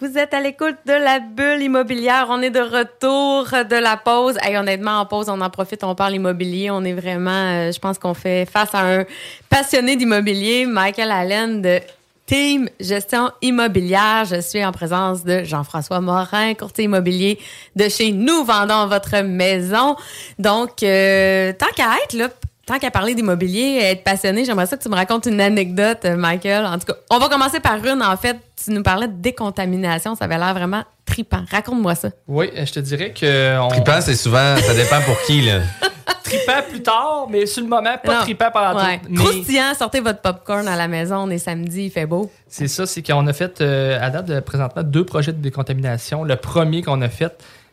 Vous 0.00 0.16
êtes 0.16 0.32
à 0.32 0.40
l'écoute 0.40 0.76
de 0.86 0.94
la 0.94 1.18
bulle 1.20 1.60
immobilière. 1.60 2.28
On 2.30 2.40
est 2.40 2.48
de 2.48 2.60
retour 2.60 3.44
de 3.68 3.76
la 3.76 3.98
pause. 3.98 4.38
Hey, 4.40 4.56
honnêtement, 4.56 4.98
en 4.98 5.04
pause, 5.04 5.28
on 5.28 5.38
en 5.42 5.50
profite, 5.50 5.84
on 5.84 5.94
parle 5.94 6.14
immobilier. 6.14 6.70
On 6.70 6.82
est 6.84 6.94
vraiment, 6.94 7.30
euh, 7.30 7.70
je 7.70 7.78
pense 7.78 7.98
qu'on 7.98 8.14
fait 8.14 8.46
face 8.46 8.74
à 8.74 8.78
un 8.78 9.04
passionné 9.50 9.96
d'immobilier, 9.96 10.64
Michael 10.64 11.10
Allen 11.10 11.60
de 11.60 11.80
Team 12.24 12.70
Gestion 12.80 13.30
Immobilière. 13.42 14.24
Je 14.24 14.40
suis 14.40 14.64
en 14.64 14.72
présence 14.72 15.22
de 15.22 15.44
Jean-François 15.44 16.00
Morin, 16.00 16.54
courtier 16.54 16.84
immobilier 16.84 17.38
de 17.76 17.90
chez 17.90 18.10
Nous 18.10 18.42
Vendons 18.42 18.86
Votre 18.86 19.20
Maison. 19.20 19.96
Donc, 20.38 20.82
euh, 20.82 21.52
tant 21.52 21.70
qu'à 21.76 21.90
être 22.04 22.14
là, 22.14 22.28
tant 22.70 22.78
qu'à 22.78 22.90
parler 22.92 23.14
d'immobilier, 23.16 23.80
être 23.82 24.04
passionné, 24.04 24.44
j'aimerais 24.44 24.66
ça 24.66 24.76
que 24.76 24.82
tu 24.82 24.88
me 24.88 24.94
racontes 24.94 25.26
une 25.26 25.40
anecdote, 25.40 25.98
euh, 26.04 26.16
Michael. 26.16 26.64
En 26.64 26.78
tout 26.78 26.86
cas, 26.86 26.94
on 27.10 27.18
va 27.18 27.28
commencer 27.28 27.58
par 27.58 27.84
une. 27.84 28.00
En 28.00 28.16
fait, 28.16 28.36
tu 28.62 28.70
nous 28.70 28.82
parlais 28.82 29.08
de 29.08 29.14
décontamination. 29.14 30.14
Ça 30.14 30.26
avait 30.26 30.38
l'air 30.38 30.54
vraiment 30.54 30.84
tripant. 31.04 31.42
Raconte-moi 31.50 31.96
ça. 31.96 32.10
Oui, 32.28 32.48
euh, 32.56 32.64
je 32.64 32.72
te 32.72 32.78
dirais 32.80 33.12
que. 33.12 33.58
On... 33.58 33.68
Trippant, 33.68 34.00
c'est 34.00 34.14
souvent, 34.14 34.56
ça 34.58 34.74
dépend 34.74 35.00
pour 35.00 35.20
qui, 35.22 35.42
là. 35.42 35.60
Trippant 36.22 36.62
plus 36.70 36.80
tard, 36.82 37.26
mais 37.28 37.44
sur 37.46 37.62
le 37.64 37.68
moment, 37.68 37.96
pas 38.04 38.18
Non. 38.18 38.20
trippant 38.20 38.50
pendant 38.52 38.78
Ouais. 38.84 38.98
tout. 39.00 39.06
Mais- 39.10 39.16
Croustillant, 39.18 39.74
sortez 39.76 39.98
votre 39.98 40.20
popcorn 40.20 40.68
à 40.68 40.76
la 40.76 40.86
maison. 40.86 41.16
On 41.16 41.30
est 41.30 41.38
samedi, 41.38 41.86
il 41.86 41.90
fait 41.90 42.06
beau. 42.06 42.30
C'est 42.46 42.68
ça, 42.68 42.86
c'est 42.86 43.02
qu'on 43.02 43.26
a 43.26 43.32
fait, 43.32 43.60
euh, 43.60 43.98
à 44.00 44.10
date, 44.10 44.26
de, 44.26 44.38
présentement, 44.38 44.84
deux 44.84 45.04
projets 45.04 45.32
de 45.32 45.38
décontamination. 45.42 46.22
Le 46.22 46.36
premier 46.36 46.82
qu'on 46.82 47.02
a 47.02 47.08
fait, 47.08 47.32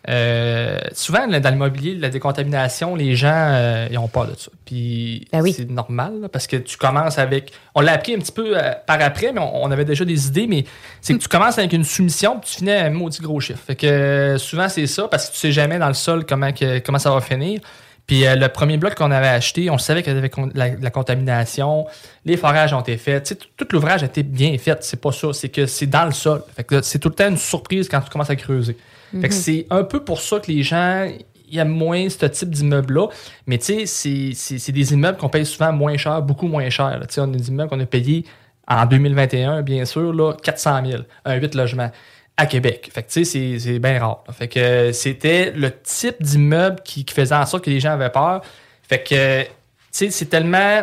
euh, 0.10 0.80
souvent, 0.94 1.28
dans 1.28 1.50
l'immobilier, 1.50 1.96
la 1.96 2.10
décontamination, 2.10 2.96
les 2.96 3.16
gens, 3.16 3.30
euh, 3.34 3.88
ils 3.90 3.96
n'ont 3.96 4.08
pas 4.08 4.26
de 4.26 4.36
ça. 4.38 4.50
Puis 4.66 5.28
Ben 5.32 5.44
c'est 5.52 5.70
normal, 5.70 6.22
là, 6.22 6.30
parce 6.30 6.48
que 6.48 6.56
tu 6.58 6.78
commences 6.78 7.18
avec. 7.18 7.52
On 7.76 7.82
l'a 7.82 7.94
appris 7.94 8.14
un 8.16 8.20
petit 8.20 8.32
peu 8.32 8.58
euh, 8.58 8.72
par 8.86 9.02
après, 9.02 9.32
mais 9.34 9.42
on, 9.42 9.64
on 9.66 9.72
avait 9.72 9.86
déjà 9.86 10.06
des 10.06 10.28
idées, 10.28 10.48
mais 10.48 10.64
c'est 11.02 11.14
que 11.14 11.20
tu 11.20 11.28
commences 11.28 11.58
avec 11.58 11.74
une 11.74 11.84
soumission, 11.84 12.40
puis 12.40 12.50
tu 12.52 12.56
finis 12.58 12.72
à 12.72 12.86
un 12.86 12.90
maudit 12.90 13.20
gros 13.22 13.40
chiffre. 13.40 13.60
Fait 13.66 13.76
que 13.76 13.86
euh, 13.88 14.38
souvent, 14.38 14.70
c'est 14.70 14.88
ça, 14.88 15.08
parce 15.08 15.28
que 15.28 15.34
tu 15.34 15.40
sais 15.40 15.52
jamais 15.52 15.78
dans 15.80 15.88
le 15.90 15.94
sol 15.94 16.26
comment, 16.26 16.52
que- 16.54 16.80
comment 16.80 17.00
ça 17.00 17.12
va 17.12 17.20
finir. 17.22 17.60
Puis 18.06 18.24
le 18.26 18.48
premier 18.48 18.78
bloc 18.78 18.96
qu'on 18.96 19.12
avait 19.12 19.28
acheté, 19.28 19.70
on 19.70 19.78
savait 19.78 20.02
qu'il 20.02 20.14
y 20.16 20.18
avait 20.18 20.32
la, 20.56 20.70
la 20.80 20.90
contamination, 20.92 21.86
les 22.24 22.38
forages 22.38 22.72
ont 22.74 22.80
été 22.80 22.96
faits, 22.96 23.38
tout, 23.58 23.68
l'ouvrage 23.74 24.02
a 24.02 24.06
été 24.06 24.24
bien 24.24 24.58
fait. 24.58 24.82
C'est 24.82 25.02
pas 25.02 25.12
ça, 25.12 25.34
c'est 25.34 25.50
que 25.50 25.66
c'est 25.66 25.88
dans 25.88 26.06
le 26.06 26.14
sol. 26.14 26.42
Fait 26.56 26.64
que 26.64 26.82
c'est 26.82 27.00
tout 27.00 27.10
le 27.10 27.16
temps 27.16 27.28
une 27.28 27.36
surprise 27.38 27.90
quand 27.90 28.00
tu 28.00 28.10
commences 28.10 28.30
à 28.30 28.38
creuser. 28.38 28.78
Mhm. 29.14 29.32
c'est 29.32 29.66
un 29.70 29.84
peu 29.84 30.04
pour 30.04 30.22
ça 30.22 30.40
que 30.40 30.52
les 30.52 30.64
gens 30.64 31.10
ils 31.50 31.60
aiment 31.60 31.70
moins 31.70 32.10
ce 32.10 32.26
type 32.26 32.50
d'immeuble-là. 32.50 33.08
Mais 33.46 33.58
tu 33.58 33.86
sais, 33.88 34.34
c'est- 34.34 34.72
des 34.72 34.94
immeubles 34.94 35.18
qu'on 35.18 35.30
paye 35.30 35.46
souvent 35.46 35.72
moins 35.72 35.96
cher, 35.96 36.22
beaucoup 36.22 36.48
moins 36.48 36.70
cher. 36.70 37.00
Tu 37.08 37.14
sais, 37.14 37.22
on 37.22 37.26
a 37.34 37.38
des 37.38 37.48
immeubles 37.48 37.70
qu'on 37.70 37.80
a 37.80 37.86
payés 37.86 38.26
en 38.68 38.86
2021, 38.86 39.62
bien 39.62 39.86
sûr, 39.86 40.12
là, 40.14 40.34
400 40.44 40.82
000, 40.86 41.04
un 41.24 41.36
8 41.36 41.56
logements 41.56 41.90
à 42.36 42.46
Québec. 42.48 42.90
Fait 42.94 43.02
que 43.02 43.10
tu 43.10 43.24
sais, 43.24 43.60
c'est- 43.60 43.80
bien 43.80 43.98
rare. 44.00 44.24
là. 44.28 44.34
Fait 44.34 44.50
que 44.50 44.60
euh, 44.60 44.92
c'était 44.92 45.52
le 45.56 45.72
type 45.72 46.22
d'immeuble 46.22 46.82
qui, 46.84 47.06
qui 47.06 47.14
faisait 47.14 47.34
en 47.34 47.46
sorte 47.46 47.64
que 47.64 47.70
les 47.70 47.80
gens 47.80 47.92
avaient 47.94 48.10
peur. 48.10 48.42
Fait 48.84 49.02
que, 49.02 49.44
tu 49.44 49.48
sais, 49.92 50.10
c'est 50.12 50.26
tellement 50.26 50.82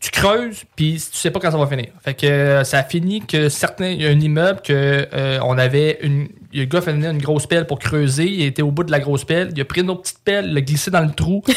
tu 0.00 0.10
creuses, 0.10 0.62
puis 0.76 0.94
tu 0.94 1.18
sais 1.18 1.30
pas 1.30 1.40
quand 1.40 1.50
ça 1.50 1.58
va 1.58 1.66
finir. 1.66 1.88
Fait 2.02 2.14
que 2.14 2.24
euh, 2.26 2.64
ça 2.64 2.78
a 2.78 2.82
fini 2.84 3.20
que 3.20 3.50
certains, 3.50 3.90
il 3.90 4.00
y 4.00 4.06
a 4.06 4.08
un 4.08 4.18
immeuble 4.18 4.62
que 4.62 5.06
euh, 5.12 5.38
on 5.44 5.58
avait 5.58 5.98
une, 6.00 6.28
le 6.52 6.64
gars 6.64 6.80
fait 6.80 6.92
venir 6.92 7.10
une 7.10 7.22
grosse 7.22 7.46
pelle 7.46 7.66
pour 7.66 7.78
creuser, 7.78 8.26
il 8.26 8.42
était 8.42 8.62
au 8.62 8.70
bout 8.70 8.84
de 8.84 8.90
la 8.90 9.00
grosse 9.00 9.24
pelle, 9.24 9.50
il 9.54 9.60
a 9.60 9.64
pris 9.64 9.80
une 9.80 9.90
autre 9.90 10.02
petite 10.02 10.20
pelle, 10.24 10.52
l'a 10.52 10.60
glissé 10.60 10.90
dans 10.90 11.00
le 11.00 11.12
trou, 11.12 11.42
puis 11.46 11.54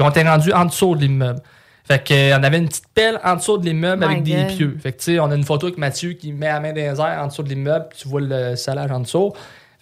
on 0.00 0.10
était 0.10 0.28
rendu 0.28 0.52
en 0.52 0.64
dessous 0.64 0.94
de 0.96 1.02
l'immeuble. 1.02 1.40
Fait 1.84 2.02
que 2.02 2.14
euh, 2.14 2.38
on 2.38 2.42
avait 2.44 2.58
une 2.58 2.68
petite 2.68 2.88
pelle 2.94 3.20
en 3.24 3.36
dessous 3.36 3.58
de 3.58 3.66
l'immeuble 3.66 4.06
My 4.06 4.12
avec 4.12 4.22
des 4.22 4.44
pieux. 4.44 4.76
Fait 4.80 4.92
que 4.92 4.98
tu 4.98 5.04
sais, 5.04 5.20
on 5.20 5.30
a 5.30 5.34
une 5.34 5.44
photo 5.44 5.66
avec 5.66 5.78
Mathieu 5.78 6.12
qui 6.12 6.32
met 6.32 6.46
la 6.46 6.60
main 6.60 6.70
dans 6.70 6.76
les 6.76 7.00
airs 7.00 7.20
en 7.22 7.26
dessous 7.26 7.42
de 7.42 7.48
l'immeuble, 7.48 7.86
tu 7.96 8.08
vois 8.08 8.20
le 8.20 8.54
salage 8.54 8.90
en 8.90 9.00
dessous. 9.00 9.32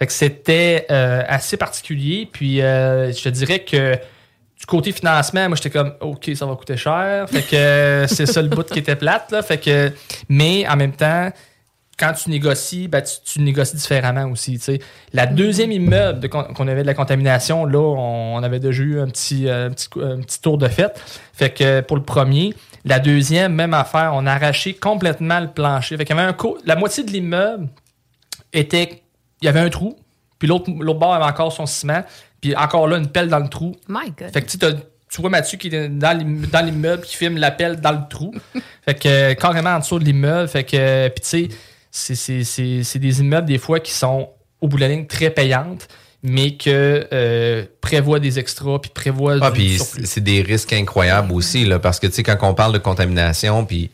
Fait 0.00 0.06
que 0.06 0.12
c'était 0.14 0.86
euh, 0.90 1.22
assez 1.28 1.58
particulier. 1.58 2.26
Puis 2.30 2.62
euh, 2.62 3.12
je 3.12 3.22
te 3.22 3.28
dirais 3.28 3.58
que 3.60 3.96
du 4.58 4.66
côté 4.66 4.92
financement, 4.92 5.46
moi 5.48 5.56
j'étais 5.56 5.68
comme 5.68 5.92
OK, 6.00 6.30
ça 6.34 6.46
va 6.46 6.54
coûter 6.54 6.78
cher. 6.78 7.28
Fait 7.28 7.42
que 7.42 7.54
euh, 7.54 8.06
c'est 8.06 8.24
ça 8.24 8.40
le 8.40 8.48
bout 8.48 8.62
qui 8.62 8.78
était 8.78 8.96
plate. 8.96 9.30
Là. 9.30 9.42
Fait 9.42 9.58
que, 9.58 9.92
mais 10.30 10.66
en 10.66 10.76
même 10.76 10.92
temps, 10.92 11.30
quand 12.00 12.14
tu 12.14 12.30
négocies, 12.30 12.88
ben, 12.88 13.02
tu, 13.02 13.12
tu 13.24 13.40
négocies 13.40 13.76
différemment 13.76 14.24
aussi. 14.30 14.58
La 15.12 15.26
deuxième 15.26 15.70
immeuble 15.70 16.20
de 16.20 16.28
qu'on 16.28 16.66
avait 16.66 16.80
de 16.82 16.86
la 16.86 16.94
contamination, 16.94 17.66
là, 17.66 17.78
on, 17.78 18.36
on 18.36 18.42
avait 18.42 18.58
déjà 18.58 18.82
eu 18.82 18.98
un 19.00 19.06
petit, 19.06 19.46
euh, 19.46 19.66
un 19.66 19.70
petit, 19.70 19.88
coup- 19.88 20.00
un 20.00 20.20
petit 20.20 20.40
tour 20.40 20.56
de 20.56 20.66
fête. 20.66 21.00
Fait 21.34 21.50
que 21.50 21.82
pour 21.82 21.96
le 21.96 22.02
premier, 22.02 22.54
la 22.84 22.98
deuxième, 22.98 23.54
même 23.54 23.74
affaire, 23.74 24.12
on 24.14 24.26
a 24.26 24.32
arraché 24.32 24.72
complètement 24.74 25.40
le 25.40 25.48
plancher. 25.48 25.96
Fait 25.98 26.04
qu'il 26.04 26.16
y 26.16 26.18
avait 26.18 26.28
un 26.28 26.36
la 26.64 26.76
moitié 26.76 27.04
de 27.04 27.10
l'immeuble 27.10 27.68
était. 28.52 29.02
Il 29.42 29.46
y 29.46 29.48
avait 29.48 29.60
un 29.60 29.70
trou, 29.70 29.96
puis 30.38 30.48
l'autre 30.48 30.70
l'autre 30.80 30.98
bord 30.98 31.14
avait 31.14 31.24
encore 31.24 31.52
son 31.52 31.66
ciment, 31.66 32.02
puis 32.40 32.54
encore 32.56 32.88
là, 32.88 32.96
une 32.98 33.08
pelle 33.08 33.28
dans 33.28 33.38
le 33.38 33.48
trou. 33.48 33.74
My 33.88 34.10
God. 34.18 34.32
Fait 34.32 34.42
que 34.42 34.48
tu 35.10 35.20
vois 35.20 35.30
Mathieu 35.30 35.58
qui 35.58 35.68
est 35.68 35.88
dans 35.88 36.64
l'immeuble 36.64 37.02
qui 37.02 37.16
filme 37.16 37.36
la 37.36 37.50
pelle 37.50 37.80
dans 37.80 37.92
le 37.92 38.08
trou. 38.08 38.32
fait 38.84 38.94
que 38.94 39.08
euh, 39.08 39.34
carrément 39.34 39.70
en 39.70 39.80
dessous 39.80 39.98
de 39.98 40.04
l'immeuble. 40.04 40.48
Fait 40.48 40.64
que, 40.64 40.76
euh, 40.76 41.08
puis 41.08 41.20
tu 41.22 41.28
sais, 41.28 41.48
c'est- 41.90 42.98
des 42.98 43.20
immeubles 43.20 43.46
des 43.48 43.58
fois 43.58 43.80
qui 43.80 43.92
sont 43.92 44.30
au 44.60 44.68
bout 44.68 44.76
de 44.76 44.82
la 44.82 44.88
ligne 44.88 45.06
très 45.06 45.30
payantes, 45.30 45.88
mais 46.22 46.56
que 46.56 47.06
euh, 47.12 47.64
prévoient 47.80 48.20
des 48.20 48.38
extras, 48.38 48.78
puis 48.78 48.90
prévoient 48.94 49.36
Ah, 49.40 49.50
puis 49.50 49.78
c'est 50.04 50.20
des 50.22 50.42
risques 50.42 50.72
incroyables 50.72 51.32
aussi, 51.32 51.64
là, 51.64 51.78
parce 51.78 51.98
que, 51.98 52.06
tu 52.06 52.12
sais, 52.14 52.22
quand 52.22 52.36
on 52.42 52.54
parle 52.54 52.72
de 52.74 52.78
contamination, 52.78 53.64
puis 53.64 53.90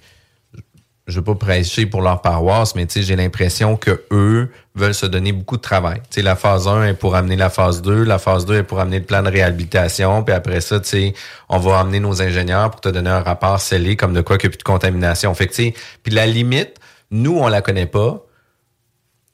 je 1.07 1.14
veux 1.20 1.22
pas 1.24 1.36
prêcher 1.36 1.86
pour 1.86 2.03
leur 2.03 2.20
paroisse, 2.20 2.74
mais 2.74 2.84
tu 2.84 2.94
sais, 2.94 3.03
j'ai 3.07 3.14
l'impression 3.14 3.76
que 3.76 4.03
eux 4.11 4.51
veulent 4.74 4.92
se 4.92 5.07
donner 5.07 5.30
beaucoup 5.30 5.57
de 5.57 5.62
travail. 5.62 5.99
Tu 6.11 6.16
sais, 6.16 6.22
la 6.22 6.34
phase 6.34 6.66
1 6.66 6.82
est 6.88 6.94
pour 6.94 7.14
amener 7.14 7.36
la 7.36 7.49
phase 7.49 7.80
2, 7.80 8.03
la 8.03 8.18
phase 8.18 8.44
2 8.44 8.57
est 8.57 8.62
pour 8.64 8.80
amener 8.80 8.99
le 8.99 9.05
plan 9.05 9.22
de 9.22 9.30
réhabilitation, 9.30 10.24
puis 10.24 10.34
après 10.34 10.61
ça, 10.61 10.80
tu 10.80 10.88
sais, 10.88 11.14
on 11.49 11.59
va 11.61 11.78
amener 11.78 12.01
nos 12.01 12.20
ingénieurs 12.22 12.72
pour 12.72 12.80
te 12.80 12.88
donner 12.88 13.11
un 13.11 13.20
rapport 13.20 13.61
scellé 13.61 13.94
comme 13.94 14.14
de 14.14 14.20
quoi 14.20 14.36
qu'il 14.36 14.49
n'y 14.49 14.55
a 14.55 14.57
plus 14.57 14.59
de 14.59 14.62
contamination. 14.64 15.32
Fait 15.34 15.47
que, 15.47 15.55
tu 15.55 15.62
sais, 15.66 15.74
puis 16.03 16.12
la 16.12 16.26
limite, 16.26 16.74
nous, 17.11 17.36
on 17.38 17.48
la 17.48 17.62
connaît 17.62 17.86
pas, 17.86 18.26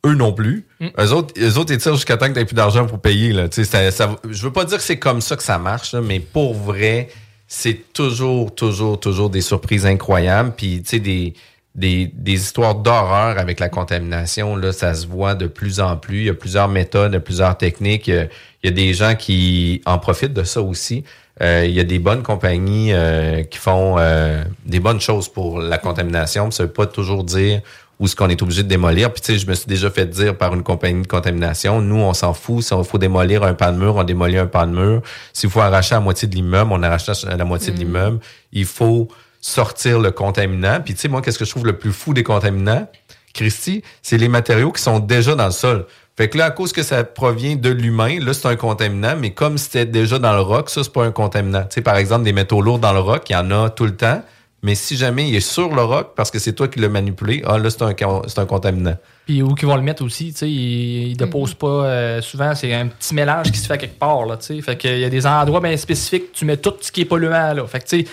eux 0.06 0.14
non 0.14 0.32
plus. 0.32 0.66
Mm. 0.80 0.88
Eux 0.98 1.12
autres, 1.12 1.34
eux 1.38 1.58
autres, 1.58 1.72
ils 1.72 1.78
tirent 1.78 1.94
jusqu'à 1.94 2.16
temps 2.16 2.32
que 2.32 2.38
tu 2.38 2.44
plus 2.44 2.54
d'argent 2.54 2.86
pour 2.86 3.00
payer. 3.00 3.32
Là. 3.32 3.48
Tu 3.48 3.64
sais, 3.64 3.90
Ça, 3.90 3.90
ça, 3.90 4.16
je 4.28 4.42
veux 4.42 4.52
pas 4.52 4.64
dire 4.64 4.78
que 4.78 4.82
c'est 4.82 4.98
comme 4.98 5.20
ça 5.20 5.36
que 5.36 5.42
ça 5.42 5.58
marche, 5.58 5.92
là, 5.92 6.00
mais 6.00 6.20
pour 6.20 6.54
vrai, 6.54 7.08
c'est 7.46 7.92
toujours, 7.92 8.54
toujours, 8.54 8.98
toujours 8.98 9.30
des 9.30 9.42
surprises 9.42 9.86
incroyables. 9.86 10.52
Puis, 10.56 10.82
tu 10.82 10.90
sais, 10.90 11.00
des, 11.00 11.34
des, 11.74 12.10
des 12.14 12.34
histoires 12.34 12.74
d'horreur 12.74 13.38
avec 13.38 13.60
la 13.60 13.68
contamination, 13.68 14.56
là, 14.56 14.72
ça 14.72 14.94
se 14.94 15.06
voit 15.06 15.34
de 15.34 15.46
plus 15.46 15.80
en 15.80 15.96
plus. 15.96 16.18
Il 16.18 16.24
y 16.24 16.30
a 16.30 16.34
plusieurs 16.34 16.68
méthodes, 16.68 17.12
il 17.12 17.14
y 17.14 17.18
a 17.18 17.20
plusieurs 17.20 17.56
techniques. 17.56 18.08
Il 18.08 18.14
y 18.14 18.18
a, 18.18 18.24
il 18.62 18.66
y 18.66 18.68
a 18.68 18.72
des 18.72 18.94
gens 18.94 19.14
qui 19.14 19.82
en 19.86 19.98
profitent 19.98 20.34
de 20.34 20.44
ça 20.44 20.62
aussi. 20.62 21.04
Euh, 21.40 21.64
il 21.66 21.72
y 21.72 21.80
a 21.80 21.84
des 21.84 21.98
bonnes 21.98 22.22
compagnies 22.22 22.92
euh, 22.92 23.42
qui 23.42 23.58
font 23.58 23.96
euh, 23.98 24.44
des 24.66 24.80
bonnes 24.80 25.00
choses 25.00 25.28
pour 25.28 25.60
la 25.60 25.78
contamination. 25.78 26.50
Ça 26.50 26.64
veut 26.64 26.70
pas 26.70 26.86
toujours 26.86 27.24
dire 27.24 27.62
où 27.98 28.06
ce 28.06 28.16
qu'on 28.16 28.28
est 28.28 28.42
obligé 28.42 28.62
de 28.62 28.68
démolir. 28.68 29.12
Puis 29.12 29.22
tu 29.22 29.32
sais, 29.32 29.38
je 29.38 29.46
me 29.46 29.54
suis 29.54 29.66
déjà 29.66 29.90
fait 29.90 30.06
dire 30.06 30.36
par 30.36 30.52
une 30.54 30.62
compagnie 30.62 31.02
de 31.02 31.06
contamination, 31.06 31.80
nous, 31.80 31.96
on 31.96 32.12
s'en 32.12 32.34
fout. 32.34 32.62
Si 32.62 32.72
on 32.74 32.84
faut 32.84 32.98
démolir 32.98 33.44
un 33.44 33.54
pan 33.54 33.72
de 33.72 33.78
mur, 33.78 33.96
on 33.96 34.04
démolit 34.04 34.38
un 34.38 34.46
pan 34.46 34.66
de 34.66 34.72
mur. 34.72 35.02
S'il 35.32 35.50
faut 35.50 35.60
arracher 35.60 35.94
la 35.94 36.00
moitié 36.00 36.28
de 36.28 36.34
l'immeuble, 36.34 36.72
on 36.72 36.82
arrache 36.82 37.06
la 37.24 37.36
la 37.36 37.44
moitié 37.44 37.72
de 37.72 37.78
l'immeuble. 37.78 38.18
Il 38.52 38.66
faut 38.66 39.08
sortir 39.40 40.00
le 40.00 40.10
contaminant. 40.10 40.80
Puis 40.84 40.94
tu 40.94 41.00
sais, 41.00 41.08
moi, 41.08 41.22
qu'est-ce 41.22 41.38
que 41.38 41.44
je 41.44 41.50
trouve 41.50 41.66
le 41.66 41.76
plus 41.78 41.92
fou 41.92 42.12
des 42.12 42.22
contaminants, 42.22 42.86
Christy, 43.34 43.82
c'est 44.02 44.18
les 44.18 44.28
matériaux 44.28 44.72
qui 44.72 44.82
sont 44.82 44.98
déjà 44.98 45.34
dans 45.34 45.46
le 45.46 45.52
sol. 45.52 45.86
Fait 46.16 46.28
que 46.28 46.36
là, 46.36 46.46
à 46.46 46.50
cause 46.50 46.72
que 46.72 46.82
ça 46.82 47.04
provient 47.04 47.56
de 47.56 47.70
l'humain, 47.70 48.18
là, 48.20 48.34
c'est 48.34 48.46
un 48.46 48.56
contaminant, 48.56 49.16
mais 49.18 49.30
comme 49.30 49.56
c'était 49.56 49.86
déjà 49.86 50.18
dans 50.18 50.34
le 50.34 50.42
roc, 50.42 50.68
ça, 50.68 50.84
c'est 50.84 50.92
pas 50.92 51.04
un 51.04 51.10
contaminant. 51.10 51.62
Tu 51.62 51.76
sais, 51.76 51.80
par 51.80 51.96
exemple, 51.96 52.24
des 52.24 52.34
métaux 52.34 52.60
lourds 52.60 52.78
dans 52.78 52.92
le 52.92 53.00
roc, 53.00 53.28
il 53.30 53.32
y 53.32 53.36
en 53.36 53.50
a 53.50 53.70
tout 53.70 53.86
le 53.86 53.96
temps. 53.96 54.22
Mais 54.64 54.76
si 54.76 54.96
jamais 54.96 55.28
il 55.28 55.34
est 55.34 55.40
sur 55.40 55.74
le 55.74 55.82
roc 55.82 56.12
parce 56.14 56.30
que 56.30 56.38
c'est 56.38 56.52
toi 56.52 56.68
qui 56.68 56.78
l'as 56.78 56.88
manipulé, 56.88 57.42
ah 57.44 57.58
là, 57.58 57.68
c'est 57.68 57.82
un, 57.82 57.94
c'est 58.28 58.38
un 58.38 58.46
contaminant. 58.46 58.96
Puis 59.26 59.42
où 59.42 59.54
qu'ils 59.54 59.66
vont 59.66 59.74
le 59.74 59.82
mettre 59.82 60.04
aussi, 60.04 60.32
tu 60.32 60.38
sais, 60.38 60.48
ils, 60.48 61.08
ils 61.08 61.16
déposent 61.16 61.54
pas 61.54 61.66
euh, 61.66 62.20
souvent, 62.20 62.54
c'est 62.54 62.72
un 62.72 62.86
petit 62.86 63.12
mélange 63.12 63.50
qui 63.50 63.58
se 63.58 63.66
fait 63.66 63.78
quelque 63.78 63.98
part, 63.98 64.24
là, 64.24 64.36
tu 64.36 64.46
sais. 64.46 64.60
Fait 64.60 64.76
qu'il 64.76 64.98
y 64.98 65.04
a 65.04 65.10
des 65.10 65.26
endroits 65.26 65.60
bien 65.60 65.76
spécifiques, 65.76 66.30
tu 66.32 66.44
mets 66.44 66.58
tout 66.58 66.74
ce 66.80 66.92
qui 66.92 67.00
est 67.00 67.04
polluant, 67.06 67.54
là. 67.54 67.66
Fait 67.66 67.80
que, 67.80 67.88
tu 67.88 68.04
sais, 68.04 68.06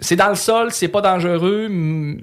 c'est 0.00 0.16
dans 0.16 0.28
le 0.28 0.34
sol, 0.34 0.68
c'est 0.72 0.88
pas 0.88 1.00
dangereux, 1.00 1.68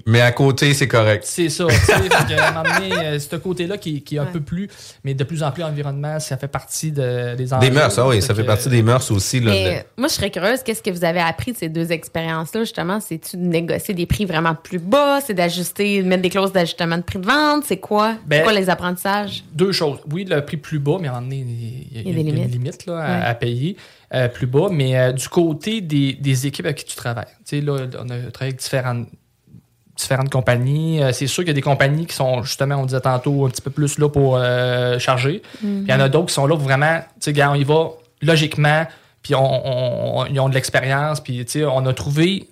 Mais 0.06 0.20
à 0.20 0.32
côté, 0.32 0.74
c'est 0.74 0.86
correct. 0.88 1.24
c'est 1.26 1.48
ça, 1.48 1.64
euh, 1.68 3.18
ce 3.18 3.36
côté-là 3.36 3.78
qui, 3.78 4.02
qui 4.02 4.16
est 4.16 4.18
un 4.18 4.26
peu 4.26 4.40
plus, 4.40 4.68
mais 5.04 5.14
de 5.14 5.24
plus 5.24 5.42
en 5.42 5.50
plus 5.50 5.62
l'environnement, 5.62 6.20
ça 6.20 6.36
fait 6.36 6.48
partie 6.48 6.92
de, 6.92 7.34
des 7.34 7.52
enjeux. 7.52 7.68
Des 7.68 7.74
mœurs, 7.74 7.98
ah 7.98 8.06
oui, 8.08 8.22
ça 8.22 8.34
Fait 8.34 8.42
que- 8.42 8.46
partie 8.46 8.68
des 8.68 8.82
mœurs 8.82 9.10
aussi. 9.10 9.40
Là, 9.40 9.50
Mais 9.50 9.64
de- 9.96 10.00
moi, 10.00 10.08
je 10.08 10.14
serais 10.14 10.30
curieuse, 10.30 10.62
qu'est-ce 10.62 10.82
que 10.82 10.90
vous 10.90 11.04
avez 11.04 11.20
appris 11.20 11.52
de 11.52 11.56
ces 11.56 11.68
deux 11.68 11.90
expériences-là, 11.92 12.60
justement? 12.60 13.00
C'est-tu 13.00 13.36
de 13.36 13.42
négocier 13.42 13.94
des 13.94 14.06
prix 14.06 14.24
vraiment 14.24 14.54
plus 14.54 14.78
bas? 14.78 15.20
C'est 15.24 15.34
d'ajuster, 15.34 16.02
de 16.02 16.08
mettre 16.08 16.22
des 16.22 16.30
clauses 16.30 16.52
d'ajustement 16.52 16.96
de 16.98 17.02
prix 17.02 17.18
de 17.18 17.26
vente? 17.26 17.64
C'est 17.66 17.78
quoi? 17.78 18.14
Ben, 18.26 18.38
c'est 18.38 18.42
quoi 18.44 18.52
les 18.52 18.70
apprentissages? 18.70 19.44
Deux 19.52 19.72
choses. 19.72 19.98
Oui, 20.12 20.24
le 20.24 20.44
prix 20.44 20.56
plus 20.56 20.78
bas, 20.78 20.98
mais 21.00 21.08
à 21.08 21.12
un 21.16 21.20
moment 21.20 21.26
donné, 21.30 21.86
il 21.90 21.96
y 21.96 21.98
a, 21.98 22.02
Il 22.02 22.08
y 22.08 22.10
a 22.10 22.14
des 22.14 22.20
une 22.30 22.34
limites. 22.36 22.52
limite 22.52 22.86
là, 22.86 22.98
à, 22.98 23.18
Ouais. 23.20 23.26
à 23.26 23.34
payer 23.34 23.76
euh, 24.14 24.28
plus 24.28 24.46
bas. 24.46 24.68
Mais 24.70 24.96
euh, 24.98 25.12
du 25.12 25.28
côté 25.28 25.80
des, 25.80 26.12
des 26.14 26.46
équipes 26.46 26.66
avec 26.66 26.78
qui 26.78 26.84
tu 26.84 26.96
travailles, 26.96 27.24
tu 27.46 27.58
sais, 27.58 27.60
là, 27.60 27.72
on 27.72 28.04
a 28.04 28.30
travaillé 28.30 28.30
avec 28.40 28.56
différentes, 28.56 29.08
différentes 29.96 30.30
compagnies. 30.30 31.02
Euh, 31.02 31.12
c'est 31.12 31.26
sûr 31.26 31.42
qu'il 31.42 31.48
y 31.48 31.50
a 31.50 31.54
des 31.54 31.60
compagnies 31.62 32.06
qui 32.06 32.14
sont, 32.14 32.42
justement, 32.42 32.76
on 32.76 32.86
disait 32.86 33.00
tantôt, 33.00 33.44
un 33.46 33.50
petit 33.50 33.62
peu 33.62 33.70
plus 33.70 33.98
là 33.98 34.08
pour 34.08 34.38
charger. 34.98 35.42
Mhm. 35.62 35.84
Il 35.86 35.90
y 35.90 35.94
en 35.94 36.00
a 36.00 36.08
d'autres 36.08 36.26
qui 36.26 36.34
sont 36.34 36.46
là 36.46 36.54
pour 36.56 36.64
vraiment, 36.64 37.00
tu 37.20 37.34
sais, 37.34 37.44
on 37.44 37.54
y 37.54 37.64
va 37.64 37.88
logiquement, 38.22 38.86
puis 39.22 39.34
on, 39.34 39.40
on- 39.44 40.20
on- 40.20 40.26
ils 40.26 40.38
ont 40.40 40.48
de 40.48 40.54
l'expérience, 40.54 41.20
puis 41.20 41.44
tu 41.44 41.52
sais, 41.60 41.64
on 41.64 41.84
a 41.86 41.92
trouvé 41.92 42.48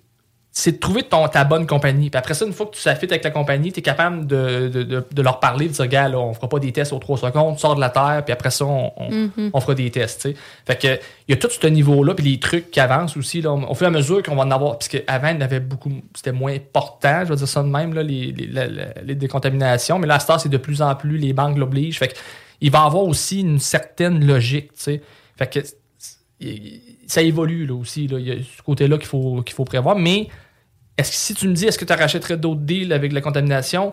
c'est 0.54 0.72
de 0.72 0.76
trouver 0.76 1.02
ton, 1.02 1.26
ta 1.28 1.44
bonne 1.44 1.66
compagnie. 1.66 2.10
Puis 2.10 2.18
après 2.18 2.34
ça, 2.34 2.44
une 2.44 2.52
fois 2.52 2.66
que 2.66 2.72
tu 2.74 2.80
s'affites 2.82 3.10
avec 3.10 3.24
la 3.24 3.30
compagnie, 3.30 3.72
tu 3.72 3.78
es 3.78 3.82
capable 3.82 4.26
de, 4.26 4.68
de, 4.68 4.82
de- 4.82 5.06
de 5.10 5.22
leur 5.22 5.40
parler, 5.40 5.66
de 5.66 5.72
dire, 5.72 5.86
gars, 5.86 6.08
là, 6.10 6.18
on 6.18 6.34
fera 6.34 6.46
pas 6.46 6.58
des 6.58 6.72
tests 6.72 6.92
aux 6.92 6.98
3 6.98 7.16
secondes, 7.16 7.58
sors 7.58 7.74
de 7.74 7.80
la 7.80 7.88
terre, 7.88 8.20
puis 8.22 8.34
après 8.34 8.50
ça, 8.50 8.66
on, 8.66 8.92
on, 8.98 9.10
Mhm. 9.10 9.50
on 9.54 9.60
fera 9.60 9.74
des 9.74 9.90
tests. 9.90 10.20
tu 10.22 10.28
sais. 10.32 10.36
Fait 10.66 10.76
que 10.78 11.02
il 11.26 11.30
y 11.30 11.32
a 11.32 11.36
tout 11.36 11.48
ce 11.48 11.66
niveau-là, 11.66 12.12
puis 12.14 12.30
les 12.32 12.38
trucs 12.38 12.70
qui 12.70 12.80
avancent 12.80 13.16
aussi, 13.16 13.40
là, 13.40 13.50
au 13.52 13.74
fur 13.74 13.84
et 13.86 13.88
à 13.88 13.90
mesure 13.90 14.22
qu'on 14.22 14.36
va 14.36 14.42
en 14.42 14.50
avoir, 14.50 14.72
parce 14.72 14.88
qu'avant, 14.88 15.28
il 15.28 15.40
y 15.40 15.42
avait 15.42 15.60
beaucoup, 15.60 15.90
c'était 16.14 16.32
moins 16.32 16.56
portant, 16.72 17.24
je 17.24 17.30
vais 17.30 17.36
dire 17.36 17.48
ça 17.48 17.62
de 17.62 17.68
même, 17.68 17.94
là, 17.94 18.02
les, 18.02 18.32
les, 18.32 18.46
la- 18.46 18.66
la- 18.66 18.92
les 19.02 19.14
décontaminations, 19.14 19.98
mais 19.98 20.06
là, 20.06 20.16
à 20.16 20.38
c'est 20.38 20.50
de 20.50 20.58
plus 20.58 20.82
en 20.82 20.94
plus, 20.94 21.16
les 21.16 21.32
banques 21.32 21.56
l'obligent. 21.56 21.98
Fait 21.98 22.08
que 22.08 22.14
il 22.60 22.70
va 22.70 22.80
y 22.82 22.86
avoir 22.86 23.04
aussi 23.04 23.40
une 23.40 23.58
certaine 23.58 24.22
logique, 24.26 24.68
tu 24.74 24.82
sais. 24.82 25.02
Fait 25.38 25.46
que 25.50 25.60
ça 27.12 27.20
évolue 27.22 27.66
là 27.66 27.74
aussi. 27.74 28.06
Là. 28.08 28.18
Il 28.18 28.26
y 28.26 28.32
a 28.32 28.36
ce 28.36 28.62
côté-là 28.62 28.96
qu'il 28.96 29.06
faut, 29.06 29.42
qu'il 29.42 29.54
faut 29.54 29.64
prévoir. 29.64 29.96
Mais 29.96 30.28
est-ce 30.96 31.10
que 31.10 31.16
si 31.16 31.34
tu 31.34 31.46
me 31.48 31.52
dis 31.52 31.66
est-ce 31.66 31.78
que 31.78 31.84
tu 31.84 31.92
rachèterais 31.92 32.36
d'autres 32.38 32.60
deals 32.62 32.92
avec 32.92 33.12
la 33.12 33.20
contamination? 33.20 33.92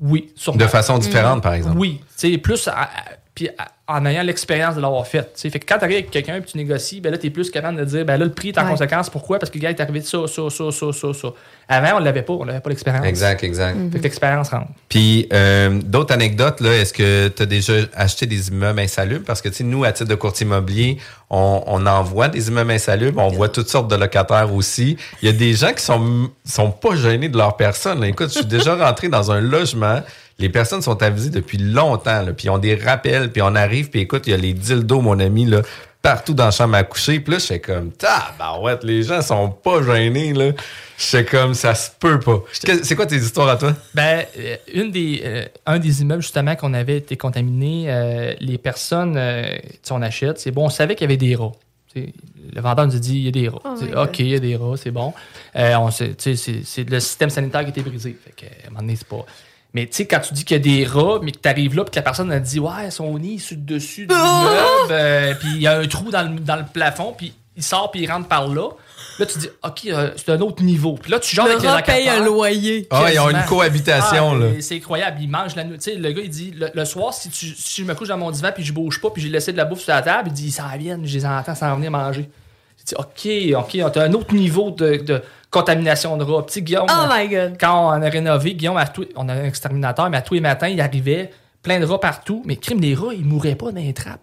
Oui, 0.00 0.32
sûrement. 0.36 0.58
De 0.58 0.66
façon 0.66 0.98
différente, 0.98 1.42
par 1.42 1.54
exemple. 1.54 1.76
Oui. 1.76 2.00
Sais, 2.16 2.38
plus 2.38 2.68
à- 2.68 2.82
à- 2.82 2.88
puis 3.34 3.48
en 3.86 4.06
ayant 4.06 4.22
l'expérience 4.22 4.76
de 4.76 4.80
l'avoir 4.80 5.06
fait. 5.06 5.30
Fait 5.36 5.50
que 5.58 5.66
quand 5.66 5.78
tu 5.78 5.84
arrives 5.84 5.96
avec 5.98 6.10
quelqu'un 6.10 6.36
et 6.36 6.42
tu 6.42 6.56
négocies, 6.56 7.00
ben 7.00 7.10
là, 7.10 7.18
tu 7.18 7.26
es 7.26 7.30
plus 7.30 7.50
capable 7.50 7.78
de 7.78 7.84
dire, 7.84 8.04
ben 8.04 8.16
là, 8.18 8.24
le 8.24 8.32
prix 8.32 8.48
est 8.50 8.58
en 8.58 8.64
Ouais. 8.64 8.70
conséquence. 8.70 9.10
Pourquoi? 9.10 9.38
Parce 9.38 9.50
que 9.50 9.58
le 9.58 9.62
gars 9.62 9.70
est 9.70 9.80
arrivé 9.80 10.00
de 10.00 10.04
ça, 10.04 10.18
ça, 10.28 10.48
ça, 10.50 10.70
ça, 10.70 10.92
ça, 10.92 11.12
ça. 11.14 11.28
Avant, 11.68 11.96
on 11.96 11.98
l'avait 12.00 12.22
pas, 12.22 12.32
on 12.34 12.44
n'avait 12.44 12.60
pas 12.60 12.70
l'expérience. 12.70 13.04
Exact, 13.06 13.42
exact. 13.42 13.76
Fait 13.92 13.98
que 13.98 14.02
l'expérience 14.04 14.48
rentre. 14.50 14.68
Puis, 14.88 15.28
euh, 15.32 15.80
d'autres 15.84 16.12
anecdotes, 16.14 16.60
là, 16.60 16.72
est-ce 16.76 16.92
que 16.92 17.28
tu 17.28 17.42
as 17.42 17.46
déjà 17.46 17.72
acheté 17.94 18.26
des 18.26 18.48
immeubles 18.48 18.78
insalubres? 18.80 19.24
Parce 19.24 19.40
que, 19.42 19.48
tu 19.48 19.56
sais, 19.56 19.64
nous, 19.64 19.82
à 19.84 19.92
titre 19.92 20.08
de 20.10 20.14
courtier 20.14 20.46
immobilier, 20.46 20.98
on, 21.30 21.62
on 21.66 21.86
envoie 21.86 22.28
des 22.28 22.48
immeubles 22.48 22.70
insalubres, 22.72 23.20
on 23.22 23.28
voit 23.28 23.48
toutes 23.48 23.68
sortes 23.68 23.88
de 23.90 23.96
locataires 23.96 24.52
aussi. 24.54 24.96
Il 25.22 25.26
y 25.26 25.28
a 25.28 25.32
des 25.32 25.54
gens 25.54 25.72
qui 25.72 25.82
sont, 25.82 26.30
sont 26.44 26.70
pas 26.70 26.94
gênés 26.96 27.28
de 27.28 27.36
leur 27.38 27.56
personne. 27.56 28.00
là. 28.00 28.08
Écoute, 28.08 28.28
je 28.32 28.38
suis 28.38 28.46
déjà 28.46 28.74
rentré 28.86 29.08
dans 29.08 29.30
un 29.32 29.40
logement. 29.40 30.00
Les 30.40 30.48
personnes 30.48 30.82
sont 30.82 31.02
avisées 31.02 31.30
depuis 31.30 31.58
longtemps, 31.58 32.22
là, 32.22 32.32
puis 32.32 32.46
ils 32.46 32.50
ont 32.50 32.58
des 32.58 32.74
rappels, 32.74 33.30
puis 33.30 33.42
on 33.42 33.54
arrive, 33.54 33.90
puis 33.90 34.00
écoute, 34.00 34.26
il 34.26 34.30
y 34.30 34.34
a 34.34 34.38
les 34.38 34.54
dildos, 34.54 35.02
mon 35.02 35.20
ami, 35.20 35.44
là, 35.44 35.60
partout 36.02 36.32
dans 36.32 36.46
la 36.46 36.50
chambre 36.50 36.76
à 36.76 36.82
coucher. 36.82 37.20
Puis 37.20 37.34
là, 37.34 37.38
je 37.38 37.44
fais 37.44 37.60
comme, 37.60 37.92
tabarouette, 37.92 38.82
les 38.82 39.02
gens 39.02 39.20
sont 39.20 39.50
pas 39.50 39.82
gênés, 39.82 40.32
là. 40.32 40.52
Je 40.96 41.04
fais 41.04 41.24
comme, 41.24 41.52
ça 41.52 41.74
se 41.74 41.90
peut 41.98 42.18
pas. 42.18 42.42
C'est 42.52 42.96
quoi 42.96 43.06
tes 43.06 43.16
histoires 43.16 43.48
à 43.48 43.56
toi? 43.56 43.74
Ben, 43.94 44.24
euh, 44.38 44.56
une 44.72 44.90
des, 44.90 45.20
euh, 45.24 45.44
un 45.66 45.78
des 45.78 46.00
immeubles, 46.00 46.22
justement, 46.22 46.56
qu'on 46.56 46.72
avait 46.72 46.96
été 46.96 47.16
contaminé, 47.16 47.84
euh, 47.88 48.34
les 48.40 48.56
personnes, 48.56 49.16
euh, 49.16 49.58
tu 49.62 49.68
sais, 49.82 49.92
on 49.92 50.02
achète, 50.02 50.38
c'est 50.38 50.50
bon, 50.50 50.66
on 50.66 50.70
savait 50.70 50.94
qu'il 50.94 51.04
y 51.04 51.10
avait 51.12 51.16
des 51.18 51.36
rats. 51.36 51.52
Le 51.94 52.60
vendeur 52.60 52.86
nous 52.86 52.96
a 52.96 52.98
dit, 52.98 53.16
il 53.16 53.24
y 53.24 53.28
a 53.28 53.32
des 53.32 53.48
rats. 53.48 53.60
Oh. 53.64 54.02
OK, 54.04 54.20
il 54.20 54.28
y 54.28 54.34
a 54.34 54.38
des 54.38 54.56
rats, 54.56 54.76
c'est 54.76 54.90
bon. 54.90 55.12
Euh, 55.56 55.74
on 55.76 55.90
c'est, 55.90 56.14
c'est 56.18 56.88
le 56.88 57.00
système 57.00 57.30
sanitaire 57.30 57.60
qui 57.60 57.66
a 57.66 57.70
été 57.70 57.82
brisé. 57.82 58.16
Fait 58.24 58.32
que, 58.34 58.46
à 58.46 58.66
un 58.66 58.70
moment 58.70 58.80
donné, 58.80 58.96
c'est 58.96 59.08
pas... 59.08 59.26
Mais 59.74 59.86
tu 59.86 59.92
sais, 59.96 60.06
quand 60.06 60.20
tu 60.20 60.34
dis 60.34 60.44
qu'il 60.44 60.56
y 60.56 60.60
a 60.60 60.62
des 60.62 60.84
rats, 60.84 61.20
mais 61.22 61.30
que 61.32 61.38
tu 61.38 61.48
arrives 61.48 61.76
là, 61.76 61.84
puis 61.84 61.92
que 61.92 61.96
la 61.96 62.02
personne 62.02 62.32
a 62.32 62.40
dit, 62.40 62.58
ouais, 62.58 62.90
son 62.90 63.18
nid 63.18 63.36
est 63.36 63.38
sur 63.38 63.56
le 63.56 63.62
dessus 63.62 64.06
du 64.06 64.14
meuble, 64.14 64.90
euh, 64.90 65.34
puis 65.38 65.48
il 65.54 65.62
y 65.62 65.66
a 65.66 65.78
un 65.78 65.86
trou 65.86 66.10
dans 66.10 66.22
le, 66.22 66.40
dans 66.40 66.56
le 66.56 66.64
plafond, 66.72 67.14
puis 67.16 67.32
il 67.56 67.62
sort, 67.62 67.90
puis 67.90 68.00
il 68.02 68.10
rentre 68.10 68.26
par 68.26 68.48
là. 68.48 68.70
Là, 69.18 69.26
tu 69.26 69.38
dis, 69.38 69.48
OK, 69.62 69.80
euh, 69.86 70.10
c'est 70.16 70.30
un 70.30 70.40
autre 70.40 70.62
niveau. 70.62 70.94
Puis 70.94 71.10
là, 71.10 71.18
tu 71.20 71.36
genres 71.36 71.44
Le 71.46 71.52
avec 71.52 71.62
les 71.62 71.68
rat 71.68 71.82
paye 71.82 72.04
locataires. 72.06 72.22
un 72.22 72.24
loyer. 72.24 72.88
Ah, 72.90 73.12
ils 73.12 73.18
ont 73.20 73.28
une 73.30 73.44
cohabitation, 73.44 74.32
Ah, 74.32 74.38
là. 74.38 74.46
C'est 74.60 74.76
incroyable. 74.76 75.18
Il 75.20 75.28
mange 75.28 75.54
la 75.56 75.64
nuit. 75.64 75.76
Tu 75.76 75.90
sais, 75.92 75.94
le 75.96 76.10
gars, 76.12 76.22
il 76.24 76.30
dit 76.30 76.52
le, 76.56 76.70
le 76.72 76.84
soir, 76.86 77.12
si, 77.12 77.28
tu, 77.28 77.46
si 77.54 77.82
je 77.82 77.86
me 77.86 77.94
couche 77.94 78.08
dans 78.08 78.16
mon 78.16 78.30
divan 78.30 78.50
puis 78.54 78.64
je 78.64 78.72
bouge 78.72 79.00
pas 79.00 79.10
puis 79.10 79.22
j'ai 79.22 79.28
laissé 79.28 79.52
de 79.52 79.56
la 79.58 79.66
bouffe 79.66 79.80
sur 79.80 79.92
la 79.92 80.00
table, 80.02 80.30
il 80.30 80.32
dit 80.32 80.50
ça 80.50 80.64
vient, 80.78 80.98
je 81.04 81.12
les 81.14 81.26
entends 81.26 81.54
s'en 81.54 81.76
venir 81.76 81.90
manger. 81.90 82.30
Je 82.78 82.84
dis 82.84 82.94
OK, 82.96 83.58
OK, 83.84 83.96
a 83.96 84.02
un 84.02 84.12
autre 84.14 84.32
niveau 84.34 84.70
de, 84.70 84.96
de 84.96 85.22
contamination 85.50 86.16
de 86.16 86.24
rats. 86.24 86.46
Petit 86.46 86.62
Guillaume, 86.62 86.86
Oh 86.90 87.06
my 87.12 87.28
God. 87.28 87.56
quand 87.60 87.88
on 87.88 88.02
a 88.02 88.08
rénové, 88.08 88.54
Guillaume, 88.54 88.76
à 88.76 88.86
tout- 88.86 89.06
on 89.16 89.28
a 89.28 89.34
un 89.34 89.44
exterminateur, 89.44 90.08
mais 90.10 90.16
à 90.18 90.22
tous 90.22 90.34
les 90.34 90.40
matins, 90.40 90.68
il 90.68 90.80
arrivait 90.80 91.30
plein 91.62 91.80
de 91.80 91.84
rats 91.84 92.00
partout. 92.00 92.42
Mais 92.46 92.56
crime, 92.56 92.80
les 92.80 92.94
rats, 92.94 93.12
ils 93.12 93.24
mouraient 93.24 93.54
pas 93.56 93.72
dans 93.72 93.80
les 93.80 93.92
trappes. 93.92 94.20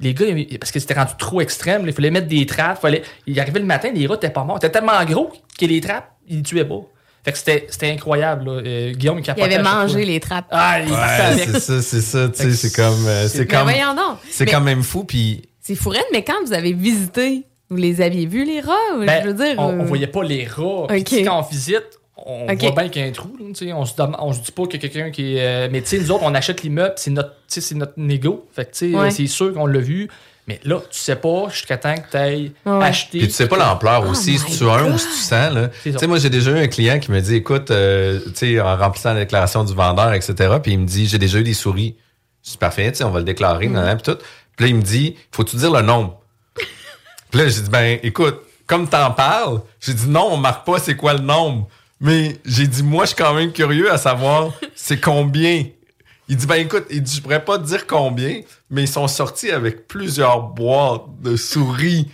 Les 0.00 0.14
gars, 0.14 0.26
parce 0.58 0.72
que 0.72 0.80
c'était 0.80 0.94
rendu 0.94 1.12
trop 1.18 1.40
extrême, 1.42 1.82
il 1.86 1.92
fallait 1.92 2.10
mettre 2.10 2.26
des 2.26 2.46
trappes. 2.46 2.80
Fallait, 2.80 3.02
il 3.26 3.38
arrivait 3.38 3.60
le 3.60 3.66
matin, 3.66 3.90
les 3.94 4.06
rats 4.06 4.14
étaient 4.14 4.30
pas 4.30 4.44
morts. 4.44 4.58
Ils 4.60 4.66
étaient 4.66 4.78
tellement 4.78 5.04
gros 5.04 5.30
que 5.58 5.66
les 5.66 5.80
trappes, 5.80 6.10
ils 6.26 6.38
les 6.38 6.42
tuaient 6.42 6.64
pas. 6.64 6.80
Fait 7.22 7.32
que 7.32 7.38
c'était 7.38 7.66
c'était 7.68 7.90
incroyable. 7.90 8.46
là. 8.46 8.62
Euh, 8.64 8.92
Guillaume, 8.92 9.18
il 9.18 9.24
Il 9.36 9.42
avait 9.42 9.62
mangé 9.62 10.06
les 10.06 10.18
trappes. 10.20 10.46
Ah, 10.50 10.80
il 10.80 10.90
Ouais, 10.90 11.44
c'est 11.44 11.60
ça, 11.60 11.82
c'est 11.82 12.00
ça, 12.00 12.28
tu 12.30 12.42
sais, 12.42 12.52
c'est 12.52 12.74
comme, 12.74 13.06
euh, 13.06 13.24
c'est- 13.24 13.28
c'est 13.28 13.38
Mais 13.40 13.46
comme, 13.46 13.62
voyons 13.64 13.94
donc. 13.94 14.16
c'est 14.30 14.46
Mais 14.46 14.50
quand 14.52 14.60
même 14.62 14.82
fou, 14.82 15.04
puis 15.04 15.42
C'est 15.60 15.74
fourette, 15.74 16.06
mais 16.12 16.24
quand 16.24 16.42
vous 16.46 16.54
avez 16.54 16.72
visité, 16.72 17.44
vous 17.70 17.76
les 17.76 18.00
aviez 18.00 18.26
vus, 18.26 18.44
les 18.44 18.60
rats? 18.60 18.72
ou 18.96 19.04
Ben, 19.04 19.22
je 19.22 19.28
veux 19.28 19.34
dire. 19.34 19.54
on, 19.58 19.70
euh, 19.72 19.78
on 19.80 19.84
voyait 19.84 20.06
pas 20.08 20.22
les 20.22 20.44
rats. 20.46 20.86
Puis, 20.88 20.98
Ok. 21.00 21.04
tu 21.04 21.14
sais, 21.16 21.22
quand 21.22 21.38
on 21.38 21.42
visite, 21.48 22.00
on 22.16 22.46
voit 22.46 22.54
bien 22.72 22.88
qu'il 22.88 23.02
y 23.02 23.04
a 23.04 23.08
un 23.08 23.12
trou. 23.12 23.30
là, 23.38 23.44
tu 23.48 23.66
sais, 23.66 23.72
on, 23.72 23.84
se 23.86 23.94
dem- 23.94 24.16
on 24.18 24.32
se 24.32 24.40
dit 24.40 24.52
pas 24.52 24.64
qu'il 24.66 24.82
y 24.82 24.84
a 24.84 24.88
quelqu'un 24.88 25.10
qui 25.10 25.36
est. 25.36 25.40
euh, 25.40 25.68
mais 25.70 25.80
tu 25.80 25.88
sais, 25.88 25.98
nous 25.98 26.10
autres, 26.10 26.24
on 26.24 26.34
achète 26.34 26.62
l'immeuble, 26.62 26.94
c'est 26.96 27.10
notre, 27.10 27.30
tu 27.30 27.34
sais, 27.48 27.60
c'est 27.60 27.74
notre 27.76 27.94
négo. 27.96 28.46
Fait 28.52 28.64
que 28.66 28.72
tu 28.72 28.90
sais, 28.92 28.96
Ouais. 28.98 29.10
c'est 29.10 29.26
sûr 29.26 29.54
qu'on 29.54 29.66
l'a 29.66 29.80
vu. 29.80 30.08
Mais 30.48 30.58
là, 30.64 30.80
tu 30.90 30.98
sais 30.98 31.14
pas 31.16 31.48
jusqu'à 31.50 31.76
temps 31.76 31.94
que 31.94 32.10
tu 32.10 32.16
ailles 32.16 32.52
Ouais. 32.66 32.84
acheter. 32.84 33.18
Puis 33.18 33.28
tu 33.28 33.34
sais 33.34 33.46
pas 33.46 33.56
l'ampleur 33.56 34.02
Oh 34.06 34.10
aussi, 34.10 34.36
si 34.38 34.58
tu 34.58 34.64
as 34.68 34.72
un 34.72 34.92
ou 34.92 34.98
si 34.98 35.06
tu 35.06 35.12
sens. 35.14 35.52
là. 35.54 35.70
C'est 35.82 35.90
Tu 35.90 35.92
ça. 35.92 35.98
sais, 36.00 36.06
moi, 36.08 36.18
j'ai 36.18 36.30
déjà 36.30 36.50
eu 36.50 36.58
un 36.58 36.66
client 36.66 36.98
qui 36.98 37.12
me 37.12 37.20
dit, 37.20 37.36
écoute, 37.36 37.70
euh, 37.70 38.18
tu 38.26 38.30
sais, 38.34 38.60
en 38.60 38.76
remplissant 38.76 39.12
la 39.14 39.20
déclaration 39.20 39.62
du 39.64 39.74
vendeur, 39.74 40.12
etc., 40.12 40.34
puis 40.60 40.72
il 40.72 40.78
me 40.80 40.86
dit, 40.86 41.06
j'ai 41.06 41.18
déjà 41.18 41.38
eu 41.38 41.44
des 41.44 41.54
souris. 41.54 41.94
Dis, 42.42 42.56
parfait, 42.56 42.90
tu 42.90 42.98
sais, 42.98 43.04
on 43.04 43.10
va 43.10 43.20
le 43.20 43.24
déclarer, 43.24 43.68
Mm. 43.68 43.72
nan, 43.72 43.84
nan, 43.84 43.96
puis 43.98 44.12
tout. 44.12 44.18
Puis 44.56 44.64
là, 44.64 44.68
il 44.70 44.74
me 44.76 44.82
dit, 44.82 45.14
faut-tu 45.30 45.56
dire 45.56 45.70
le 45.70 45.82
nombre? 45.82 46.20
Puis 47.30 47.40
là, 47.40 47.48
j'ai 47.48 47.60
dit, 47.62 47.70
ben, 47.70 47.98
écoute, 48.02 48.40
comme 48.66 48.88
t'en 48.88 49.10
parles, 49.10 49.60
j'ai 49.80 49.94
dit, 49.94 50.08
non, 50.08 50.28
on 50.32 50.36
marque 50.36 50.66
pas 50.66 50.78
c'est 50.78 50.96
quoi 50.96 51.14
le 51.14 51.20
nombre. 51.20 51.68
Mais 52.00 52.36
j'ai 52.44 52.66
dit, 52.66 52.82
moi, 52.82 53.04
je 53.04 53.08
suis 53.08 53.16
quand 53.16 53.34
même 53.34 53.52
curieux 53.52 53.92
à 53.92 53.98
savoir 53.98 54.52
c'est 54.74 55.00
combien. 55.00 55.64
Il 56.28 56.36
dit, 56.36 56.46
ben 56.46 56.54
écoute, 56.54 56.86
il 56.90 57.02
dit, 57.02 57.16
je 57.16 57.20
pourrais 57.20 57.44
pas 57.44 57.58
te 57.58 57.64
dire 57.64 57.88
combien, 57.88 58.42
mais 58.70 58.84
ils 58.84 58.88
sont 58.88 59.08
sortis 59.08 59.50
avec 59.50 59.88
plusieurs 59.88 60.42
boîtes 60.42 61.02
de 61.20 61.34
souris. 61.34 62.08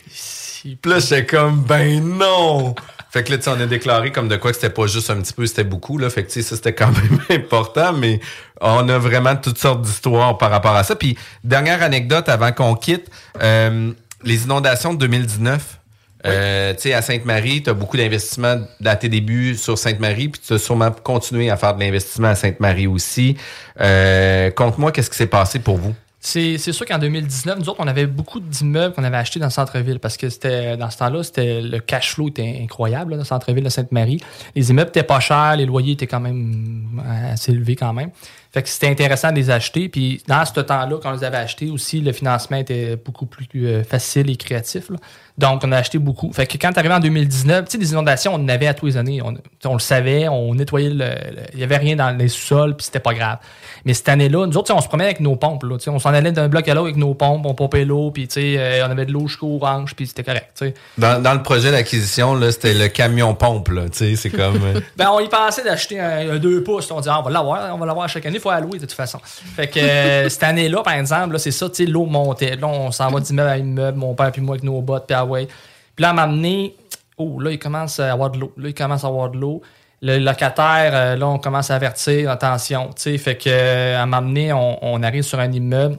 Puis 0.63 0.91
là, 0.91 0.99
j'étais 0.99 1.27
comme, 1.27 1.63
ben 1.63 2.03
non! 2.03 2.75
Fait 3.11 3.23
que 3.23 3.33
là, 3.33 3.39
tu 3.39 3.49
on 3.51 3.61
a 3.61 3.67
déclaré 3.67 4.13
comme 4.13 4.29
de 4.29 4.37
quoi 4.37 4.51
que 4.51 4.57
c'était 4.57 4.73
pas 4.73 4.87
juste 4.87 5.11
un 5.11 5.21
petit 5.21 5.33
peu, 5.33 5.47
c'était 5.47 5.65
beaucoup, 5.65 5.99
là. 5.99 6.09
Fait 6.11 6.23
que, 6.23 6.29
tu 6.29 6.35
sais, 6.35 6.43
ça, 6.43 6.57
c'était 6.57 6.75
quand 6.75 6.91
même 7.03 7.21
important, 7.31 7.93
mais 7.93 8.21
on 8.61 8.89
a 8.89 8.99
vraiment 8.99 9.37
toutes 9.37 9.59
sortes 9.59 9.83
d'histoires 9.83 10.39
par 10.39 10.51
rapport 10.51 10.75
à 10.75 10.83
ça. 10.83 10.97
Puis, 10.97 11.17
dernière 11.45 11.83
anecdote 11.83 12.29
avant 12.29 12.53
qu'on 12.53 12.75
quitte, 12.75 13.11
euh, 13.43 13.93
les 14.25 14.45
inondations 14.45 14.95
de 14.95 14.99
2019. 14.99 15.81
Euh, 16.25 16.75
tu 16.75 16.83
sais, 16.83 16.95
à 16.95 17.03
Sainte-Marie, 17.03 17.63
tu 17.63 17.71
as 17.71 17.75
beaucoup 17.75 17.97
d'investissements 17.97 18.57
à 18.85 18.97
tes 18.97 19.09
débuts 19.09 19.55
sur 19.57 19.79
Sainte-Marie, 19.79 20.29
puis 20.29 20.41
tu 20.45 20.55
as 20.55 20.59
sûrement 20.59 20.91
continué 20.91 21.51
à 21.51 21.57
faire 21.57 21.75
de 21.75 21.81
l'investissement 21.81 22.29
à 22.29 22.35
Sainte-Marie 22.35 22.87
aussi. 22.87 23.37
Euh, 23.81 24.51
Conte-moi, 24.51 24.93
qu'est-ce 24.93 25.11
qui 25.11 25.17
s'est 25.17 25.27
passé 25.27 25.59
pour 25.61 25.77
vous? 25.77 25.95
C'est 26.29 26.59
sûr 26.59 26.85
qu'en 26.85 26.99
2019, 26.99 27.61
nous 27.61 27.69
autres, 27.69 27.79
on 27.79 27.87
avait 27.87 28.07
beaucoup 28.07 28.41
d'immeubles 28.41 28.93
qu'on 28.97 29.05
avait 29.05 29.17
achetés 29.17 29.39
dans 29.39 29.47
le 29.47 29.53
centre-ville 29.53 30.01
parce 30.01 30.17
que 30.17 30.29
c'était 30.29 30.77
dans 30.77 30.91
ce 30.91 30.99
temps-là, 30.99 31.23
c'était 31.23 31.61
le 31.61 31.79
cash 31.79 32.15
flow 32.15 32.31
était 32.31 32.59
incroyable 32.61 33.13
là, 33.13 33.17
dans 33.19 33.23
le 33.23 33.27
centre-ville 33.27 33.63
de 33.63 33.69
Sainte-Marie. 33.69 34.21
Les 34.57 34.71
immeubles 34.71 34.89
étaient 34.89 35.05
pas 35.05 35.21
chers, 35.21 35.55
les 35.55 35.67
loyers 35.67 35.93
étaient 35.93 36.09
quand 36.09 36.19
même 36.19 37.01
euh, 37.07 37.35
assez 37.35 37.53
élevés 37.53 37.77
quand 37.77 37.93
même. 37.93 38.11
Fait 38.57 38.63
que 38.63 38.71
c'était 38.71 38.89
intéressant 38.89 39.33
de 39.33 39.37
les 39.37 39.51
acheter. 39.51 39.91
Puis 39.91 40.23
dans 40.27 40.43
ce 40.47 40.59
temps-là, 40.59 40.97
quand 41.03 41.11
on 41.11 41.13
les 41.13 41.25
avait 41.25 41.37
achetés 41.37 41.69
aussi, 41.69 42.01
le 42.01 42.11
financement 42.13 42.57
était 42.57 42.97
beaucoup 42.97 43.27
plus 43.27 43.47
euh, 43.57 43.85
facile 43.85 44.31
et 44.31 44.37
créatif. 44.37 44.89
là. 44.89 44.97
Donc, 45.37 45.63
on 45.65 45.73
a 45.73 45.77
acheté 45.77 45.99
beaucoup. 45.99 46.33
Fait 46.33 46.47
que 46.47 46.57
quand 46.57 46.73
tu 46.73 46.79
arrivé 46.79 46.95
en 46.95 47.01
2019, 47.01 47.67
tu 47.67 47.73
sais, 47.73 47.79
des 47.79 47.91
inondations, 47.93 48.33
on 48.33 48.39
en 48.43 48.49
avait 48.49 48.67
à 48.69 48.73
tous 48.75 48.87
les 48.87 48.97
années. 48.97 49.21
On, 49.23 49.75
le 49.75 49.79
savait, 49.79 50.29
on 50.29 50.55
nettoyait 50.55 50.89
le. 50.89 51.11
Il 51.53 51.59
n'y 51.59 51.65
avait 51.65 51.77
rien 51.77 51.97
dans 51.97 52.11
les 52.17 52.29
sous-sols, 52.29 52.75
puis 52.75 52.87
c'était 52.87 53.01
pas 53.01 53.13
grave. 53.13 53.37
Mais 53.85 53.93
cette 53.93 54.09
année-là, 54.09 54.47
nous 54.47 54.57
autres, 54.57 54.73
on 54.75 54.81
se 54.81 54.89
promenait 54.89 55.05
avec 55.05 55.21
nos 55.21 55.37
pompes. 55.37 55.63
Là, 55.65 55.77
on 55.89 55.99
s'en 55.99 56.15
allait 56.15 56.33
d'un 56.33 56.49
bloc 56.49 56.67
à 56.69 56.73
l'autre 56.75 56.87
avec 56.87 56.97
nos 56.97 57.13
pompes, 57.13 57.45
on 57.45 57.53
pompait 57.55 57.85
l'eau, 57.85 58.11
puis 58.11 58.27
euh, 58.39 58.87
on 58.87 58.91
avait 58.91 59.05
de 59.05 59.13
l'eau 59.13 59.27
jusqu'aux 59.27 59.57
oranges, 59.57 59.95
puis 59.95 60.07
c'était 60.07 60.25
correct. 60.25 60.65
Dans, 60.97 61.23
dans 61.23 61.35
le 61.35 61.43
projet 61.43 61.71
d'acquisition, 61.71 62.41
c'était 62.51 62.73
le 62.73 62.89
camion 62.89 63.35
pompe, 63.35 63.69
là. 63.69 63.83
Tu 63.91 63.99
sais, 63.99 64.17
c'est 64.17 64.31
comme. 64.31 64.63
euh, 64.65 64.81
Ben, 64.97 65.11
on 65.13 65.21
y 65.21 65.29
pensait 65.29 65.63
d'acheter 65.63 66.01
un, 66.01 66.31
un 66.31 66.39
2 66.39 66.63
pouces. 66.63 66.91
On 66.91 67.01
dit, 67.01 67.09
ah, 67.11 67.21
on 67.21 67.23
va 67.23 67.31
l'avoir, 67.31 67.75
on 67.75 67.79
va 67.79 67.85
l'avoir 67.85 68.09
chaque 68.09 68.25
année, 68.25 68.39
faut 68.47 68.51
allouer 68.51 68.79
de 68.79 68.87
toute 68.87 68.93
façon. 68.93 69.19
Fait 69.25 69.67
que 69.67 69.81
euh, 69.81 70.29
cette 70.29 70.43
année-là, 70.43 70.83
par 70.83 70.95
exemple, 70.95 71.39
c'est 71.39 71.51
ça, 71.51 71.67
l'eau 71.81 72.07
montait. 72.07 72.57
Là, 72.57 72.67
on 72.67 72.91
s'en 72.93 73.11
va 73.11 73.21
d'immeuble 73.21 73.49
à 73.49 73.59
immeuble, 73.59 73.99
mon 73.99 74.15
père 74.15 74.31
puis 74.33 74.41
moi 74.41 74.55
avec 74.55 74.65
nos 74.65 74.81
bottes, 74.81 75.07
puis 75.07 75.17
ah 75.17 75.25
ouais. 75.25 75.47
Puis 75.47 76.03
là, 76.03 76.11
à 76.11 76.13
m'amener, 76.13 76.77
oh, 77.19 77.41
là, 77.41 77.51
il 77.51 77.59
commence 77.59 77.99
à 78.01 78.13
avoir 78.13 78.31
de 78.31 78.39
l'eau. 78.39 78.53
Là, 78.57 78.69
il 78.69 78.75
commence 78.75 79.05
à 79.05 79.09
avoir 79.09 79.31
de 79.31 79.39
l'eau. 79.39 79.63
Le 80.03 80.19
locataire, 80.19 80.91
euh, 80.93 81.17
là, 81.17 81.27
on 81.27 81.39
commence 81.39 81.71
à 81.71 81.75
avertir, 81.75 82.31
attention, 82.31 82.89
tu 82.89 83.03
sais, 83.03 83.19
fait 83.19 83.37
que 83.37 83.49
euh, 83.49 84.01
à 84.01 84.07
m'amener, 84.07 84.53
on, 84.53 84.79
on 84.83 85.03
arrive 85.03 85.23
sur 85.23 85.41
un 85.41 85.51
immeuble. 85.51 85.99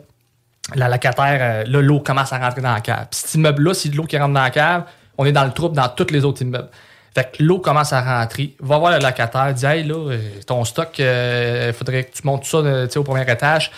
La 0.76 0.88
locataire, 0.88 1.66
là, 1.68 1.82
l'eau 1.82 2.00
commence 2.02 2.32
à 2.32 2.38
rentrer 2.38 2.62
dans 2.62 2.74
la 2.74 2.82
cave. 2.82 3.08
Puis 3.10 3.22
cet 3.22 3.34
immeuble-là, 3.36 3.74
c'est 3.74 3.90
de 3.90 3.96
l'eau 3.96 4.04
qui 4.04 4.18
rentre 4.18 4.34
dans 4.34 4.42
la 4.42 4.50
cave, 4.50 4.84
on 5.18 5.26
est 5.26 5.32
dans 5.32 5.46
le 5.46 5.52
trouble 5.52 5.76
dans 5.76 5.90
tous 5.90 6.12
les 6.12 6.24
autres 6.24 6.42
immeubles. 6.42 6.70
Fait 7.18 7.32
que 7.36 7.42
l'eau 7.42 7.58
commence 7.58 7.94
à 7.94 8.02
rentrer. 8.02 8.54
Va 8.60 8.78
voir 8.78 8.92
le 8.92 9.04
locataire, 9.04 9.52
dit 9.52 9.66
Hey, 9.66 9.84
là, 9.84 9.96
euh, 9.96 10.20
ton 10.46 10.64
stock, 10.64 11.00
il 11.00 11.74
faudrait 11.74 12.04
que 12.04 12.16
tu 12.16 12.22
montes 12.28 12.46
ça 12.46 12.58
euh, 12.58 12.88
au 12.96 13.02
premier 13.02 13.24
étage. 13.24 13.72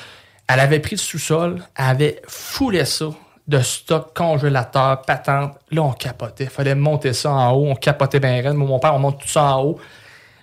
Elle 0.45 0.59
avait 0.59 0.79
pris 0.79 0.95
le 0.95 0.99
sous-sol, 0.99 1.63
elle 1.77 1.85
avait 1.85 2.21
foulé 2.27 2.83
ça 2.83 3.05
de 3.47 3.59
stock, 3.59 4.13
congélateur, 4.13 5.03
patente. 5.03 5.53
Là, 5.71 5.83
on 5.83 5.93
capotait. 5.93 6.47
fallait 6.47 6.75
monter 6.75 7.13
ça 7.13 7.31
en 7.31 7.53
haut. 7.53 7.67
On 7.69 7.75
capotait 7.75 8.19
bien 8.19 8.41
raide. 8.41 8.55
Mon 8.55 8.77
père, 8.77 8.93
on 8.93 8.99
monte 8.99 9.21
tout 9.21 9.29
ça 9.29 9.55
en 9.55 9.63
haut. 9.63 9.79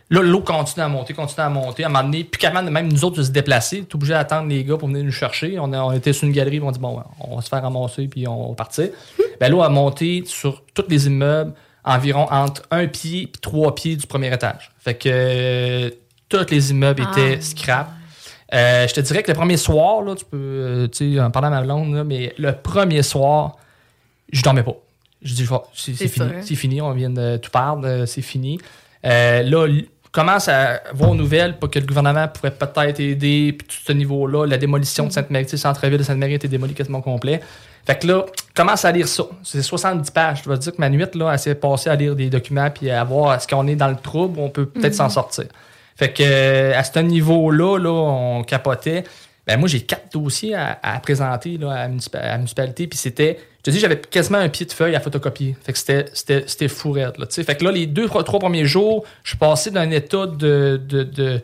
Là, 0.08 0.22
l'eau 0.22 0.40
continue 0.40 0.82
à 0.82 0.88
monter, 0.88 1.12
continue 1.12 1.44
à 1.44 1.50
monter. 1.50 1.84
À 1.84 1.88
un 1.88 1.90
moment 1.90 2.04
donné, 2.04 2.24
puis 2.24 2.40
capable 2.40 2.70
même 2.70 2.90
nous 2.90 3.04
autres 3.04 3.18
de 3.18 3.24
se 3.24 3.30
déplacer, 3.30 3.82
t'es 3.82 3.94
obligé 3.94 4.14
d'attendre 4.14 4.48
les 4.48 4.64
gars 4.64 4.78
pour 4.78 4.88
venir 4.88 5.04
nous 5.04 5.12
chercher. 5.12 5.58
On, 5.58 5.92
était 5.92 6.14
sur 6.14 6.26
une 6.26 6.32
galerie, 6.32 6.60
on 6.60 6.70
dit 6.70 6.78
bon, 6.78 7.02
on 7.20 7.36
va 7.36 7.42
se 7.42 7.50
faire 7.50 7.60
ramasser, 7.60 8.08
puis 8.08 8.26
on 8.26 8.48
va 8.48 8.54
partir. 8.54 8.88
ben, 9.38 9.52
l'eau 9.52 9.60
a 9.60 9.68
monté 9.68 10.22
sur 10.24 10.62
tous 10.72 10.86
les 10.88 11.08
immeubles 11.08 11.52
environ 11.86 12.26
entre 12.30 12.62
un 12.70 12.86
pied 12.86 13.22
et 13.22 13.32
trois 13.40 13.74
pieds 13.74 13.96
du 13.96 14.06
premier 14.06 14.32
étage. 14.32 14.70
Fait 14.78 14.94
que 14.94 15.08
euh, 15.10 15.90
tous 16.28 16.50
les 16.50 16.70
immeubles 16.72 17.02
étaient 17.02 17.36
Ah. 17.38 17.40
scrap. 17.40 17.90
Euh, 18.54 18.86
je 18.86 18.94
te 18.94 19.00
dirais 19.00 19.22
que 19.22 19.30
le 19.30 19.36
premier 19.36 19.56
soir, 19.56 20.02
là, 20.02 20.14
tu 20.14 20.24
peux, 20.24 20.36
euh, 20.36 20.88
tu 20.88 21.14
sais, 21.14 21.20
en 21.20 21.30
parlant 21.30 21.48
à 21.48 21.50
ma 21.50 21.62
blonde, 21.62 21.94
là, 21.94 22.04
mais 22.04 22.32
le 22.38 22.52
premier 22.52 23.02
soir, 23.02 23.56
je 24.32 24.42
dormais 24.42 24.62
pas. 24.62 24.76
Je 25.22 25.34
dis, 25.34 25.48
c'est 25.74 25.92
fini, 26.08 26.28
c'est 26.42 26.54
fini, 26.54 26.80
on 26.80 26.92
vient 26.92 27.10
de 27.10 27.38
tout 27.38 27.50
perdre, 27.50 28.04
c'est 28.06 28.22
fini. 28.22 28.58
Euh, 29.04 29.42
là, 29.42 29.66
commence 30.12 30.48
à 30.48 30.80
voir 30.94 31.10
aux 31.10 31.14
nouvelles 31.14 31.58
pour 31.58 31.70
que 31.70 31.78
le 31.78 31.86
gouvernement 31.86 32.28
pourrait 32.28 32.52
peut-être 32.54 33.00
aider, 33.00 33.52
puis 33.58 33.66
tout 33.66 33.82
ce 33.84 33.92
niveau-là, 33.92 34.46
la 34.46 34.56
démolition 34.58 35.06
de 35.06 35.12
Sainte-Marie, 35.12 35.46
sais, 35.46 35.56
le 35.56 35.60
centre-ville 35.60 35.98
de 35.98 36.02
Sainte-Marie 36.04 36.32
a 36.32 36.36
été 36.36 36.48
démoli 36.48 36.74
quasiment 36.74 37.00
complet. 37.02 37.40
Fait 37.86 37.98
que 37.98 38.06
là, 38.08 38.26
commence 38.54 38.84
à 38.84 38.90
lire 38.92 39.06
ça. 39.06 39.24
C'est 39.44 39.62
70 39.62 40.10
pages. 40.10 40.38
Je 40.40 40.44
dois 40.44 40.56
dire 40.56 40.72
que 40.72 40.80
ma 40.80 40.88
nuit, 40.90 41.04
là, 41.14 41.30
elle 41.32 41.38
s'est 41.38 41.54
passée 41.54 41.88
à 41.88 41.94
lire 41.94 42.16
des 42.16 42.28
documents 42.28 42.68
puis 42.70 42.90
à 42.90 43.04
voir 43.04 43.34
est-ce 43.34 43.46
qu'on 43.46 43.66
est 43.68 43.76
dans 43.76 43.88
le 43.88 43.96
trouble 43.96 44.38
ou 44.38 44.42
on 44.42 44.50
peut 44.50 44.66
peut-être 44.66 44.92
Mhm. 44.94 44.98
s'en 44.98 45.08
sortir. 45.08 45.44
Fait 45.94 46.12
que 46.12 46.22
euh, 46.24 46.76
à 46.78 46.82
ce 46.84 46.98
niveau-là, 46.98 47.78
là, 47.78 47.90
on 47.90 48.42
capotait. 48.42 49.04
Ben 49.46 49.58
moi, 49.60 49.68
j'ai 49.68 49.80
quatre 49.82 50.12
dossiers 50.12 50.54
à, 50.56 50.78
à 50.82 50.98
présenter 50.98 51.56
là, 51.56 51.70
à, 51.70 51.88
la 51.88 52.36
municipalité. 52.38 52.88
Puis 52.88 52.98
c'était, 52.98 53.38
je 53.58 53.62
te 53.62 53.70
dis, 53.70 53.78
j'avais 53.78 54.00
quasiment 54.00 54.38
un 54.38 54.48
pied 54.48 54.66
de 54.66 54.72
feuille 54.72 54.96
à 54.96 55.00
photocopier. 55.00 55.56
Fait 55.64 55.72
que 55.72 55.78
c'était, 55.78 56.06
c'était, 56.12 56.44
c'était 56.48 56.66
fou 56.68 56.90
raide, 56.90 57.12
là. 57.18 57.26
Fait 57.30 57.54
que 57.54 57.64
là, 57.64 57.70
les 57.70 57.86
deux, 57.86 58.08
trois, 58.08 58.24
trois 58.24 58.40
premiers 58.40 58.64
jours, 58.66 59.04
je 59.22 59.30
suis 59.30 59.38
passé 59.38 59.70
d'un 59.70 59.88
état 59.92 60.26
de, 60.26 60.80
de, 60.84 61.04
de- 61.04 61.40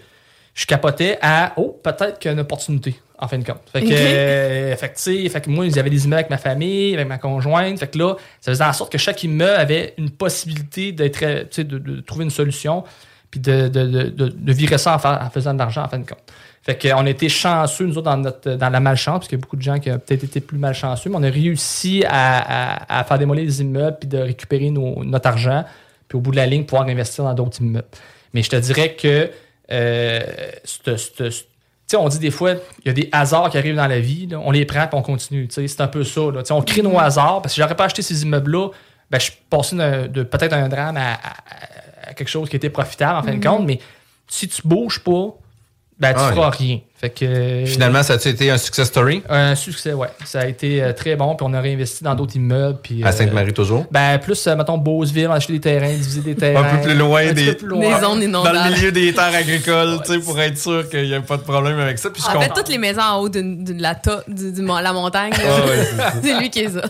je 0.55 0.66
capotais 0.66 1.18
à, 1.22 1.53
oh, 1.57 1.78
peut-être 1.82 2.18
qu'il 2.18 2.28
y 2.28 2.30
a 2.30 2.32
une 2.34 2.40
opportunité, 2.40 2.97
en 3.23 3.29
fin 3.29 3.39
de 3.39 3.45
compte. 3.45 3.62
Fait 3.73 3.81
que, 3.83 3.87
Ok. 3.87 3.93
euh, 3.93 4.77
fait 4.77 4.89
que, 4.89 4.97
tu 4.97 5.03
sais, 5.23 5.29
fait 5.29 5.41
que 5.41 5.49
moi, 5.51 5.66
j'avais 5.68 5.91
des 5.91 6.05
immeubles 6.05 6.20
avec 6.20 6.31
ma 6.31 6.39
famille, 6.39 6.95
avec 6.95 7.07
ma 7.07 7.18
conjointe. 7.18 7.79
Fait 7.79 7.87
que 7.89 7.99
là, 7.99 8.16
ça 8.41 8.53
faisait 8.53 8.64
en 8.64 8.73
sorte 8.73 8.91
que 8.93 8.99
chaque 8.99 9.23
immeuble 9.23 9.61
avait 9.61 9.95
une 9.97 10.11
possibilité 10.11 10.93
d'être, 10.93 11.23
euh, 11.23 11.45
de, 11.57 11.79
de 11.79 12.01
trouver 12.01 12.25
une 12.25 12.31
solution, 12.31 12.85
puis 13.31 13.41
de, 13.41 13.68
de, 13.68 13.87
de, 13.87 14.03
de- 14.11 14.29
de 14.29 14.53
virer 14.53 14.77
ça 14.77 14.95
en, 14.95 14.99
fa- 14.99 15.25
en 15.25 15.31
faisant 15.31 15.55
de 15.55 15.59
l'argent, 15.61 15.85
en 15.85 15.89
fin 15.89 15.99
de 15.99 16.07
compte. 16.07 16.18
Fait 16.64 16.77
qu'on 16.81 17.07
a 17.07 17.11
été 17.11 17.29
chanceux, 17.29 17.87
nous 17.87 17.97
autres, 17.99 18.11
dans, 18.11 18.16
notre, 18.16 18.53
dans 18.55 18.68
la 18.68 18.79
malchance, 18.81 19.20
parce 19.20 19.29
qu'il 19.29 19.39
y 19.39 19.41
a 19.41 19.43
beaucoup 19.43 19.57
de 19.57 19.62
gens 19.62 19.79
qui 19.81 19.91
ont 19.91 19.99
peut-être 19.99 20.25
été 20.25 20.41
plus 20.41 20.59
malchanceux, 20.59 21.11
mais 21.11 21.16
on 21.16 21.23
a 21.23 21.31
réussi 21.31 22.05
à, 22.07 22.77
à- 22.77 23.01
à 23.01 23.05
faire 23.05 23.18
démolir 23.18 23.45
les 23.45 23.61
immeubles, 23.61 23.97
puis 24.01 24.09
de 24.09 24.18
récupérer 24.18 24.70
nos- 24.70 25.03
notre 25.05 25.29
argent, 25.29 25.64
puis 26.09 26.18
au 26.18 26.20
bout 26.20 26.31
de 26.33 26.37
la 26.37 26.47
ligne, 26.47 26.64
pouvoir 26.64 26.89
investir 26.89 27.25
dans 27.25 27.35
d'autres 27.35 27.61
immeubles. 27.61 27.87
Mais 28.35 28.43
je 28.43 28.51
te 28.51 28.57
dirais 28.57 28.95
que, 28.95 29.31
euh, 29.70 30.20
c'te- 30.64 30.97
c'te- 30.97 31.31
c'te- 31.31 31.47
on 31.95 32.09
dit 32.09 32.18
des 32.18 32.30
fois, 32.30 32.53
il 32.85 32.87
y 32.87 32.91
a 32.91 32.93
des 32.93 33.09
hasards 33.12 33.51
qui 33.51 33.59
arrivent 33.59 33.76
dans 33.76 33.87
la 33.87 34.01
vie, 34.01 34.26
là, 34.26 34.39
on 34.43 34.51
les 34.51 34.64
prend 34.64 34.87
puis 34.87 34.99
on 34.99 35.03
continue. 35.03 35.47
C'est 35.51 35.80
un 35.80 35.89
peu 35.89 36.05
ça. 36.05 36.20
là. 36.33 36.43
On 36.51 36.62
crée 36.62 36.83
nos 36.83 36.99
hasards, 36.99 37.43
parce 37.43 37.47
que 37.47 37.51
si 37.57 37.61
j'aurais 37.61 37.76
pas 37.76 37.85
acheté 37.85 38.03
ces 38.03 38.22
immeubles-là, 38.22 38.68
ben, 39.11 39.18
je 39.18 39.24
suis 39.24 39.35
passé 39.51 39.76
d'un- 39.76 40.07
de 40.09 40.22
peut-être 40.22 40.55
un 40.55 40.68
drame 40.68 40.97
à, 40.97 41.12
à- 41.14 42.11
à 42.11 42.14
quelque 42.14 42.28
chose 42.28 42.49
qui 42.49 42.57
était 42.57 42.70
profitable 42.70 43.18
en 43.18 43.22
fin 43.22 43.35
de 43.37 43.45
compte, 43.47 43.66
mais 43.66 43.78
si 44.26 44.49
tu 44.49 44.62
bouges 44.64 45.01
pas, 45.01 45.35
ben, 45.99 46.14
tu 46.14 46.20
Ah, 46.20 46.33
feras 46.33 46.51
rien. 46.51 46.80
Fait 47.03 47.11
que, 47.11 47.64
Finalement, 47.66 48.05
ça 48.05 48.12
a 48.14 48.28
été 48.28 48.48
un 48.48 48.57
success 48.57 48.86
story? 48.86 49.24
Un 49.28 49.57
succès, 49.57 49.92
ouais. 49.92 50.07
Ça 50.24 50.42
a 50.42 50.46
été 50.46 50.80
euh, 50.80 50.92
très 50.92 51.16
bon, 51.16 51.34
puis 51.34 51.44
on 51.50 51.53
a 51.53 51.61
réinvesti 51.61 52.05
dans 52.05 52.14
d'autres 52.14 52.36
immeubles. 52.36 52.78
Puis, 52.80 53.03
À 53.03 53.09
euh, 53.09 53.11
Sainte-Marie 53.12 53.53
toujours? 53.53 53.84
Ben, 53.90 54.18
plus, 54.18 54.46
euh, 54.46 54.55
mettons, 54.55 54.78
Beauceville, 54.78 55.26
on 55.28 55.32
a 55.32 55.34
acheté 55.34 55.55
des 55.55 55.61
terrains, 55.61 55.88
diviser 55.92 56.20
des 56.20 56.34
terrains. 56.36 56.62
Un 56.62 56.76
peu 56.76 56.82
plus 56.82 56.94
loin 56.94 57.32
des, 57.32 57.46
peu 57.46 57.55
plus 57.57 57.66
loin. 57.66 58.00
dans 58.00 58.14
le 58.14 58.70
milieu 58.74 58.92
des 58.92 59.12
terres 59.12 59.34
agricoles, 59.34 59.98
tu 60.07 60.12
sais, 60.12 60.18
pour 60.20 60.38
être 60.40 60.57
sûr 60.57 60.88
qu'il 60.88 61.09
n'y 61.09 61.14
a 61.14 61.20
pas 61.20 61.38
de 61.38 61.42
problème 61.42 61.80
avec 61.80 61.98
ça. 61.98 62.09
Puis 62.11 62.22
je 62.22 62.28
En 62.28 62.40
fait, 62.40 62.46
comprends. 62.46 62.55
toutes 62.62 62.68
les 62.68 62.78
maisons 62.78 63.00
en 63.03 63.18
haut 63.18 63.28
d'une- 63.28 63.64
de, 63.64 63.82
la, 63.82 63.96
ta- 63.96 64.22
du- 64.28 64.53
du 64.53 64.62
mon- 64.62 64.78
la 64.78 64.92
montagne, 64.92 65.32
Ah 65.36 65.66
ouais, 65.66 65.84
c'est 66.22 66.38
lui 66.38 66.50
qui 66.50 66.61
est 66.61 66.68
ça. 66.70 66.82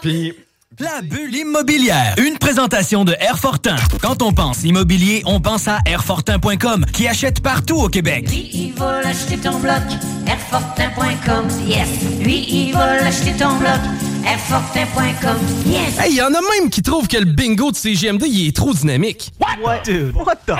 Puis 0.00 0.32
La 0.80 1.00
bulle 1.00 1.34
immobilière, 1.34 2.14
une 2.18 2.36
présentation 2.38 3.04
de 3.04 3.14
Airfortin. 3.18 3.76
Quand 4.02 4.20
on 4.20 4.32
pense 4.32 4.62
immobilier, 4.64 5.22
on 5.24 5.40
pense 5.40 5.68
à 5.68 5.78
Airfortin.com, 5.86 6.84
qui 6.92 7.06
achète 7.08 7.40
partout 7.40 7.76
au 7.76 7.88
Québec. 7.88 8.28
Lui, 8.28 8.50
il 8.52 8.72
va 8.74 9.00
l'acheter 9.00 9.38
ton 9.38 9.58
bloc, 9.58 9.80
Airfortin.com, 10.26 11.48
yes. 11.66 11.88
Lui, 12.20 12.44
il 12.50 12.72
va 12.74 12.96
l'acheter 13.00 13.32
ton 13.38 13.56
bloc, 13.56 13.78
Airfortin.com, 14.26 15.38
yes. 15.66 15.98
Hey, 15.98 16.14
y 16.16 16.20
en 16.20 16.34
a 16.34 16.40
même 16.60 16.68
qui 16.68 16.82
trouvent 16.82 17.08
que 17.08 17.16
le 17.16 17.24
bingo 17.24 17.70
de 17.70 17.76
CGMD 17.76 18.24
il 18.26 18.48
est 18.48 18.56
trop 18.56 18.74
dynamique. 18.74 19.32
What? 19.62 19.82
Dude, 19.84 20.14
what 20.16 20.36
the? 20.46 20.58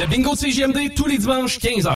Le 0.00 0.06
bingo 0.06 0.34
de 0.34 0.38
CGMD 0.38 0.94
tous 0.94 1.06
les 1.06 1.18
dimanches 1.18 1.58
15h. 1.58 1.95